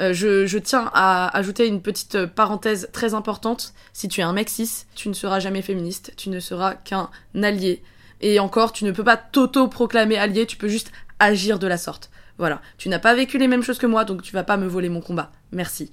euh, 0.00 0.12
je, 0.12 0.58
tiens 0.58 0.90
à 0.94 1.36
ajouter 1.36 1.66
une 1.66 1.82
petite 1.82 2.26
parenthèse 2.26 2.88
très 2.92 3.14
importante. 3.14 3.74
Si 3.92 4.08
tu 4.08 4.20
es 4.20 4.24
un 4.24 4.32
mec 4.32 4.48
cis, 4.48 4.84
tu 4.94 5.08
ne 5.08 5.14
seras 5.14 5.40
jamais 5.40 5.62
féministe, 5.62 6.12
tu 6.16 6.30
ne 6.30 6.40
seras 6.40 6.74
qu'un 6.74 7.10
allié. 7.42 7.82
Et 8.20 8.38
encore, 8.40 8.72
tu 8.72 8.84
ne 8.84 8.92
peux 8.92 9.04
pas 9.04 9.16
t'auto-proclamer 9.16 10.18
allié, 10.18 10.46
tu 10.46 10.56
peux 10.56 10.68
juste 10.68 10.92
agir 11.18 11.58
de 11.58 11.66
la 11.66 11.78
sorte. 11.78 12.10
Voilà, 12.38 12.62
tu 12.76 12.88
n'as 12.88 13.00
pas 13.00 13.14
vécu 13.14 13.38
les 13.38 13.48
mêmes 13.48 13.62
choses 13.62 13.78
que 13.78 13.86
moi, 13.86 14.04
donc 14.04 14.22
tu 14.22 14.32
vas 14.32 14.44
pas 14.44 14.56
me 14.56 14.68
voler 14.68 14.88
mon 14.88 15.00
combat. 15.00 15.32
Merci. 15.50 15.90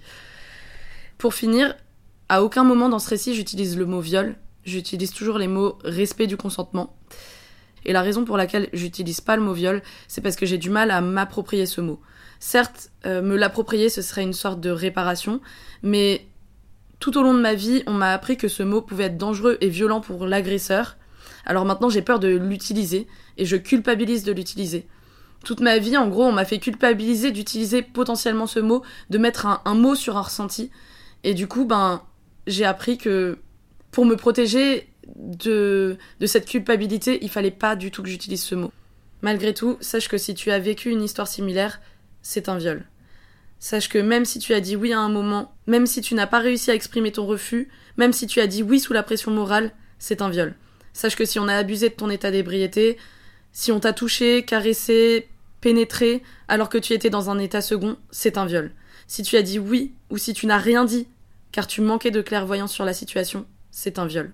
Pour 1.17 1.34
finir, 1.34 1.76
à 2.30 2.43
aucun 2.43 2.63
moment 2.63 2.89
dans 2.89 3.00
ce 3.00 3.10
récit 3.10 3.34
j'utilise 3.34 3.78
le 3.78 3.86
mot 3.86 4.02
viol, 4.02 4.36
j'utilise 4.63 5.12
toujours 5.12 5.39
les 5.39 5.48
mots 5.48 5.80
respect 5.84 6.28
du 6.28 6.38
consentement. 6.38 6.95
Et 7.86 7.93
la 7.93 8.02
raison 8.02 8.26
pour 8.26 8.38
laquelle 8.38 8.69
j'utilise 8.74 9.21
pas 9.21 9.36
le 9.36 9.41
mot 9.41 9.54
viol, 9.54 9.82
c'est 10.08 10.21
parce 10.21 10.36
que 10.36 10.45
j'ai 10.45 10.58
du 10.58 10.69
mal 10.69 10.91
à 10.91 11.02
m'approprier 11.02 11.65
ce 11.65 11.82
mot. 11.82 12.00
Certes, 12.47 12.91
euh, 13.08 13.23
me 13.23 13.38
l'approprier, 13.38 13.89
ce 13.89 14.03
serait 14.03 14.21
une 14.21 14.31
sorte 14.31 14.62
de 14.62 14.69
réparation, 14.69 15.41
mais 15.81 16.27
tout 16.99 17.17
au 17.17 17.23
long 17.23 17.34
de 17.34 17.39
ma 17.39 17.55
vie, 17.55 17.81
on 17.88 17.93
m'a 17.93 18.13
appris 18.13 18.38
que 18.38 18.47
ce 18.47 18.62
mot 18.62 18.84
pouvait 18.84 19.05
être 19.05 19.17
dangereux 19.17 19.58
et 19.62 19.67
violent 19.67 19.99
pour 19.99 20.27
l'agresseur. 20.27 20.95
Alors 21.47 21.65
maintenant, 21.65 21.89
j'ai 21.89 22.03
peur 22.03 22.19
de 22.19 22.27
l'utiliser 22.27 23.08
et 23.39 23.47
je 23.47 23.55
culpabilise 23.55 24.23
de 24.23 24.31
l'utiliser. 24.31 24.86
Toute 25.43 25.60
ma 25.60 25.79
vie, 25.79 25.97
en 25.97 26.08
gros, 26.08 26.25
on 26.25 26.34
m'a 26.34 26.45
fait 26.45 26.60
culpabiliser 26.60 27.31
d'utiliser 27.31 27.81
potentiellement 27.81 28.45
ce 28.45 28.60
mot, 28.60 28.84
de 29.10 29.17
mettre 29.17 29.47
un, 29.65 29.73
mot 29.73 29.95
sur 29.95 30.15
un 30.15 30.21
ressenti. 30.21 30.69
Et 31.23 31.34
du 31.34 31.47
coup, 31.47 31.65
ben, 31.65 32.03
j'ai 32.45 32.65
appris 32.65 32.99
que 32.99 33.39
pour 33.89 34.05
me 34.05 34.15
protéger 34.15 34.88
de, 35.15 35.97
de 36.19 36.25
cette 36.27 36.45
culpabilité, 36.45 37.17
il 37.23 37.29
fallait 37.31 37.49
pas 37.49 37.75
du 37.75 37.89
tout 37.89 38.03
que 38.03 38.10
j'utilise 38.10 38.43
ce 38.43 38.53
mot. 38.53 38.71
Malgré 39.23 39.55
tout, 39.55 39.77
sache 39.81 40.08
que 40.08 40.19
si 40.19 40.36
tu 40.36 40.51
as 40.51 40.60
vécu 40.60 40.91
une 40.91 41.01
histoire 41.01 41.27
similaire, 41.27 41.79
c'est 42.25 42.49
un 42.49 42.57
viol. 42.57 42.83
Sache 43.59 43.88
que 43.88 43.99
même 43.99 44.25
si 44.25 44.39
tu 44.39 44.55
as 44.55 44.59
dit 44.59 44.75
oui 44.75 44.91
à 44.91 44.99
un 44.99 45.09
moment, 45.09 45.53
même 45.67 45.85
si 45.85 46.01
tu 46.01 46.15
n'as 46.15 46.25
pas 46.25 46.39
réussi 46.39 46.71
à 46.71 46.73
exprimer 46.73 47.11
ton 47.11 47.27
refus, 47.27 47.69
même 47.97 48.13
si 48.13 48.25
tu 48.25 48.41
as 48.41 48.47
dit 48.47 48.63
oui 48.63 48.79
sous 48.79 48.93
la 48.93 49.03
pression 49.03 49.29
morale, 49.29 49.71
c'est 49.99 50.23
un 50.23 50.29
viol. 50.29 50.55
Sache 50.91 51.15
que 51.15 51.23
si 51.23 51.38
on 51.38 51.47
a 51.47 51.55
abusé 51.55 51.89
de 51.89 51.93
ton 51.93 52.09
état 52.09 52.31
d'ébriété, 52.31 52.97
si 53.51 53.71
on 53.71 53.79
t'a 53.79 53.93
touché, 53.93 54.43
caressé, 54.43 55.29
pénétré, 55.61 56.23
alors 56.47 56.69
que 56.69 56.79
tu 56.79 56.93
étais 56.93 57.11
dans 57.11 57.29
un 57.29 57.38
état 57.38 57.61
second, 57.61 57.95
c'est 58.09 58.39
un 58.39 58.47
viol. 58.47 58.71
Si 59.05 59.21
tu 59.21 59.38
as 59.38 59.43
dit 59.43 59.59
oui, 59.59 59.93
ou 60.09 60.17
si 60.17 60.33
tu 60.33 60.47
n'as 60.47 60.57
rien 60.57 60.83
dit, 60.83 61.07
car 61.51 61.67
tu 61.67 61.81
manquais 61.81 62.11
de 62.11 62.23
clairvoyance 62.23 62.73
sur 62.73 62.85
la 62.85 62.93
situation, 62.93 63.45
c'est 63.69 63.99
un 63.99 64.07
viol. 64.07 64.33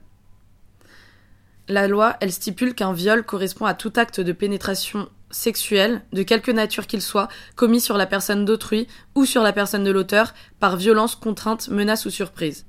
La 1.67 1.89
loi, 1.89 2.15
elle 2.21 2.31
stipule 2.31 2.73
qu'un 2.73 2.93
viol 2.93 3.23
correspond 3.23 3.65
à 3.65 3.73
tout 3.73 3.91
acte 3.97 4.21
de 4.21 4.31
pénétration 4.31 5.09
sexuelle, 5.31 6.01
de 6.13 6.23
quelque 6.23 6.51
nature 6.51 6.87
qu'il 6.87 7.01
soit, 7.01 7.27
commis 7.55 7.81
sur 7.81 7.97
la 7.97 8.05
personne 8.05 8.45
d'autrui 8.45 8.87
ou 9.15 9.25
sur 9.25 9.43
la 9.43 9.53
personne 9.53 9.83
de 9.83 9.91
l'auteur 9.91 10.33
par 10.59 10.77
violence, 10.77 11.15
contrainte, 11.15 11.69
menace 11.69 12.05
ou 12.05 12.09
surprise. 12.09 12.65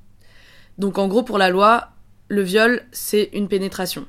Donc 0.78 0.98
en 0.98 1.08
gros 1.08 1.22
pour 1.22 1.38
la 1.38 1.50
loi, 1.50 1.88
le 2.28 2.42
viol, 2.42 2.82
c'est 2.92 3.30
une 3.32 3.48
pénétration. 3.48 4.06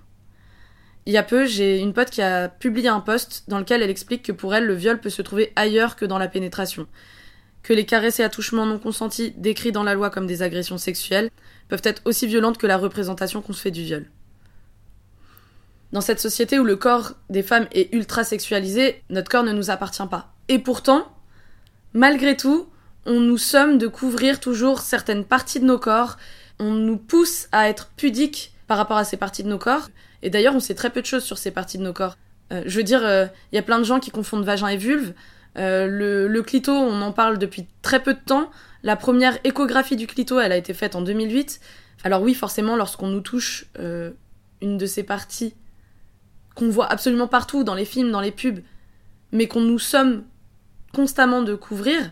Il 1.05 1.11
y 1.11 1.17
a 1.17 1.23
peu, 1.23 1.45
j'ai 1.45 1.79
une 1.79 1.93
pote 1.93 2.09
qui 2.09 2.21
a 2.21 2.47
publié 2.47 2.87
un 2.87 3.01
post 3.01 3.43
dans 3.49 3.59
lequel 3.59 3.81
elle 3.81 3.89
explique 3.89 4.23
que 4.23 4.31
pour 4.31 4.55
elle, 4.55 4.65
le 4.65 4.73
viol 4.73 5.01
peut 5.01 5.09
se 5.09 5.21
trouver 5.21 5.51
ailleurs 5.57 5.97
que 5.97 6.05
dans 6.05 6.17
la 6.17 6.29
pénétration. 6.29 6.87
Que 7.61 7.73
les 7.73 7.85
caresses 7.85 8.21
et 8.21 8.23
attouchements 8.23 8.65
non 8.65 8.79
consentis, 8.79 9.33
décrits 9.35 9.73
dans 9.73 9.83
la 9.83 9.93
loi 9.93 10.09
comme 10.09 10.27
des 10.27 10.41
agressions 10.41 10.77
sexuelles, 10.77 11.29
peuvent 11.67 11.81
être 11.83 12.01
aussi 12.05 12.27
violentes 12.27 12.57
que 12.57 12.67
la 12.67 12.77
représentation 12.77 13.41
qu'on 13.41 13.53
se 13.53 13.61
fait 13.61 13.71
du 13.71 13.83
viol. 13.83 14.09
Dans 15.93 16.01
cette 16.01 16.19
société 16.19 16.57
où 16.57 16.63
le 16.63 16.75
corps 16.75 17.13
des 17.29 17.43
femmes 17.43 17.67
est 17.71 17.93
ultra 17.93 18.23
sexualisé, 18.23 19.03
notre 19.11 19.29
corps 19.29 19.43
ne 19.43 19.53
nous 19.53 19.69
appartient 19.69 20.07
pas. 20.09 20.33
Et 20.47 20.57
pourtant, 20.57 21.07
malgré 21.93 22.35
tout, 22.35 22.67
on 23.05 23.19
nous 23.19 23.37
somme 23.37 23.77
de 23.77 23.85
couvrir 23.85 24.39
toujours 24.39 24.79
certaines 24.79 25.23
parties 25.23 25.59
de 25.59 25.65
nos 25.65 25.77
corps, 25.77 26.17
on 26.57 26.71
nous 26.71 26.97
pousse 26.97 27.47
à 27.51 27.69
être 27.69 27.91
pudiques 27.95 28.55
par 28.65 28.77
rapport 28.77 28.97
à 28.97 29.03
ces 29.03 29.17
parties 29.17 29.43
de 29.43 29.49
nos 29.49 29.59
corps. 29.59 29.89
Et 30.23 30.31
d'ailleurs, 30.31 30.55
on 30.55 30.59
sait 30.59 30.73
très 30.73 30.89
peu 30.89 30.99
de 30.99 31.05
choses 31.05 31.23
sur 31.23 31.37
ces 31.37 31.51
parties 31.51 31.77
de 31.77 31.83
nos 31.83 31.93
corps. 31.93 32.17
Euh, 32.51 32.63
je 32.65 32.77
veux 32.77 32.83
dire, 32.83 33.01
il 33.01 33.05
euh, 33.05 33.27
y 33.51 33.59
a 33.59 33.61
plein 33.61 33.77
de 33.77 33.83
gens 33.83 33.99
qui 33.99 34.09
confondent 34.09 34.45
vagin 34.45 34.69
et 34.69 34.77
vulve. 34.77 35.13
Euh, 35.59 35.85
le, 35.85 36.27
le, 36.27 36.41
clito, 36.41 36.71
on 36.71 37.03
en 37.03 37.11
parle 37.11 37.37
depuis 37.37 37.67
très 37.83 38.01
peu 38.01 38.15
de 38.15 38.19
temps. 38.19 38.49
La 38.81 38.95
première 38.95 39.37
échographie 39.43 39.95
du 39.95 40.07
clito, 40.07 40.39
elle 40.39 40.53
a 40.53 40.57
été 40.57 40.73
faite 40.73 40.95
en 40.95 41.03
2008. 41.03 41.59
Alors 42.03 42.23
oui, 42.23 42.33
forcément, 42.33 42.75
lorsqu'on 42.75 43.09
nous 43.09 43.21
touche 43.21 43.65
une 44.61 44.77
de 44.77 44.85
ces 44.85 45.03
parties 45.03 45.53
qu'on 46.55 46.69
voit 46.69 46.91
absolument 46.91 47.27
partout, 47.27 47.63
dans 47.63 47.75
les 47.75 47.85
films, 47.85 48.11
dans 48.11 48.21
les 48.21 48.31
pubs, 48.31 48.59
mais 49.31 49.47
qu'on 49.47 49.61
nous 49.61 49.79
somme 49.79 50.23
constamment 50.93 51.41
de 51.41 51.55
couvrir, 51.55 52.11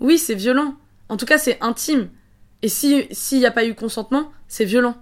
oui, 0.00 0.18
c'est 0.18 0.34
violent. 0.34 0.76
En 1.08 1.16
tout 1.16 1.26
cas, 1.26 1.38
c'est 1.38 1.62
intime. 1.62 2.10
Et 2.62 2.68
s'il 2.68 3.08
n'y 3.32 3.46
a 3.46 3.50
pas 3.50 3.64
eu 3.64 3.74
consentement, 3.74 4.30
c'est 4.48 4.64
violent. 4.64 4.96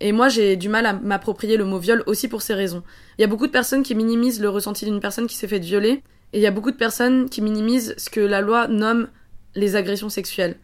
Et 0.00 0.12
moi, 0.12 0.28
j'ai 0.28 0.56
du 0.56 0.68
mal 0.68 0.86
à 0.86 0.92
m'approprier 0.92 1.56
le 1.56 1.64
mot 1.64 1.78
viol 1.78 2.02
aussi 2.06 2.28
pour 2.28 2.42
ces 2.42 2.54
raisons. 2.54 2.82
Il 3.18 3.22
y 3.22 3.24
a 3.24 3.28
beaucoup 3.28 3.46
de 3.46 3.52
personnes 3.52 3.82
qui 3.82 3.94
minimisent 3.94 4.40
le 4.40 4.48
ressenti 4.48 4.84
d'une 4.84 5.00
personne 5.00 5.26
qui 5.26 5.36
s'est 5.36 5.48
fait 5.48 5.58
violer, 5.58 6.02
et 6.32 6.38
il 6.38 6.40
y 6.40 6.46
a 6.46 6.50
beaucoup 6.50 6.70
de 6.70 6.76
personnes 6.76 7.28
qui 7.28 7.40
minimisent 7.40 7.94
ce 7.96 8.10
que 8.10 8.20
la 8.20 8.40
loi 8.40 8.68
nomme 8.68 9.08
les 9.54 9.76
agressions 9.76 10.08
sexuelles. 10.08 10.56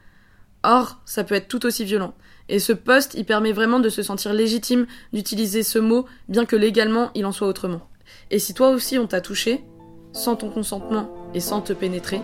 Or, 0.62 1.00
ça 1.04 1.24
peut 1.24 1.34
être 1.34 1.48
tout 1.48 1.66
aussi 1.66 1.84
violent. 1.84 2.14
Et 2.48 2.58
ce 2.58 2.72
poste, 2.72 3.14
il 3.14 3.24
permet 3.24 3.52
vraiment 3.52 3.80
de 3.80 3.88
se 3.88 4.02
sentir 4.02 4.32
légitime 4.32 4.86
d'utiliser 5.12 5.62
ce 5.62 5.78
mot, 5.78 6.06
bien 6.28 6.44
que 6.44 6.56
légalement 6.56 7.10
il 7.14 7.26
en 7.26 7.32
soit 7.32 7.48
autrement. 7.48 7.88
Et 8.30 8.38
si 8.38 8.54
toi 8.54 8.70
aussi 8.70 8.98
on 8.98 9.06
t'a 9.06 9.20
touché, 9.20 9.64
sans 10.12 10.36
ton 10.36 10.50
consentement 10.50 11.10
et 11.34 11.40
sans 11.40 11.60
te 11.60 11.72
pénétrer, 11.72 12.20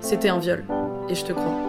c'était 0.00 0.28
un 0.28 0.38
viol. 0.38 0.64
Et 1.08 1.14
je 1.14 1.24
te 1.24 1.32
crois. 1.32 1.67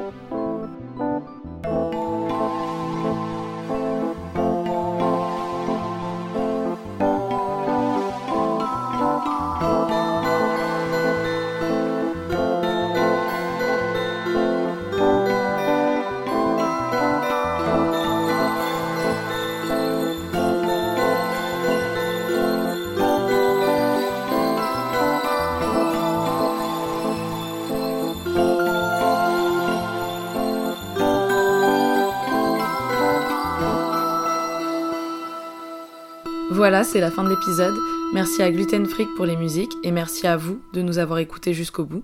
Voilà, 36.51 36.83
c'est 36.83 36.99
la 36.99 37.11
fin 37.11 37.23
de 37.23 37.29
l'épisode. 37.29 37.75
Merci 38.11 38.41
à 38.41 38.51
Gluten 38.51 38.87
Freak 38.87 39.07
pour 39.15 39.25
les 39.27 39.35
musiques 39.35 39.71
et 39.83 39.91
merci 39.91 40.25
à 40.25 40.35
vous 40.35 40.59
de 40.73 40.81
nous 40.81 40.97
avoir 40.97 41.19
écoutés 41.19 41.53
jusqu'au 41.53 41.85
bout. 41.85 42.03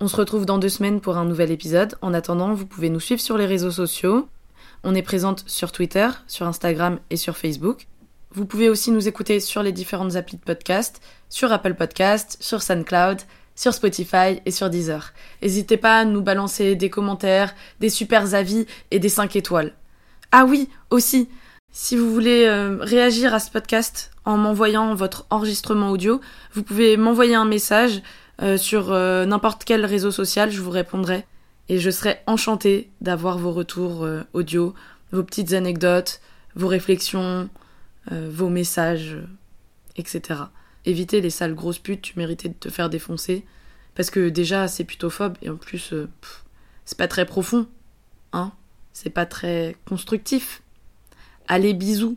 On 0.00 0.08
se 0.08 0.16
retrouve 0.16 0.46
dans 0.46 0.56
deux 0.56 0.70
semaines 0.70 1.02
pour 1.02 1.18
un 1.18 1.26
nouvel 1.26 1.50
épisode. 1.50 1.96
En 2.00 2.14
attendant, 2.14 2.54
vous 2.54 2.64
pouvez 2.64 2.88
nous 2.88 2.98
suivre 2.98 3.20
sur 3.20 3.36
les 3.36 3.44
réseaux 3.44 3.70
sociaux. 3.70 4.26
On 4.84 4.94
est 4.94 5.02
présente 5.02 5.44
sur 5.46 5.70
Twitter, 5.70 6.08
sur 6.26 6.46
Instagram 6.46 6.98
et 7.10 7.18
sur 7.18 7.36
Facebook. 7.36 7.86
Vous 8.32 8.46
pouvez 8.46 8.70
aussi 8.70 8.90
nous 8.90 9.06
écouter 9.06 9.38
sur 9.40 9.62
les 9.62 9.72
différentes 9.72 10.16
applis 10.16 10.38
de 10.38 10.42
podcast, 10.42 11.02
sur 11.28 11.52
Apple 11.52 11.74
Podcast, 11.74 12.38
sur 12.40 12.62
SoundCloud, 12.62 13.20
sur 13.54 13.74
Spotify 13.74 14.40
et 14.46 14.50
sur 14.50 14.70
Deezer. 14.70 15.12
N'hésitez 15.42 15.76
pas 15.76 15.98
à 16.00 16.04
nous 16.06 16.22
balancer 16.22 16.74
des 16.74 16.88
commentaires, 16.88 17.54
des 17.80 17.90
super 17.90 18.34
avis 18.34 18.66
et 18.90 18.98
des 18.98 19.10
5 19.10 19.36
étoiles. 19.36 19.74
Ah 20.32 20.46
oui, 20.46 20.70
aussi, 20.90 21.28
si 21.86 21.94
vous 21.94 22.12
voulez 22.12 22.46
euh, 22.46 22.78
réagir 22.80 23.32
à 23.32 23.38
ce 23.38 23.48
podcast 23.48 24.10
en 24.24 24.36
m'envoyant 24.36 24.94
votre 24.96 25.24
enregistrement 25.30 25.90
audio, 25.90 26.20
vous 26.52 26.64
pouvez 26.64 26.96
m'envoyer 26.96 27.36
un 27.36 27.44
message 27.44 28.02
euh, 28.42 28.56
sur 28.56 28.90
euh, 28.90 29.24
n'importe 29.24 29.62
quel 29.64 29.84
réseau 29.84 30.10
social, 30.10 30.50
je 30.50 30.60
vous 30.60 30.72
répondrai. 30.72 31.26
Et 31.68 31.78
je 31.78 31.90
serai 31.90 32.18
enchantée 32.26 32.90
d'avoir 33.02 33.38
vos 33.38 33.52
retours 33.52 34.04
audio, 34.32 34.74
vos 35.12 35.22
petites 35.22 35.52
anecdotes, 35.52 36.20
vos 36.56 36.66
réflexions, 36.66 37.48
vos 38.10 38.48
messages, 38.48 39.18
etc. 39.96 40.40
Évitez 40.86 41.20
les 41.20 41.30
sales 41.30 41.54
grosses 41.54 41.78
putes, 41.78 42.02
tu 42.02 42.18
méritais 42.18 42.48
de 42.48 42.54
te 42.54 42.68
faire 42.68 42.88
défoncer. 42.88 43.44
Parce 43.94 44.10
que 44.10 44.28
déjà, 44.28 44.66
c'est 44.66 44.84
putophobe 44.84 45.36
et 45.42 45.50
en 45.50 45.56
plus, 45.56 45.92
c'est 46.84 46.98
pas 46.98 47.08
très 47.08 47.26
profond. 47.26 47.66
Hein 48.32 48.52
C'est 48.92 49.10
pas 49.10 49.26
très 49.26 49.76
constructif. 49.88 50.62
Allez, 51.48 51.74
bisous 51.74 52.16